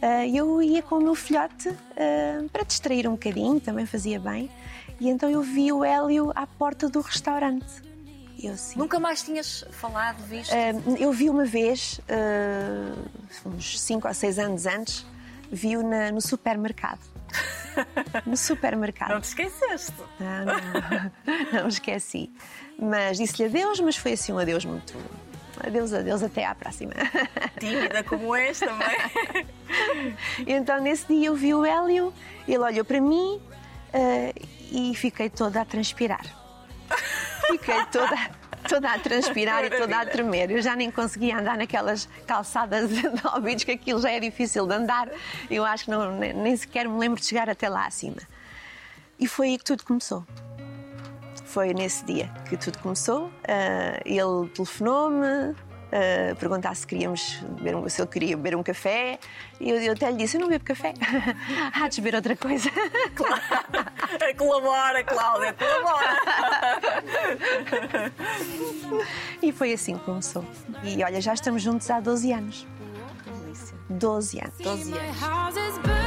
Ah, 0.00 0.26
eu 0.26 0.62
ia 0.62 0.82
com 0.82 0.96
o 0.96 1.00
meu 1.02 1.14
filhote 1.14 1.68
ah, 1.68 2.44
para 2.52 2.64
distrair 2.64 3.06
um 3.08 3.12
bocadinho, 3.12 3.60
também 3.60 3.86
fazia 3.86 4.18
bem. 4.18 4.50
E 5.00 5.08
então 5.08 5.28
eu 5.28 5.42
vi 5.42 5.72
o 5.72 5.84
Hélio 5.84 6.32
à 6.34 6.46
porta 6.46 6.88
do 6.88 7.00
restaurante. 7.00 7.66
E 8.38 8.46
eu 8.46 8.54
assim. 8.54 8.78
Nunca 8.78 8.98
mais 8.98 9.22
tinhas 9.22 9.64
falado, 9.70 10.22
visto? 10.24 10.52
Ah, 10.52 10.96
eu 10.98 11.12
vi 11.12 11.28
uma 11.28 11.44
vez, 11.44 12.00
uns 13.44 13.80
5 13.80 14.06
ou 14.06 14.14
6 14.14 14.38
anos 14.38 14.66
antes, 14.66 15.06
vi-o 15.50 15.82
no 16.12 16.20
supermercado. 16.20 17.00
No 18.26 18.36
supermercado. 18.36 19.08
Não 19.08 19.20
te 19.22 19.28
esqueceste. 19.28 19.94
Não, 20.20 20.44
não, 20.44 21.62
não 21.62 21.68
esqueci. 21.68 22.30
Mas 22.78 23.16
disse-lhe 23.16 23.48
adeus, 23.48 23.80
mas 23.80 23.96
foi 23.96 24.12
assim 24.12 24.30
um 24.30 24.38
adeus 24.38 24.66
muito. 24.66 24.94
Adeus, 25.60 25.92
adeus, 25.92 26.22
até 26.22 26.44
à 26.44 26.54
próxima. 26.54 26.92
Tímida 27.60 28.02
como 28.04 28.34
és 28.34 28.58
também. 28.60 28.96
E 30.46 30.52
então 30.52 30.80
nesse 30.80 31.06
dia 31.06 31.28
eu 31.28 31.34
vi 31.34 31.54
o 31.54 31.64
Hélio, 31.64 32.12
ele 32.48 32.58
olhou 32.58 32.84
para 32.84 33.00
mim 33.00 33.40
ah, 33.92 34.32
e 34.70 34.94
fiquei 34.94 35.28
toda 35.28 35.60
a 35.60 35.64
transpirar. 35.64 36.24
Fiquei 37.48 37.84
toda, 37.86 38.16
toda 38.68 38.92
a 38.92 38.98
transpirar 38.98 39.64
e 39.64 39.70
toda 39.70 40.00
a 40.00 40.06
tremer. 40.06 40.50
Eu 40.50 40.62
já 40.62 40.76
nem 40.76 40.90
conseguia 40.90 41.38
andar 41.38 41.56
naquelas 41.56 42.08
calçadas 42.26 42.88
de 42.88 43.02
ouvidos, 43.34 43.64
que 43.64 43.72
aquilo 43.72 44.00
já 44.00 44.10
é 44.10 44.20
difícil 44.20 44.66
de 44.66 44.74
andar. 44.74 45.10
Eu 45.50 45.64
acho 45.64 45.84
que 45.84 45.90
não, 45.90 46.16
nem, 46.16 46.32
nem 46.32 46.56
sequer 46.56 46.88
me 46.88 46.98
lembro 46.98 47.20
de 47.20 47.26
chegar 47.26 47.50
até 47.50 47.68
lá 47.68 47.86
acima. 47.86 48.22
E 49.18 49.26
foi 49.26 49.48
aí 49.48 49.58
que 49.58 49.64
tudo 49.64 49.84
começou. 49.84 50.24
Foi 51.52 51.74
nesse 51.74 52.02
dia 52.06 52.30
que 52.48 52.56
tudo 52.56 52.78
começou. 52.78 53.30
Ah, 53.46 54.00
ele 54.06 54.48
telefonou-me, 54.54 55.54
ah, 55.92 56.34
perguntar 56.40 56.74
se 56.74 56.86
queríamos 56.86 57.40
beber 57.58 57.76
um, 57.76 57.86
se 57.90 58.00
ele 58.00 58.08
queria 58.08 58.34
beber 58.38 58.56
um 58.56 58.62
café. 58.62 59.18
E 59.60 59.68
eu, 59.68 59.76
eu 59.82 59.92
até 59.92 60.10
lhe 60.10 60.16
disse: 60.16 60.38
Eu 60.38 60.40
não 60.40 60.48
bebo 60.48 60.64
café. 60.64 60.94
Há 61.78 61.88
de 61.88 62.00
beber 62.00 62.16
outra 62.16 62.34
coisa. 62.34 62.70
colabora, 64.38 65.04
Cláudia, 65.04 65.52
colabora. 65.52 66.16
e 69.42 69.52
foi 69.52 69.74
assim 69.74 69.98
que 69.98 70.04
começou. 70.06 70.46
E 70.82 71.04
olha, 71.04 71.20
já 71.20 71.34
estamos 71.34 71.60
juntos 71.60 71.90
há 71.90 72.00
12 72.00 72.32
anos. 72.32 72.66
12 73.90 74.40
anos. 74.40 74.54
12 74.58 74.90
My 74.90 74.98
anos. 74.98 76.01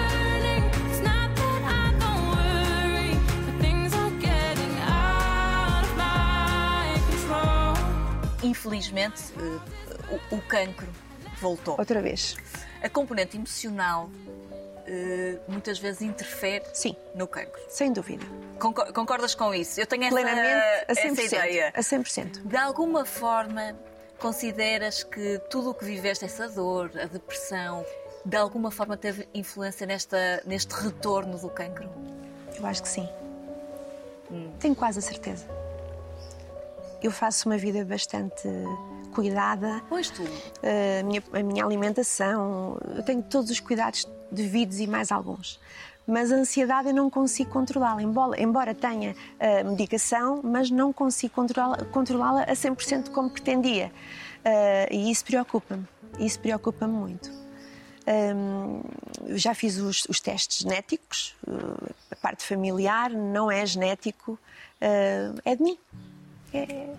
Infelizmente, 8.45 9.21
eh, 9.37 10.19
o, 10.31 10.35
o 10.35 10.41
cancro 10.41 10.87
voltou. 11.41 11.75
Outra 11.77 12.01
vez. 12.01 12.37
A 12.81 12.89
componente 12.89 13.35
emocional 13.37 14.09
eh, 14.87 15.39
muitas 15.47 15.79
vezes 15.79 16.01
interfere 16.01 16.63
Sim, 16.73 16.95
no 17.15 17.27
cancro. 17.27 17.59
sem 17.69 17.91
dúvida. 17.91 18.25
Concor- 18.59 18.93
Concordas 18.93 19.33
com 19.33 19.53
isso? 19.53 19.79
Eu 19.79 19.87
tenho 19.87 20.03
essa, 20.03 20.11
Plenamente, 20.15 20.47
a 20.47 20.85
essa 20.87 21.01
100%. 21.01 21.25
ideia. 21.25 21.73
A 21.75 21.79
100%. 21.81 22.47
De 22.47 22.55
alguma 22.57 23.03
forma, 23.05 23.75
consideras 24.19 25.03
que 25.03 25.39
tudo 25.49 25.71
o 25.71 25.73
que 25.73 25.83
viveste, 25.85 26.23
essa 26.25 26.47
dor, 26.47 26.91
a 27.01 27.05
depressão, 27.05 27.83
de 28.23 28.37
alguma 28.37 28.69
forma 28.71 28.95
teve 28.95 29.27
influência 29.33 29.85
nesta, 29.87 30.41
neste 30.45 30.73
retorno 30.73 31.37
do 31.39 31.49
cancro? 31.49 31.89
Eu 32.57 32.65
acho 32.65 32.83
que 32.83 32.89
sim. 32.89 33.09
Tenho 34.59 34.75
quase 34.75 34.99
a 34.99 35.01
certeza. 35.01 35.45
Eu 37.05 37.11
faço 37.11 37.47
uma 37.47 37.55
vida 37.57 37.85
bastante 37.85 38.47
cuidada. 39.13 39.81
Pois 39.87 40.09
tu. 40.09 40.23
a 40.63 41.03
minha, 41.03 41.23
a 41.31 41.43
minha 41.43 41.63
alimentação, 41.63 42.79
eu 42.95 43.03
tenho 43.03 43.21
todos 43.21 43.51
os 43.51 43.59
cuidados 43.59 44.07
devidos 44.31 44.79
e 44.79 44.87
mais 44.87 45.11
alguns. 45.11 45.59
Mas 46.07 46.31
a 46.31 46.35
ansiedade 46.35 46.89
eu 46.89 46.95
não 46.95 47.09
consigo 47.09 47.51
controlá-la, 47.51 48.01
embora, 48.01 48.41
embora 48.41 48.73
tenha 48.73 49.15
a 49.39 49.63
medicação, 49.63 50.41
mas 50.43 50.71
não 50.71 50.91
consigo 50.91 51.33
controlá-la 51.91 52.43
a 52.43 52.53
100% 52.53 53.11
como 53.11 53.29
pretendia. 53.29 53.91
Ah, 54.43 54.87
e 54.91 55.11
isso 55.11 55.25
preocupa-me, 55.25 55.87
isso 56.19 56.39
preocupa-me 56.39 56.93
muito. 56.93 57.31
Hum, 58.07 58.81
eu 59.25 59.37
já 59.37 59.55
fiz 59.55 59.77
os, 59.77 60.05
os 60.07 60.19
testes 60.19 60.59
genéticos, 60.59 61.35
uh, 61.47 61.95
a 62.11 62.15
parte 62.15 62.43
familiar 62.43 63.09
não 63.09 63.49
é 63.49 63.65
genético, 63.65 64.33
uh, 64.33 65.41
é 65.43 65.55
de 65.55 65.63
mim. 65.63 65.77
É, 66.57 66.95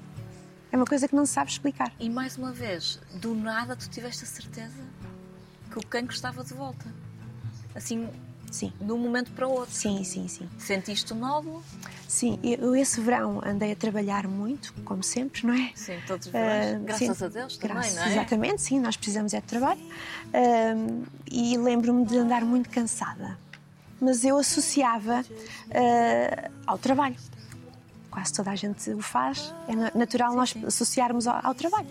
é 0.72 0.76
uma 0.76 0.86
coisa 0.86 1.08
que 1.08 1.14
não 1.14 1.24
se 1.26 1.32
sabe 1.32 1.50
explicar. 1.50 1.92
E 1.98 2.08
mais 2.10 2.36
uma 2.36 2.52
vez, 2.52 3.00
do 3.14 3.34
nada 3.34 3.74
tu 3.76 3.88
tiveste 3.88 4.24
a 4.24 4.26
certeza 4.26 4.82
que 5.70 5.78
o 5.78 5.86
cancro 5.86 6.14
estava 6.14 6.44
de 6.44 6.54
volta. 6.54 6.84
Assim, 7.74 8.08
Sim, 8.50 8.72
de 8.80 8.92
um 8.92 8.96
momento 8.98 9.32
para 9.32 9.46
o 9.46 9.50
outro. 9.50 9.74
sim, 9.74 10.02
sim, 10.04 10.28
sim. 10.28 10.48
Sentiste 10.58 11.12
o 11.12 11.16
nódulo? 11.16 11.62
Sim, 12.06 12.38
eu 12.42 12.74
esse 12.76 13.00
verão 13.00 13.42
andei 13.44 13.72
a 13.72 13.76
trabalhar 13.76 14.26
muito, 14.28 14.72
como 14.84 15.02
sempre, 15.02 15.44
não 15.46 15.52
é? 15.52 15.72
Sim, 15.74 16.00
todos 16.06 16.28
os 16.28 16.34
Ah, 16.34 16.38
verões. 16.38 16.82
Graças 16.84 17.18
sim, 17.18 17.24
a 17.24 17.28
Deus 17.28 17.56
também, 17.56 17.74
graças- 17.74 17.94
não 17.96 18.02
é? 18.04 18.12
Exatamente, 18.12 18.62
sim, 18.62 18.80
nós 18.80 18.96
precisamos 18.96 19.34
é 19.34 19.40
de 19.40 19.46
trabalho. 19.46 19.80
Ahm, 20.32 21.04
e 21.30 21.58
lembro-me 21.58 22.06
de 22.06 22.16
andar 22.16 22.44
muito 22.44 22.70
cansada. 22.70 23.36
Mas 24.00 24.24
eu 24.24 24.38
associava 24.38 25.24
ah, 25.74 26.50
ao 26.66 26.78
trabalho. 26.78 27.16
Quase 28.16 28.32
toda 28.32 28.50
a 28.50 28.56
gente 28.56 28.88
o 28.92 29.02
faz, 29.02 29.52
é 29.68 29.76
na- 29.76 29.92
natural 29.94 30.34
nós 30.34 30.54
associarmos 30.66 31.26
ao, 31.26 31.38
ao 31.42 31.54
trabalho. 31.54 31.86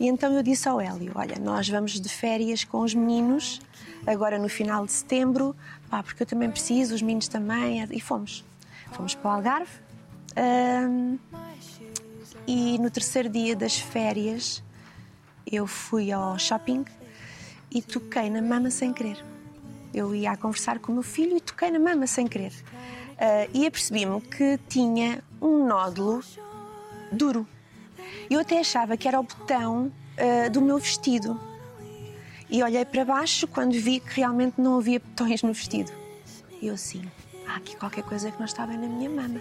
E 0.00 0.08
então 0.08 0.32
eu 0.32 0.42
disse 0.42 0.68
ao 0.68 0.80
Hélio: 0.80 1.12
Olha, 1.14 1.38
nós 1.38 1.68
vamos 1.68 1.92
de 2.00 2.08
férias 2.08 2.64
com 2.64 2.80
os 2.80 2.92
meninos, 2.92 3.60
agora 4.04 4.36
no 4.36 4.48
final 4.48 4.84
de 4.84 4.90
setembro, 4.90 5.54
pá, 5.88 6.02
porque 6.02 6.24
eu 6.24 6.26
também 6.26 6.50
preciso, 6.50 6.96
os 6.96 7.02
meninos 7.02 7.28
também. 7.28 7.86
E 7.92 8.00
fomos. 8.00 8.44
Fomos 8.94 9.14
para 9.14 9.30
o 9.30 9.34
Algarve. 9.34 9.70
ahm, 10.36 11.18
e 12.48 12.76
no 12.80 12.90
terceiro 12.90 13.28
dia 13.28 13.54
das 13.54 13.78
férias, 13.78 14.60
eu 15.46 15.68
fui 15.68 16.10
ao 16.10 16.36
shopping 16.36 16.84
e 17.70 17.80
toquei 17.80 18.28
na 18.28 18.42
mama 18.42 18.72
sem 18.72 18.92
querer. 18.92 19.24
Eu 19.94 20.12
ia 20.16 20.32
a 20.32 20.36
conversar 20.36 20.80
com 20.80 20.90
o 20.90 20.94
meu 20.96 21.04
filho 21.04 21.36
e 21.36 21.40
toquei 21.40 21.70
na 21.70 21.78
mama 21.78 22.08
sem 22.08 22.26
querer. 22.26 22.52
Ah, 23.24 23.48
e 23.54 23.66
apercebi-me 23.66 24.20
que 24.20 24.58
tinha 24.68 25.24
um 25.40 25.66
nódulo 25.66 26.22
duro. 27.10 27.48
Eu 28.28 28.40
até 28.40 28.60
achava 28.60 28.98
que 28.98 29.08
era 29.08 29.18
o 29.18 29.22
botão 29.22 29.90
ah, 30.18 30.50
do 30.50 30.60
meu 30.60 30.76
vestido. 30.76 31.40
E 32.50 32.62
olhei 32.62 32.84
para 32.84 33.02
baixo 33.02 33.48
quando 33.48 33.72
vi 33.72 33.98
que 33.98 34.20
realmente 34.20 34.60
não 34.60 34.76
havia 34.78 35.00
botões 35.00 35.42
no 35.42 35.54
vestido. 35.54 35.90
E 36.60 36.66
eu 36.66 36.74
assim, 36.74 37.02
há 37.48 37.56
aqui 37.56 37.74
qualquer 37.76 38.04
coisa 38.04 38.30
que 38.30 38.38
não 38.38 38.66
bem 38.66 38.76
na 38.76 38.86
minha 38.86 39.08
mama. 39.08 39.40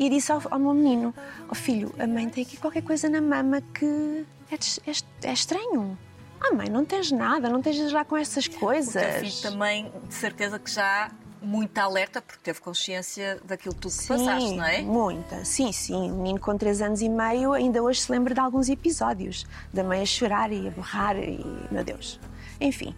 E 0.00 0.10
disse 0.10 0.32
ao, 0.32 0.42
ao 0.50 0.58
meu 0.58 0.74
menino, 0.74 1.14
ó 1.48 1.54
filho, 1.54 1.94
a 2.00 2.08
mãe 2.08 2.28
tem 2.28 2.42
aqui 2.42 2.56
qualquer 2.56 2.82
coisa 2.82 3.08
na 3.08 3.20
mama 3.20 3.62
que 3.72 4.26
é, 4.50 4.56
é 4.90 5.28
é 5.28 5.32
estranho. 5.32 5.96
Ah 6.40 6.52
mãe, 6.52 6.68
não 6.68 6.84
tens 6.84 7.12
nada, 7.12 7.48
não 7.48 7.58
estejas 7.58 7.92
lá 7.92 8.04
com 8.04 8.16
essas 8.16 8.48
coisas. 8.48 8.96
O 8.96 8.98
teu 8.98 9.30
filho 9.30 9.42
também, 9.42 9.92
de 10.08 10.14
certeza 10.14 10.58
que 10.58 10.70
já 10.70 11.10
muito 11.42 11.76
alerta, 11.78 12.20
porque 12.20 12.40
teve 12.42 12.60
consciência 12.60 13.40
daquilo 13.44 13.74
que 13.74 13.82
passaste, 13.82 14.54
não 14.54 14.64
é? 14.64 14.82
Muita, 14.82 15.44
sim, 15.44 15.70
sim. 15.72 16.10
O 16.10 16.16
menino 16.16 16.40
com 16.40 16.56
3 16.56 16.82
anos 16.82 17.00
e 17.02 17.08
meio 17.08 17.52
ainda 17.52 17.82
hoje 17.82 18.00
se 18.00 18.10
lembra 18.10 18.34
de 18.34 18.40
alguns 18.40 18.68
episódios. 18.68 19.46
Da 19.72 19.84
mãe 19.84 20.02
a 20.02 20.06
chorar 20.06 20.52
e 20.52 20.68
a 20.68 20.70
berrar 20.70 21.16
e. 21.16 21.44
meu 21.70 21.84
Deus. 21.84 22.18
Enfim. 22.60 22.94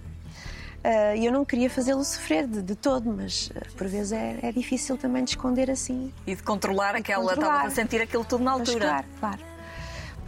ah, 0.85 1.17
eu 1.17 1.33
não 1.33 1.45
queria 1.45 1.69
fazê-lo 1.69 2.05
sofrer 2.05 2.47
de, 2.47 2.63
de 2.63 2.75
todo, 2.75 3.11
mas 3.11 3.51
ah, 3.55 3.67
por 3.77 3.87
vezes 3.89 4.13
é, 4.13 4.39
é 4.43 4.53
difícil 4.53 4.97
também 4.97 5.25
de 5.25 5.31
esconder 5.31 5.71
assim. 5.71 6.13
E 6.27 6.35
de 6.35 6.43
controlar 6.43 6.95
aquela. 6.95 7.29
controlar. 7.35 7.55
Estava 7.57 7.69
a 7.69 7.71
sentir 7.71 8.01
aquilo 8.01 8.25
tudo 8.25 8.45
na 8.45 8.57
Mas 8.57 8.69
altura. 8.69 8.87
claro, 8.89 9.07
claro. 9.21 9.58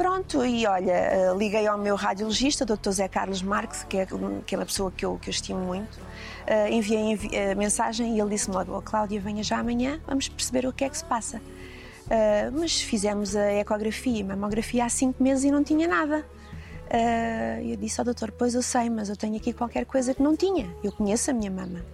Pronto, 0.01 0.43
e 0.47 0.67
olha, 0.67 0.95
ah, 1.31 1.35
liguei 1.35 1.67
ao 1.67 1.77
meu 1.77 1.95
radiologista, 1.95 2.65
Dr. 2.65 2.91
Zé 2.91 3.07
Carlos 3.07 3.43
Marques, 3.43 3.85
que 3.85 3.99
é, 3.99 4.07
que 4.07 4.57
uma 4.57 4.65
pessoa 4.65 4.91
que 4.91 5.05
eu, 5.05 5.19
que 5.21 5.29
eu 5.29 5.31
estimo 5.31 5.59
muito. 5.61 5.99
Ah, 6.47 6.71
enviei 6.71 7.01
envi- 7.03 7.37
a 7.37 7.55
mensagem 7.55 8.17
e 8.17 8.19
ele 8.19 8.31
disse-me 8.31 8.57
logo: 8.57 8.75
oh, 8.75 8.81
Cláudia, 8.81 9.21
venha 9.21 9.43
já 9.43 9.59
amanhã, 9.59 10.01
vamos 10.07 10.27
perceber 10.27 10.65
o 10.67 10.73
que 10.73 10.85
é 10.85 10.89
que 10.89 10.97
se 10.97 11.05
passa. 11.05 11.43
Ah, 12.11 12.51
mas 12.51 12.81
fizemos 12.81 13.37
a 13.37 13.53
ecografia, 13.53 14.25
a 14.25 14.29
mamografia 14.29 14.87
há 14.87 14.89
cinco 14.89 15.23
meses 15.23 15.45
e 15.45 15.51
não 15.51 15.63
tinha 15.63 15.87
nada. 15.87 16.25
Ah, 16.91 17.61
eu 17.63 17.77
disse 17.77 18.01
ao 18.01 18.05
doutor: 18.07 18.33
Pois 18.33 18.55
eu 18.55 18.63
sei, 18.63 18.89
mas 18.89 19.11
eu 19.11 19.17
tenho 19.19 19.37
aqui 19.37 19.53
qualquer 19.53 19.85
coisa 19.85 20.15
que 20.15 20.23
não 20.23 20.35
tinha. 20.35 20.67
Eu 20.83 20.93
conheço 20.93 21.31
a 21.31 21.35
minha 21.35 21.51
mama. 21.51 21.85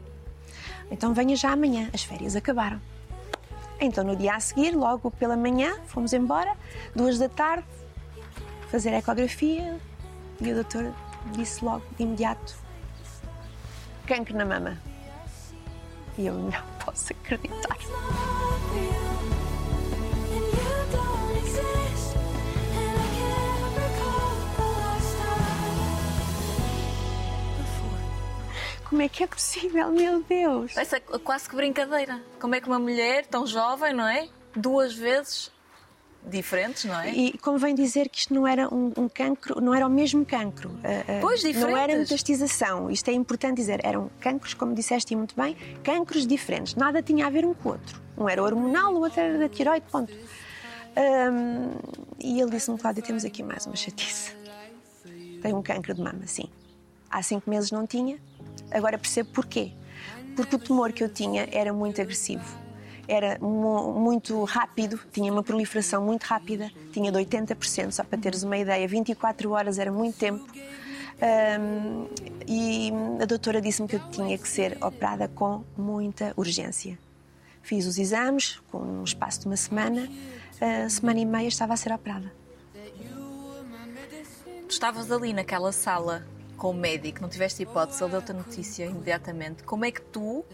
Então 0.93 1.13
venha 1.13 1.35
já 1.35 1.51
amanhã, 1.51 1.91
as 1.93 2.05
férias 2.05 2.37
acabaram. 2.37 2.81
Então, 3.81 4.05
no 4.05 4.15
dia 4.15 4.37
a 4.37 4.39
seguir, 4.41 4.77
logo 4.77 5.11
pela 5.11 5.37
manhã, 5.37 5.75
fomos 5.87 6.13
embora, 6.13 6.57
duas 6.95 7.19
da 7.19 7.29
tarde, 7.29 7.67
fazer 8.77 8.91
a 8.91 8.99
ecografia 8.99 9.81
e 10.39 10.53
o 10.53 10.55
doutor 10.55 10.93
disse 11.33 11.64
logo, 11.64 11.83
de 11.97 12.03
imediato, 12.03 12.55
cancro 14.07 14.37
na 14.37 14.45
mama. 14.45 14.77
E 16.18 16.27
eu 16.27 16.35
não 16.35 16.51
posso 16.85 17.11
acreditar. 17.14 17.74
Como 28.85 29.01
é 29.01 29.09
que 29.09 29.24
é 29.24 29.27
possível, 29.27 29.91
meu 29.91 30.22
Deus? 30.22 30.77
Essa 30.77 30.99
é 30.99 31.01
quase 31.01 31.49
que 31.49 31.57
brincadeira. 31.57 32.20
Como 32.39 32.55
é 32.55 32.61
que 32.61 32.68
uma 32.68 32.79
mulher 32.79 33.24
tão 33.24 33.47
jovem, 33.47 33.95
não 33.95 34.07
é? 34.07 34.29
Duas 34.55 34.93
vezes 34.93 35.51
diferentes, 36.27 36.85
não 36.85 36.99
é? 37.01 37.11
E 37.11 37.39
convém 37.39 37.74
dizer 37.74 38.09
que 38.09 38.18
isto 38.18 38.35
não 38.35 38.47
era 38.47 38.72
um, 38.72 38.93
um 38.97 39.09
cancro, 39.09 39.61
não 39.61 39.74
era 39.74 39.87
o 39.87 39.91
mesmo 39.91 40.24
cancro. 40.24 40.70
Ah, 40.83 40.89
ah, 40.89 41.18
Pois, 41.20 41.43
Não 41.43 41.51
era 41.51 41.87
diferentes. 41.87 42.11
metastização. 42.11 42.91
Isto 42.91 43.09
é 43.11 43.14
importante 43.14 43.57
dizer. 43.57 43.81
Eram 43.85 44.11
cancros, 44.20 44.55
como 44.55 44.74
disseste 44.74 45.14
muito 45.14 45.35
bem, 45.37 45.57
cancros 45.83 46.27
diferentes. 46.27 46.74
Nada 46.74 47.01
tinha 47.03 47.27
a 47.27 47.31
ver 47.31 47.45
um 47.47 47.55
com 47.55 47.68
o 47.68 47.72
outro. 47.72 48.01
Um 48.18 48.29
era 48.29 48.43
hormonal, 48.43 48.95
o 48.95 49.01
outro 49.01 49.20
era 49.20 49.39
da 49.39 49.49
tiroide, 49.49 49.87
ponto. 49.91 50.12
Ahm, 50.97 51.72
e 52.18 52.41
ele 52.41 52.51
disse-me, 52.51 52.79
Cláudia, 52.79 53.03
temos 53.03 53.24
aqui 53.24 53.43
mais 53.43 53.66
uma 53.66 53.77
chatice. 53.77 54.35
Tem 55.43 55.53
um 55.55 55.62
cancro 55.62 55.95
de 55.95 56.01
mama, 56.01 56.27
sim. 56.27 56.49
Há 57.11 57.22
cinco 57.22 57.49
meses 57.49 57.70
não 57.70 57.87
tinha, 57.87 58.18
agora 58.70 58.99
percebo 58.99 59.31
porquê. 59.31 59.72
Porque 60.35 60.57
o 60.57 60.59
tumor 60.59 60.93
que 60.93 61.05
eu 61.05 61.09
tinha 61.09 61.49
era 61.53 61.72
muito 61.72 62.01
agressivo. 62.01 62.45
Era 63.09 63.39
mu- 63.41 63.93
muito 63.95 64.43
rápido, 64.45 64.99
tinha 65.13 65.33
uma 65.33 65.43
proliferação 65.43 66.03
muito 66.05 66.25
rápida, 66.25 66.71
tinha 66.93 67.11
de 67.13 67.19
80%, 67.19 67.93
só 67.93 68.03
para 68.05 68.19
teres 68.19 68.43
uma 68.43 68.57
ideia, 68.59 68.87
24 68.89 69.51
horas 69.53 69.79
era 69.79 69.93
muito 69.93 70.17
tempo. 70.19 70.45
Ahm, 71.21 72.07
e 72.47 72.91
a 73.23 73.25
doutora 73.25 73.61
disse-me 73.61 73.89
que 73.89 73.97
eu 73.97 74.01
tinha 74.11 74.37
que 74.37 74.49
ser 74.49 74.77
operada 74.85 75.29
com 75.29 75.63
muita 75.77 76.33
urgência. 76.37 76.99
Fiz 77.63 77.87
os 77.87 77.99
exames, 77.99 78.61
com 78.71 78.79
um 78.79 79.05
espaço 79.05 79.41
de 79.41 79.47
uma 79.47 79.57
semana, 79.57 80.09
semana 80.89 81.19
e 81.21 81.25
meia 81.25 81.49
estava 81.49 81.75
a 81.75 81.77
ser 81.77 81.93
operada. 81.93 82.33
Tu 84.69 84.71
estavas 84.71 85.11
ali 85.11 85.33
naquela 85.33 85.73
sala 85.73 86.27
com 86.57 86.71
o 86.71 86.75
médico, 86.75 87.21
não 87.23 87.29
tiveste 87.29 87.63
hipótese, 87.63 88.03
ele 88.03 88.13
deu-te 88.13 88.31
a 88.33 88.35
notícia 88.35 88.85
imediatamente. 88.85 89.63
Como 89.63 89.85
é 89.85 89.91
que 89.91 90.01
tu, 90.01 90.45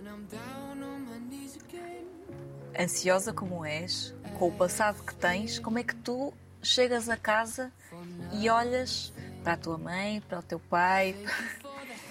ansiosa 2.79 3.33
como 3.33 3.65
és, 3.65 4.15
com 4.39 4.49
o 4.49 4.53
passado 4.53 5.03
que 5.03 5.15
tens, 5.15 5.59
como 5.59 5.79
é 5.79 5.85
que 5.85 5.95
tu 5.95 6.33
chegas 6.63 7.09
a 7.09 7.17
casa 7.17 7.71
e 8.33 8.49
olhas 8.49 9.13
para 9.43 9.55
a 9.55 9.57
tua 9.57 9.79
mãe, 9.79 10.23
para 10.29 10.39
o 10.39 10.43
teu 10.43 10.59
pai? 10.59 11.15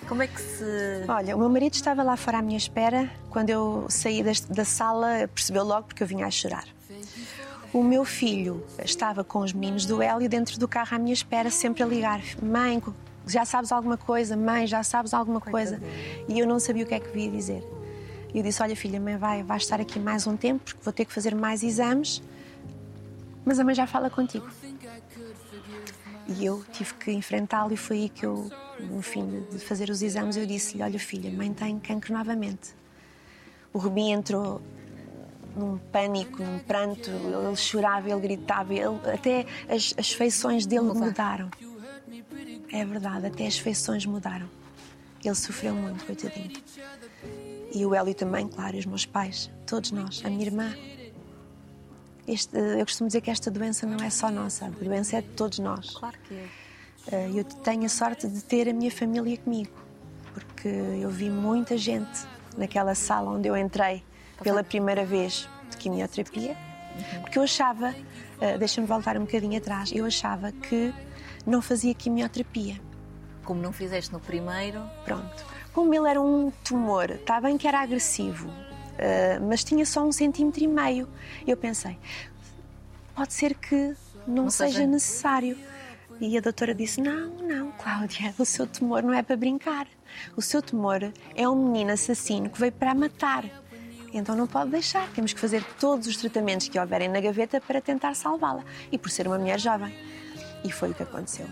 Como 0.08 0.24
é 0.24 0.28
que 0.28 0.42
se. 0.42 1.06
Olha, 1.08 1.36
o 1.36 1.40
meu 1.40 1.48
marido 1.48 1.74
estava 1.76 2.02
lá 2.02 2.18
fora 2.18 2.40
à 2.40 2.42
minha 2.42 2.58
espera. 2.58 3.08
Quando 3.30 3.52
eu 3.52 3.86
saí 3.88 4.24
da 4.50 4.66
sala, 4.66 5.30
percebeu 5.34 5.64
logo 5.64 5.88
porque 5.88 6.02
eu 6.02 6.08
vinha 6.08 6.26
a 6.26 6.32
chorar. 6.32 6.66
O 7.72 7.84
meu 7.84 8.04
filho 8.04 8.66
estava 8.84 9.24
com 9.24 9.40
os 9.40 9.54
meninos 9.54 9.86
do 9.86 10.02
Hélio 10.02 10.28
dentro 10.28 10.60
do 10.60 10.68
carro 10.68 10.96
à 10.96 11.00
minha 11.00 11.14
espera, 11.14 11.52
sempre 11.52 11.84
a 11.84 11.86
ligar: 11.86 12.20
Mãe, 12.42 12.82
já 13.28 13.46
sabes 13.46 13.72
alguma 13.72 13.96
coisa, 13.96 14.36
mãe, 14.36 14.68
já 14.68 14.84
sabes 14.84 15.14
alguma 15.14 15.40
coisa. 15.40 15.80
E 16.28 16.40
eu 16.40 16.48
não 16.48 16.60
sabia 16.60 16.84
o 16.84 16.88
que 16.88 16.96
é 16.96 17.00
que 17.00 17.08
devia 17.08 17.30
dizer. 17.32 17.64
E 18.34 18.38
eu 18.38 18.44
disse: 18.44 18.62
Olha, 18.62 18.76
filha, 18.76 19.00
mãe 19.00 19.18
vai, 19.18 19.44
vai 19.44 19.58
estar 19.58 19.80
aqui 19.82 20.00
mais 20.00 20.26
um 20.28 20.38
tempo, 20.38 20.64
porque 20.64 20.80
vou 20.84 20.94
ter 20.94 21.06
que 21.06 21.14
fazer 21.14 21.36
mais 21.36 21.64
exames, 21.64 22.22
mas 23.46 23.60
a 23.60 23.64
mãe 23.64 23.76
já 23.76 23.86
fala 23.88 24.10
contigo. 24.10 24.48
E 26.28 26.46
eu 26.46 26.64
tive 26.72 26.94
que 26.94 27.12
enfrentá-lo, 27.12 27.74
e 27.74 27.78
foi 27.78 27.98
aí 27.98 28.10
que 28.10 28.26
eu, 28.26 28.50
no 28.80 29.02
fim 29.02 29.44
de- 29.52 29.60
fazer 29.60 29.90
os 29.90 30.02
exames, 30.02 30.38
eu 30.38 30.46
disse-lhe: 30.46 30.82
Olha, 30.84 31.00
filha, 31.00 31.30
mãe 31.32 31.52
tem 31.54 31.78
cancro 31.80 32.14
novamente. 32.14 32.74
O 33.74 33.78
Rubim 33.80 34.12
entrou 34.12 34.62
num 35.56 35.78
pânico, 35.78 36.42
num 36.42 36.60
pranto, 36.60 37.10
ele 37.10 37.56
chorava, 37.58 38.10
ele 38.10 38.22
gritava, 38.22 38.74
ele- 38.74 38.86
até 39.14 39.46
as, 39.68 39.94
as 39.98 40.12
feições 40.14 40.66
dele 40.66 40.82
Mudaram. 40.84 41.06
mudaram. 41.08 41.52
É 42.72 42.86
verdade, 42.86 43.26
até 43.26 43.46
as 43.48 43.58
feições 43.58 44.06
mudaram. 44.06 44.48
Ele 45.24 45.36
sofreu 45.36 45.74
muito, 45.76 46.06
coitadinho. 46.06 46.52
E 47.74 47.86
o 47.86 47.96
Hélio 47.96 48.14
também, 48.14 48.48
claro, 48.48 48.76
e 48.76 48.80
os 48.80 48.86
meus 48.86 49.06
pais, 49.06 49.50
todos 49.66 49.92
nós, 49.92 50.22
a 50.26 50.30
minha 50.30 50.44
irmã. 50.46 50.74
Este- 52.28 52.58
eu 52.58 52.86
costumo 52.86 53.08
dizer 53.08 53.22
que 53.22 53.32
esta 53.32 53.50
doença 53.50 53.86
não 53.86 54.04
é 54.06 54.10
só 54.10 54.30
nossa, 54.32 54.66
a 54.66 54.70
doença 54.70 55.18
é 55.18 55.22
de 55.22 55.30
todos 55.30 55.60
nós. 55.60 55.90
Claro 55.92 56.18
que 56.28 56.34
é. 56.36 56.48
Eh, 57.12 57.32
Eu 57.34 57.44
tenho 57.44 57.86
a 57.86 57.90
sorte 57.90 58.28
de 58.28 58.44
ter 58.44 58.70
a 58.70 58.74
minha 58.74 58.92
família 58.92 59.36
comigo, 59.38 59.72
porque 60.34 60.68
eu 60.68 61.10
vi 61.10 61.30
muita 61.30 61.76
gente 61.78 62.20
naquela 62.56 62.94
sala 62.94 63.32
onde 63.32 63.48
eu 63.48 63.58
entrei 63.58 64.04
pela 64.44 64.64
primeira 64.64 65.04
vez 65.04 65.50
de 65.72 65.78
quimioterapia, 65.78 66.56
porque 67.22 67.40
eu 67.40 67.44
achava, 67.44 67.96
eh, 68.40 68.58
deixa-me 68.58 68.86
voltar 68.86 69.18
um 69.18 69.22
bocadinho 69.22 69.58
atrás, 69.58 69.92
eu 69.92 70.06
achava 70.06 70.52
que 70.52 70.94
não 71.46 71.60
fazia 71.62 71.94
quimioterapia. 71.96 72.80
Como 73.44 73.60
não 73.60 73.72
fizeste 73.74 74.14
no 74.14 74.20
primeiro, 74.20 74.80
Pronto. 75.04 75.44
Como 75.74 75.94
ele 75.94 76.08
era 76.10 76.22
um 76.22 76.52
tumor, 76.64 77.10
está 77.12 77.40
bem 77.40 77.58
que 77.58 77.68
era 77.68 77.80
agressivo, 77.82 78.50
eh, 78.98 79.40
mas 79.40 79.64
tinha 79.64 79.86
só 79.86 80.04
um 80.06 80.12
centímetro 80.12 80.64
e 80.64 80.68
meio. 80.68 81.08
Eu 81.48 81.56
pensei, 81.56 81.98
pode 83.16 83.34
ser 83.34 83.56
que 83.56 83.96
não, 84.28 84.44
Não 84.44 84.50
seja, 84.50 84.74
seja- 84.74 84.88
necessário. 84.88 85.58
E 86.20 86.38
a 86.38 86.42
doutora 86.42 86.76
disse: 86.76 87.02
Não, 87.02 87.30
não, 87.38 87.72
Cláudia, 87.72 88.34
o 88.38 88.46
seu 88.46 88.68
tumor 88.68 89.02
não 89.02 89.14
é 89.14 89.24
para 89.24 89.36
brincar. 89.36 89.88
O 90.36 90.42
seu 90.42 90.62
tumor 90.62 91.12
é 91.36 91.48
um 91.50 91.56
menino 91.72 91.92
assassino 91.92 92.50
que 92.50 92.60
veio 92.60 92.72
para 92.72 92.94
matar. 92.94 93.46
Então 94.14 94.36
não 94.36 94.46
pode 94.46 94.70
deixar. 94.72 95.10
Temos 95.14 95.32
que 95.34 95.40
fazer 95.40 95.64
todos 95.80 96.06
os 96.06 96.18
tratamentos 96.18 96.68
que 96.68 96.78
houverem 96.78 97.08
na 97.08 97.22
gaveta 97.22 97.62
para 97.62 97.80
tentar 97.82 98.14
salvá-la. 98.14 98.64
E 98.92 98.98
por 98.98 99.10
ser 99.10 99.26
uma 99.26 99.40
mulher 99.40 99.58
jovem. 99.60 99.96
E 100.66 100.72
foi 100.72 100.92
o 100.92 100.94
que 100.94 101.02
aconteceu. 101.02 101.48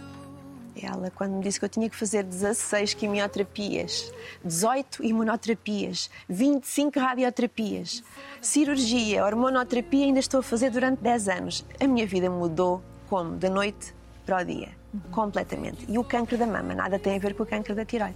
Ela, 0.82 1.12
quando 1.12 1.34
me 1.34 1.44
disse 1.44 1.60
que 1.60 1.66
eu 1.66 1.70
tinha 1.70 1.90
que 1.90 1.96
fazer 1.96 2.24
16 2.24 2.94
quimioterapias, 2.94 4.12
18 4.44 5.04
imunoterapias, 5.04 6.10
25 6.30 7.00
radioterapias, 7.00 8.04
cirurgia, 8.42 9.26
hormonoterapia, 9.26 10.06
ainda 10.06 10.20
estou 10.20 10.40
a 10.40 10.44
fazer 10.44 10.70
durante 10.70 11.02
10 11.02 11.28
anos. 11.30 11.66
A 11.80 11.88
minha 11.88 12.06
vida 12.08 12.30
mudou 12.30 12.82
como? 13.10 13.36
Da 13.36 13.50
noite 13.50 13.94
para 14.26 14.42
o 14.42 14.46
dia. 14.46 14.70
Completamente. 15.12 15.86
E 15.88 15.98
o 16.00 16.04
cancro 16.04 16.38
da 16.38 16.48
mama 16.48 16.74
nada 16.74 16.98
tem 16.98 17.16
a 17.16 17.20
ver 17.20 17.34
com 17.36 17.44
o 17.44 17.46
cancro 17.46 17.76
da 17.76 17.86
tiroide. 17.86 18.16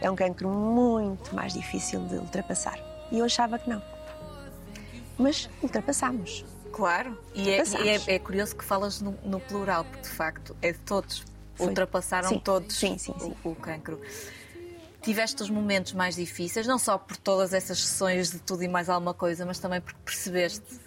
É 0.00 0.10
um 0.10 0.16
cancro 0.16 0.48
muito 0.48 1.34
mais 1.34 1.52
difícil 1.52 2.00
de 2.06 2.16
ultrapassar. 2.16 2.78
E 3.12 3.18
eu 3.18 3.24
achava 3.24 3.58
que 3.58 3.68
não. 3.70 3.82
Mas 5.18 5.48
ultrapassámos. 5.62 6.44
claro. 6.72 7.18
E 7.34 7.50
é, 7.50 7.62
e 7.84 7.88
é- 7.88 8.14
é 8.14 8.18
curioso 8.18 8.54
que 8.56 8.64
falas 8.64 9.00
no, 9.00 9.12
no 9.24 9.40
plural, 9.40 9.84
porque 9.84 10.02
de 10.02 10.08
facto 10.08 10.56
é 10.62 10.72
de 10.72 10.78
todos. 10.78 11.24
Foi. 11.58 11.66
Ultrapassaram 11.66 12.28
Sim, 12.30 12.38
todos 12.38 12.74
sim, 12.76 12.96
sim. 12.96 13.12
O, 13.44 13.50
o 13.50 13.54
cancro. 13.54 14.00
Tiveste 15.02 15.42
os 15.42 15.50
momentos 15.50 15.92
mais 15.92 16.16
difíceis, 16.16 16.66
não 16.66 16.78
só 16.78 16.98
por 16.98 17.16
todas 17.16 17.52
essas 17.54 17.78
sessões 17.80 18.30
de 18.30 18.38
tudo 18.40 18.62
e 18.64 18.68
mais 18.68 18.88
alguma 18.88 19.14
coisa, 19.14 19.44
mas 19.46 19.58
também 19.58 19.80
porque 19.80 19.98
percebeste. 20.04 20.80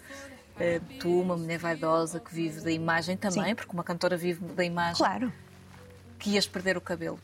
eh, 0.60 0.80
tu, 1.00 1.20
uma 1.20 1.36
mulher 1.36 1.58
vaidosa 1.58 2.20
que 2.20 2.32
vive 2.34 2.60
da 2.60 2.70
imagem 2.70 3.16
também, 3.16 3.44
Sim. 3.46 3.54
porque 3.54 3.72
uma 3.72 3.82
cantora 3.84 4.16
vive 4.16 4.44
da 4.54 4.62
imagem, 4.64 4.96
Claro. 4.98 5.32
que 6.18 6.30
ias 6.30 6.46
perder 6.46 6.76
o 6.76 6.80
cabelo. 6.80 7.18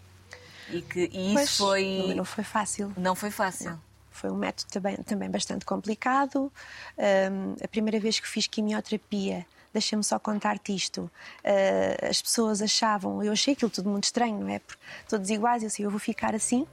E, 0.71 0.81
que, 0.83 1.05
e 1.13 1.33
Pois, 1.35 1.49
isso 1.49 1.59
foi. 1.65 2.15
Não 2.17 2.25
foi 2.25 2.45
fácil. 2.45 2.93
Não 2.97 3.15
foi 3.15 3.31
fácil. 3.31 3.79
Foi 4.11 4.31
um 4.31 4.37
método 4.37 4.71
também, 4.71 4.97
também 4.97 5.31
bastante 5.31 5.65
complicado. 5.65 6.51
Ahm, 6.99 7.55
a 7.63 7.69
primeira 7.69 8.01
vez 8.01 8.19
que 8.19 8.27
fiz 8.27 8.47
quimioterapia, 8.47 9.47
deixa-me 9.79 10.03
só 10.03 10.18
contar-te 10.18 10.74
isto, 10.74 11.11
ah, 11.45 12.09
as 12.09 12.20
pessoas 12.20 12.61
achavam, 12.61 13.22
eu 13.22 13.33
achei 13.33 13.55
aquilo 13.55 13.70
tudo 13.70 13.89
muito 13.89 14.05
estranho, 14.05 14.41
não 14.41 14.49
é? 14.49 14.59
Porque 14.59 14.83
todos 15.09 15.31
iguais, 15.31 15.62
eu 15.62 15.70
sei, 15.70 15.87
eu 15.87 15.91
vou 15.91 16.01
ficar 16.01 16.35
assim. 16.35 16.66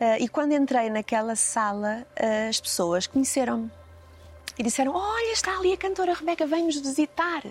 Ah, 0.00 0.18
e 0.18 0.28
quando 0.28 0.52
entrei 0.52 0.90
naquela 0.90 1.36
sala, 1.36 2.06
ah, 2.18 2.48
as 2.48 2.60
pessoas 2.60 3.06
conheceram-me 3.06 3.70
e 4.58 4.62
disseram: 4.62 4.92
Olha, 4.94 5.32
está 5.32 5.56
ali 5.56 5.72
a 5.72 5.76
cantora 5.76 6.12
Rebeca, 6.12 6.46
vem-nos 6.46 6.76
visitar. 6.76 7.42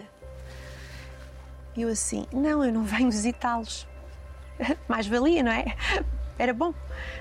E 1.75 1.81
eu 1.81 1.89
assim: 1.89 2.27
Não, 2.31 2.63
eu 2.63 2.71
não 2.71 2.83
venho 2.83 3.09
visitá-los. 3.09 3.87
Mais 4.87 5.07
valia, 5.07 5.41
não 5.41 5.51
é? 5.51 5.75
Era 6.37 6.53
bom. 6.53 6.73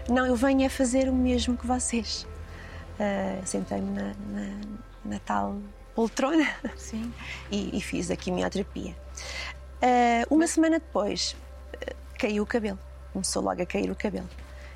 Não, 0.08 0.26
eu 0.26 0.34
venho 0.34 0.66
a 0.66 0.70
fazer 0.70 1.08
o 1.08 1.14
mesmo 1.14 1.56
que 1.56 1.66
vocês. 1.66 2.26
Ah, 2.98 3.40
Sentei-me 3.44 3.90
na, 3.90 4.14
na, 4.30 4.60
na 5.04 5.18
tal 5.20 5.56
poltrona 5.94 6.48
Sim. 6.76 7.12
e, 7.50 7.76
e 7.76 7.80
fiz 7.80 8.10
a 8.10 8.16
quimioterapia. 8.16 8.94
Ah, 9.82 10.24
uma 10.30 10.46
semana 10.46 10.78
depois, 10.78 11.36
ah, 11.74 11.92
caiu 12.18 12.44
o 12.44 12.46
cabelo. 12.46 12.78
Começou 13.12 13.42
logo 13.42 13.60
a 13.60 13.66
cair 13.66 13.90
o 13.90 13.96
cabelo. 13.96 14.28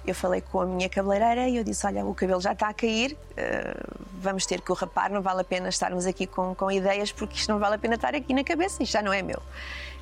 Eu 0.05 0.15
falei 0.15 0.41
com 0.41 0.61
a 0.61 0.67
minha 0.67 0.89
cabeleireira 0.89 1.49
e 1.49 1.57
eu 1.57 1.65
disse: 1.65 1.87
Olha, 1.87 2.05
o 2.05 2.15
cabelo 2.15 2.41
já 2.41 2.53
está 2.53 2.69
a 2.69 2.75
cair, 2.75 3.17
ah, 3.37 3.99
vamos 4.21 4.47
ter 4.47 4.61
que 4.61 4.73
o 4.73 4.75
rapar, 4.75 5.11
não 5.11 5.23
vale 5.23 5.43
a 5.43 5.45
pena 5.45 5.69
estarmos 5.69 6.07
aqui 6.07 6.27
com, 6.27 6.55
com 6.55 6.71
ideias, 6.71 7.13
porque 7.13 7.37
isto 7.37 7.53
não 7.53 7.59
vale 7.61 7.77
a 7.77 7.79
pena 7.79 7.95
estar 7.95 8.15
aqui 8.15 8.35
na 8.35 8.43
cabeça, 8.43 8.83
isto 8.83 8.93
já 8.93 9.03
não 9.03 9.13
é 9.13 9.23
meu. 9.23 9.41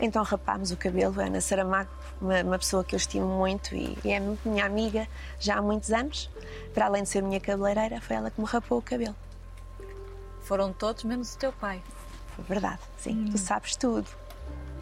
Então 0.01 0.23
rapámos 0.23 0.71
o 0.71 0.77
cabelo. 0.77 1.21
Ana 1.21 1.41
Saramago, 1.41 1.91
uma, 2.21 2.41
uma 2.43 2.59
pessoa 2.59 2.83
que 2.83 2.95
eu 2.95 2.99
estimo 2.99 3.27
muito 3.27 3.75
e, 3.75 3.97
e 4.05 4.11
é 4.11 4.21
minha 4.45 4.65
amiga 4.65 5.07
já 5.39 5.57
há 5.57 5.63
muitos 5.63 5.93
anos, 5.93 6.31
para 6.73 6.87
além 6.87 7.03
de 7.03 7.11
ser 7.11 7.23
minha 7.23 7.41
cabeleireira, 7.41 8.01
foi 8.01 8.17
ela 8.17 8.31
que 8.31 8.41
me 8.41 8.47
rapou 8.47 8.79
o 8.79 8.83
cabelo. 8.83 9.15
Foram 10.45 10.73
todos, 10.73 11.05
menos 11.05 11.35
o 11.35 11.39
teu 11.39 11.53
pai. 11.53 11.83
Verdade, 12.39 12.81
sim, 12.99 13.27
Hum. 13.27 13.31
tu 13.31 13.39
sabes 13.39 13.77
tudo, 13.77 14.09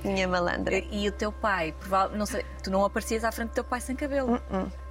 minha 0.03 0.27
malandra. 0.27 0.75
E, 0.77 1.05
e 1.05 1.09
o 1.09 1.13
teu 1.13 1.31
pai, 1.31 1.75
não 2.15 2.25
sei, 2.27 2.45
tu 2.63 2.71
não 2.71 2.85
aparecias 2.85 3.25
à 3.25 3.31
frente 3.31 3.51
do 3.51 3.55
teu 3.55 3.65
pai 3.65 3.81
sem 3.81 3.95
cabelo. 3.95 4.41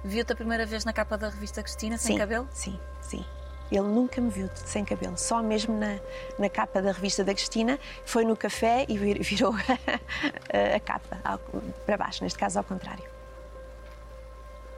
Viu-te 0.04 0.32
a 0.32 0.36
primeira 0.36 0.64
vez 0.64 0.84
na 0.84 0.92
capa 0.92 1.18
da 1.18 1.28
revista 1.28 1.62
Cristina 1.62 1.98
sem 1.98 2.12
sim, 2.14 2.18
cabelo? 2.18 2.48
Sim, 2.52 2.78
sim. 3.00 3.24
Ele 3.70 3.88
nunca 3.88 4.20
me 4.20 4.28
viu 4.30 4.50
sem 4.54 4.84
cabelo, 4.84 5.16
só 5.16 5.42
mesmo 5.42 5.76
na, 5.78 5.98
na 6.38 6.48
capa 6.48 6.80
da 6.82 6.92
revista 6.92 7.24
da 7.24 7.32
Cristina. 7.34 7.78
Foi 8.04 8.22
no 8.24 8.36
café 8.36 8.84
e 8.88 8.96
vir- 8.98 9.20
virou 9.24 9.54
a, 9.54 10.76
a 10.76 10.80
capa 10.80 11.18
ao- 11.24 11.38
para 11.86 11.96
baixo, 11.96 12.22
neste 12.22 12.38
caso 12.38 12.58
ao 12.58 12.64
contrário. 12.64 13.04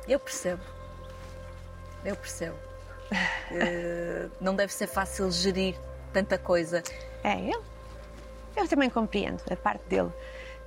Eu 0.08 0.18
percebo. 0.20 0.62
Eu 2.04 2.14
percebo. 2.16 2.56
Eh, 3.50 4.28
não 4.40 4.54
deve 4.54 4.72
ser 4.72 4.86
fácil 4.86 5.30
gerir 5.30 5.74
tanta 6.12 6.38
coisa. 6.38 6.82
É 7.22 7.38
ele. 7.38 7.60
Eu 8.56 8.68
também 8.68 8.88
compreendo 8.88 9.42
a 9.50 9.56
parte 9.56 9.82
dele. 9.88 10.10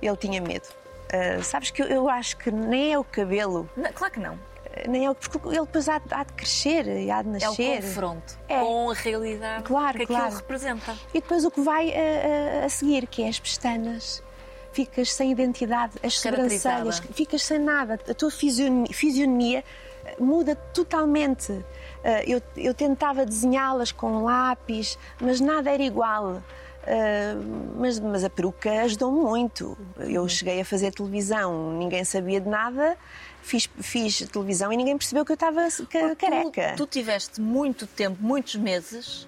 Ele 0.00 0.16
tinha 0.16 0.40
medo. 0.40 0.66
Ah, 1.12 1.42
sabes 1.42 1.70
que 1.70 1.82
eu, 1.82 1.86
eu 1.86 2.08
acho 2.08 2.36
que 2.36 2.50
nem 2.50 2.92
é 2.92 2.98
o 2.98 3.04
cabelo, 3.04 3.68
Não, 3.76 3.90
claro 3.92 4.12
que 4.12 4.20
não. 4.20 4.38
nem 4.86 5.06
é 5.06 5.10
o, 5.10 5.14
porque 5.14 5.38
ele 5.48 5.60
depois 5.60 5.88
há, 5.88 5.98
de- 5.98 6.12
há 6.14 6.22
de 6.22 6.32
crescer 6.34 6.86
e 6.86 7.10
há 7.10 7.22
de 7.22 7.28
É 7.28 7.48
o 7.48 7.50
nascer. 7.50 7.82
confronto 7.82 8.38
É. 8.46 8.60
com 8.60 8.90
a 8.90 8.94
realidade 8.94 9.62
Claro, 9.64 9.98
que 9.98 10.06
claro. 10.06 10.24
aquilo 10.26 10.36
representa. 10.40 10.94
E 11.14 11.20
depois 11.20 11.44
o 11.46 11.50
que 11.50 11.60
vai 11.62 11.90
a, 11.92 12.62
a- 12.62 12.66
a 12.66 12.68
seguir, 12.68 13.06
que 13.06 13.22
é 13.22 13.28
as 13.28 13.40
pestanas. 13.40 14.22
Ficas 14.70 15.12
sem 15.12 15.32
identidade, 15.32 15.94
as 16.04 16.20
sobrancelhas, 16.20 16.98
ficas 17.14 17.42
sem 17.42 17.58
nada. 17.58 17.98
A 18.08 18.14
tua 18.14 18.30
fisionomia, 18.30 18.92
fisionomia 18.92 19.64
eh, 20.04 20.14
muda 20.20 20.54
totalmente. 20.54 21.64
Eh, 22.04 22.24
Eu, 22.26 22.42
eu 22.56 22.72
tentava 22.74 23.24
desenhá-las 23.26 23.92
com 23.92 24.22
lápis, 24.22 24.98
mas 25.20 25.40
nada 25.40 25.70
era 25.70 25.82
igual. 25.82 26.42
Eh, 26.86 27.34
mas, 27.76 27.98
mas 28.00 28.24
a 28.24 28.30
peruca 28.30 28.70
ajudou 28.82 29.10
muito. 29.12 29.76
Eu 29.98 30.26
cheguei 30.28 30.60
a 30.60 30.64
fazer 30.64 30.92
televisão, 30.92 31.72
ninguém 31.76 32.04
sabia 32.04 32.40
de 32.40 32.48
nada. 32.48 32.96
Fiz, 33.42 33.68
fiz 33.80 34.18
televisão 34.30 34.72
e 34.72 34.76
ninguém 34.76 34.96
percebeu 34.96 35.24
que 35.24 35.32
eu 35.32 35.34
estava 35.34 35.68
ca- 35.90 36.14
careca. 36.16 36.72
Tu, 36.76 36.86
tu 36.86 36.86
tiveste 36.86 37.40
muito 37.40 37.86
tempo, 37.86 38.16
muitos 38.20 38.56
meses, 38.56 39.26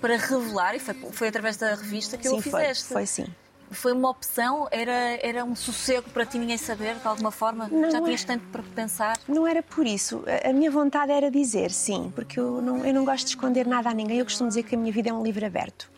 para 0.00 0.16
revelar, 0.16 0.74
e 0.74 0.78
foi, 0.78 0.94
foi 1.12 1.28
através 1.28 1.56
da 1.56 1.74
revista 1.74 2.16
que 2.18 2.28
sim, 2.28 2.38
o 2.38 2.40
foi, 2.42 2.60
fizeste. 2.60 2.92
foi 2.92 3.06
sim. 3.06 3.26
Foi 3.72 3.92
uma 3.92 4.08
opção? 4.10 4.68
Era, 4.70 4.92
era 5.22 5.44
um 5.44 5.54
sossego 5.56 6.08
para 6.10 6.24
ti 6.26 6.38
ninguém 6.38 6.56
saber, 6.58 6.96
de 6.96 7.06
alguma 7.06 7.30
forma? 7.30 7.68
Não 7.70 7.90
Já 7.90 8.00
tinhas 8.02 8.24
tempo 8.24 8.44
para 8.52 8.62
pensar? 8.62 9.18
Não 9.28 9.46
era 9.46 9.62
por 9.62 9.86
isso. 9.86 10.22
A- 10.44 10.52
minha 10.52 10.70
vontade 10.70 11.10
era 11.12 11.30
dizer 11.30 11.70
sim, 11.70 12.12
porque 12.14 12.38
eu 12.38 12.60
não, 12.62 12.84
eu 12.84 12.92
não 12.94 13.04
gosto 13.04 13.24
de 13.24 13.30
esconder 13.30 13.66
nada 13.66 13.90
a 13.90 13.94
ninguém. 13.94 14.18
Eu 14.18 14.24
costumo 14.24 14.48
dizer 14.48 14.62
que 14.62 14.74
a 14.74 14.78
minha 14.78 14.92
vida 14.92 15.10
é 15.10 15.12
um 15.12 15.22
livro 15.22 15.44
aberto. 15.44 15.90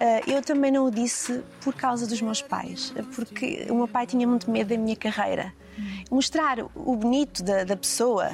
Ah, 0.00 0.20
Eu 0.26 0.42
também 0.42 0.70
não 0.70 0.86
o 0.86 0.90
disse 0.90 1.42
por 1.62 1.74
causa 1.74 2.06
dos 2.06 2.20
meus 2.20 2.42
pais, 2.42 2.92
porque 3.14 3.66
o 3.70 3.74
meu 3.74 3.88
pai 3.88 4.06
tinha 4.06 4.26
muito 4.26 4.50
medo 4.50 4.68
da 4.68 4.76
minha 4.78 4.96
carreira. 4.96 5.52
Mostrar 6.10 6.58
o 6.74 6.96
bonito 6.96 7.42
da, 7.42 7.64
da 7.64 7.76
pessoa 7.76 8.30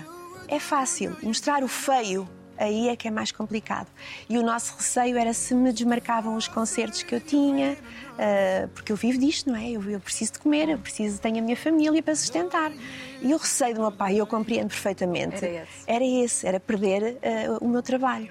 é 0.49 0.59
fácil, 0.59 1.17
mostrar 1.23 1.63
o 1.63 1.69
feio 1.69 2.29
aí 2.59 2.89
é 2.89 2.97
que 2.97 3.07
é 3.09 3.11
mais 3.11 3.31
complicado. 3.33 3.87
E 4.29 4.37
o 4.39 4.43
nosso 4.43 4.75
receio 4.77 5.17
era 5.17 5.33
se 5.33 5.55
me 5.55 5.73
desmarcavam 5.73 6.35
os 6.37 6.49
concertos 6.49 7.03
que 7.03 7.15
eu 7.15 7.21
tinha, 7.21 7.77
ah, 8.19 8.69
porque 8.75 8.93
eu 8.93 8.97
vivo 8.97 9.19
disto, 9.19 9.49
não 9.51 9.57
é? 9.57 9.71
Eu, 9.71 9.83
eu 9.91 10.01
preciso 10.01 10.33
de 10.33 10.39
comer, 10.41 10.69
eu 10.69 10.79
preciso, 10.79 11.21
tenho 11.21 11.39
a 11.39 11.43
minha 11.43 11.57
família 11.57 12.03
para 12.03 12.15
sustentar. 12.17 12.73
E 13.23 13.33
o 13.33 13.37
receio 13.37 13.75
do 13.75 13.81
meu 13.81 13.93
pai, 13.93 14.17
eu 14.21 14.27
compreendo 14.27 14.69
perfeitamente, 14.69 15.37
Era 15.45 15.63
esse. 15.63 15.85
era 15.87 16.05
esse, 16.05 16.47
era 16.47 16.61
perder 16.61 17.19
ah, 17.23 17.59
o 17.61 17.69
meu 17.69 17.83
trabalho. 17.83 18.31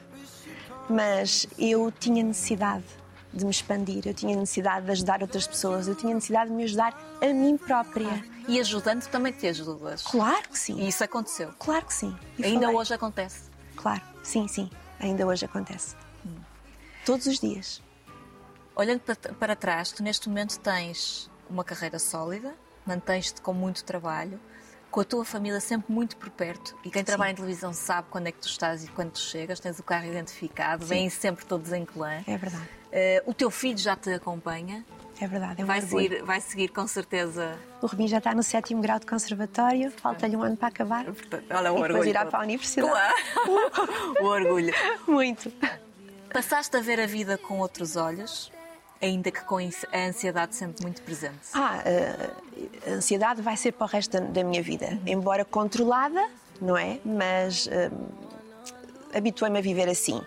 Mas 0.90 1.46
eu 1.58 1.92
tinha 1.92 2.24
necessidade 2.24 2.86
de 3.34 3.44
me 3.44 3.52
expandir, 3.52 4.04
eu 4.08 4.14
tinha 4.14 4.36
necessidade 4.36 4.86
de 4.86 4.92
ajudar 4.94 5.22
outras 5.22 5.46
pessoas, 5.46 5.88
eu 5.88 5.94
tinha 5.96 6.14
necessidade 6.14 6.50
de 6.50 6.56
me 6.56 6.64
ajudar 6.64 7.18
a 7.22 7.26
mim 7.34 7.58
própria. 7.58 8.24
E 8.48 8.60
ajudando 8.60 9.06
também 9.08 9.34
te 9.34 9.48
ajudas. 9.48 10.02
Claro 10.04 10.48
que 10.50 10.58
sim, 10.58 10.80
E 10.80 10.88
isso 10.88 11.04
aconteceu. 11.04 11.50
claro 11.60 11.86
que 11.86 11.94
sim. 11.94 12.16
E 12.40 12.46
Ainda 12.46 12.62
falei. 12.68 12.76
hoje 12.78 12.94
acontece. 12.94 13.42
Claro, 13.76 14.02
sim, 14.28 14.48
sim, 14.48 14.70
ainda 15.00 15.26
hoje 15.26 15.46
acontece. 15.46 15.96
Todos 17.06 17.26
os 17.28 17.40
dias. 17.40 17.82
Olhando 18.76 19.00
para, 19.00 19.16
para 19.16 19.56
trás, 19.56 19.92
tu 19.92 20.04
neste 20.04 20.28
momento 20.28 20.60
tens 20.60 21.32
uma 21.50 21.64
carreira 21.64 21.98
sólida, 21.98 22.54
mantens-te 22.86 23.42
com 23.42 23.54
muito 23.54 23.84
trabalho, 23.84 24.40
com 24.92 25.00
a 25.00 25.04
tua 25.04 25.24
família 25.26 25.60
sempre 25.60 25.92
muito 25.94 26.18
por 26.18 26.30
perto. 26.30 26.76
E 26.84 26.90
quem 26.90 27.04
trabalha 27.04 27.32
em 27.32 27.36
televisão 27.36 27.74
sabe 27.74 28.08
quando 28.12 28.28
é 28.28 28.32
que 28.32 28.40
tu 28.40 28.48
estás 28.48 28.84
e 28.84 28.88
quando 28.90 29.12
tu 29.12 29.20
chegas, 29.20 29.60
tens 29.60 29.80
o 29.80 29.84
carro 29.84 30.06
identificado, 30.06 30.86
vêm 30.86 31.10
sempre 31.10 31.46
todos 31.46 31.72
em 31.72 31.86
clã. 31.86 32.24
É 32.28 32.38
verdade, 32.38 32.70
Eh, 32.92 33.22
o 33.26 33.34
teu 33.34 33.50
filho 33.52 33.78
já 33.78 33.96
te 33.96 34.10
acompanha, 34.14 34.86
é 35.20 35.28
verdade. 35.28 35.62
É 35.62 35.64
um 35.64 35.68
vai 35.68 35.80
orgulho. 35.82 36.04
seguir, 36.10 36.24
vai 36.24 36.42
seguir 36.42 36.68
com 36.70 36.88
certeza. 36.88 37.58
O 37.82 37.88
Rubim 37.88 38.08
já 38.08 38.18
está 38.20 38.34
no 38.36 38.44
sétimo 38.44 38.82
grau 38.82 39.00
de 39.00 39.06
conservatório, 39.06 39.92
falta-lhe 39.92 40.36
um 40.36 40.44
ano 40.44 40.58
para 40.58 40.68
acabar. 40.70 41.06
Olha 41.06 41.12
o 41.12 41.78
E 41.78 41.82
depois 41.82 41.92
orgulho. 41.92 42.10
irá 42.10 42.22
todo. 42.22 42.32
para 42.32 42.40
a 42.40 42.44
universidade. 42.44 42.90
Claro. 42.92 43.16
o 44.22 44.26
orgulho. 44.28 44.74
Muito. 45.08 45.52
Passaste 46.34 46.76
a 46.78 46.82
ver 46.82 47.00
a 47.00 47.06
vida 47.08 47.38
com 47.38 47.60
outros 47.60 47.96
olhos, 47.96 48.52
ainda 49.02 49.32
que 49.32 49.42
com 49.42 49.58
a 49.58 49.98
ansiedade 50.08 50.56
sempre 50.56 50.84
muito 50.84 51.02
presente. 51.02 51.50
Ah, 51.54 51.82
eh, 51.86 52.30
a 52.88 52.90
ansiedade 52.92 53.42
vai 53.42 53.56
ser 53.58 53.72
para 53.72 53.86
o 53.86 53.90
resto 53.90 54.20
da, 54.20 54.20
da 54.20 54.44
minha 54.44 54.62
vida. 54.62 55.00
Embora 55.06 55.46
controlada, 55.46 56.28
não 56.62 56.78
é? 56.78 57.00
Mas 57.06 57.68
eh, 57.72 57.90
habituei-me 59.14 59.58
a 59.60 59.62
viver 59.62 59.88
assim. 59.90 60.22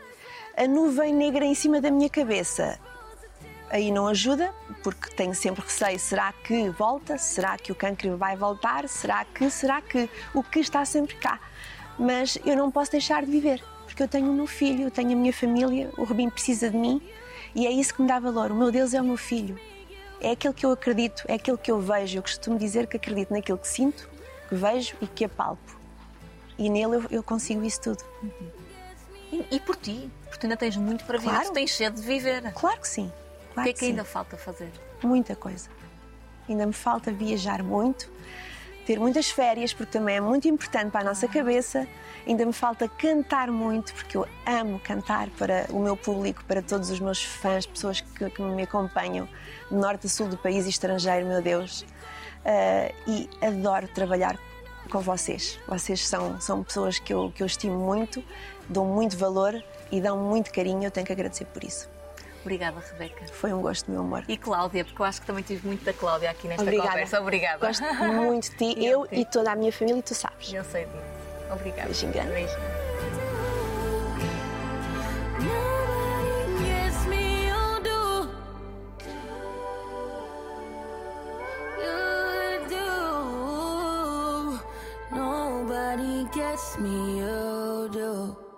A 0.57 0.67
nuvem 0.67 1.15
negra 1.15 1.45
em 1.45 1.55
cima 1.55 1.81
da 1.81 1.91
minha 1.91 2.09
cabeça 2.09 2.79
aí 3.71 3.91
não 3.91 4.07
ajuda, 4.09 4.53
porque 4.83 5.11
tenho 5.15 5.35
sempre 5.35 5.63
receio: 5.63 5.99
será 5.99 6.33
que 6.33 6.69
volta? 6.71 7.17
Será 7.19 7.57
que 7.57 7.73
o 7.73 7.75
cancro 7.75 8.17
vai 8.17 8.37
voltar? 8.37 8.89
Será 8.89 9.25
que? 9.25 9.49
Será 9.51 9.81
que? 9.81 10.09
O 10.35 10.43
que 10.43 10.59
está 10.61 10.85
sempre 10.85 11.15
cá. 11.17 11.39
Mas 11.99 12.39
eu 12.45 12.57
não 12.57 12.71
posso 12.71 12.91
deixar 12.93 13.25
de 13.25 13.31
viver, 13.31 13.63
porque 13.87 14.03
eu 14.03 14.09
tenho 14.09 14.31
o 14.31 14.35
meu 14.35 14.47
filho, 14.47 14.85
eu 14.85 14.91
tenho 14.91 15.13
a 15.13 15.17
minha 15.17 15.33
família, 15.33 15.91
o 15.99 16.05
Rubim 16.05 16.31
precisa 16.31 16.71
de 16.71 16.77
mim 16.77 17.01
e 17.55 17.67
é 17.67 17.71
isso 17.71 17.95
que 17.95 18.01
me 18.03 18.09
dá 18.09 18.19
valor. 18.19 18.51
O 18.51 18.55
meu 18.55 18.71
Deus 18.71 18.95
é 18.95 19.01
o 19.01 19.05
meu 19.05 19.17
filho. 19.17 19.59
É 20.21 20.33
aquilo 20.33 20.53
que 20.55 20.65
eu 20.67 20.71
acredito, 20.71 21.25
é 21.29 21.35
aquilo 21.35 21.57
que 21.59 21.71
eu 21.71 21.81
vejo. 21.81 22.19
Eu 22.19 22.23
costumo 22.23 22.59
dizer 22.59 22.87
que 22.87 22.97
acredito 22.97 23.33
naquilo 23.33 23.59
que 23.59 23.69
sinto, 23.69 24.09
que 24.49 24.55
vejo 24.55 24.95
e 25.01 25.07
que 25.07 25.25
apalpo. 25.25 25.79
E 26.59 26.69
nele 26.69 26.97
eu, 26.97 27.05
eu 27.11 27.23
consigo 27.23 27.65
isso 27.65 27.81
tudo. 27.81 28.05
E, 29.33 29.45
e 29.51 29.61
por 29.61 29.77
ti, 29.77 30.11
porque 30.25 30.39
tu 30.39 30.45
ainda 30.45 30.57
tens 30.57 30.77
muito 30.77 31.05
para 31.05 31.19
viver, 31.19 31.31
Claro. 31.33 31.47
tu 31.49 31.53
tens 31.53 31.75
sede 31.75 32.01
de 32.01 32.07
viver. 32.07 32.53
Claro 32.53 32.81
que 32.81 32.89
sim. 32.89 33.11
O 33.51 33.55
Claro 33.55 33.65
que 33.65 33.71
é 33.71 33.73
que 33.73 33.79
sim. 33.81 33.87
ainda 33.87 34.05
falta 34.05 34.37
fazer? 34.37 34.71
Muita 35.03 35.35
coisa. 35.35 35.69
Ainda 36.49 36.67
me 36.67 36.73
falta 36.73 37.13
viajar 37.13 37.63
muito, 37.63 38.11
ter 38.87 38.99
muitas 38.99 39.31
férias, 39.31 39.73
porque 39.73 39.93
também 39.93 40.17
é 40.17 40.21
muito 40.21 40.49
importante 40.49 40.91
para 40.91 41.01
a 41.01 41.05
nossa 41.05 41.29
cabeça. 41.29 41.87
Ainda 42.27 42.45
me 42.45 42.53
falta 42.53 42.89
cantar 42.89 43.51
muito, 43.51 43.95
porque 43.95 44.17
eu 44.17 44.27
amo 44.47 44.79
cantar 44.81 45.29
para 45.31 45.67
o 45.71 45.81
meu 45.81 45.97
público, 45.97 46.45
para 46.45 46.61
todos 46.61 46.91
os 46.91 47.01
meus 47.01 47.23
fãs, 47.23 47.67
pessoas 47.67 48.01
que, 48.01 48.31
que 48.31 48.43
me 48.43 48.63
acompanham 48.63 49.29
do 49.71 49.77
norte 49.77 50.07
a 50.07 50.11
sul 50.11 50.29
do 50.29 50.37
país 50.37 50.67
e 50.67 50.71
estrangeiro, 50.71 51.27
meu 51.27 51.41
Deus. 51.41 51.85
Ah, 52.45 52.93
e 53.07 53.29
adoro 53.41 53.89
trabalhar 53.89 54.39
com 54.91 55.01
vocês. 55.01 55.59
Vocês 55.69 56.07
são, 56.07 56.41
são 56.41 56.63
pessoas 56.65 56.99
que 56.99 57.13
eu, 57.13 57.31
que 57.35 57.43
eu 57.43 57.47
estimo 57.47 57.79
muito, 57.79 58.23
dou 58.69 58.85
muito 58.85 59.17
valor 59.17 59.63
e 59.91 60.01
dão 60.01 60.17
muito 60.19 60.53
carinho. 60.53 60.85
Eu 60.85 60.91
tenho 60.91 61.07
que 61.07 61.13
agradecer 61.13 61.45
por 61.47 61.63
isso. 61.63 61.89
Obrigada, 62.41 62.81
Rebeca. 62.81 63.27
Foi 63.33 63.53
um 63.53 63.61
gosto, 63.61 63.91
meu 63.91 64.01
amor. 64.01 64.25
E 64.27 64.37
Cláudia, 64.37 64.85
porque 64.85 65.01
eu 65.01 65.07
acho 65.07 65.21
que 65.21 65.27
também 65.27 65.43
tive 65.43 65.67
muito 65.67 65.85
da 65.85 65.93
Cláudia 65.93 66.31
aqui 66.31 66.49
nesta 66.49 66.63
Obrigada. 66.63 66.89
conversa. 66.91 67.21
Obrigada. 67.21 67.67
Gosto 67.67 67.83
muito 67.83 68.51
de 68.51 68.57
ti, 68.57 68.75
eu, 68.85 69.07
eu 69.11 69.21
e 69.21 69.25
toda 69.25 69.53
a 69.53 69.57
minha 69.57 69.73
família, 69.73 69.99
e 69.99 70.03
tu 70.03 70.15
sabes. 70.15 70.53
Eu 70.53 70.65
sei 70.65 70.87
disso. 70.87 71.53
Obrigada. 71.53 71.89
Beijo 71.89 72.07
grande. 72.09 72.81
Gets 86.33 86.79
me, 86.79 87.23
oh, 87.23 87.89
do. 87.89 88.50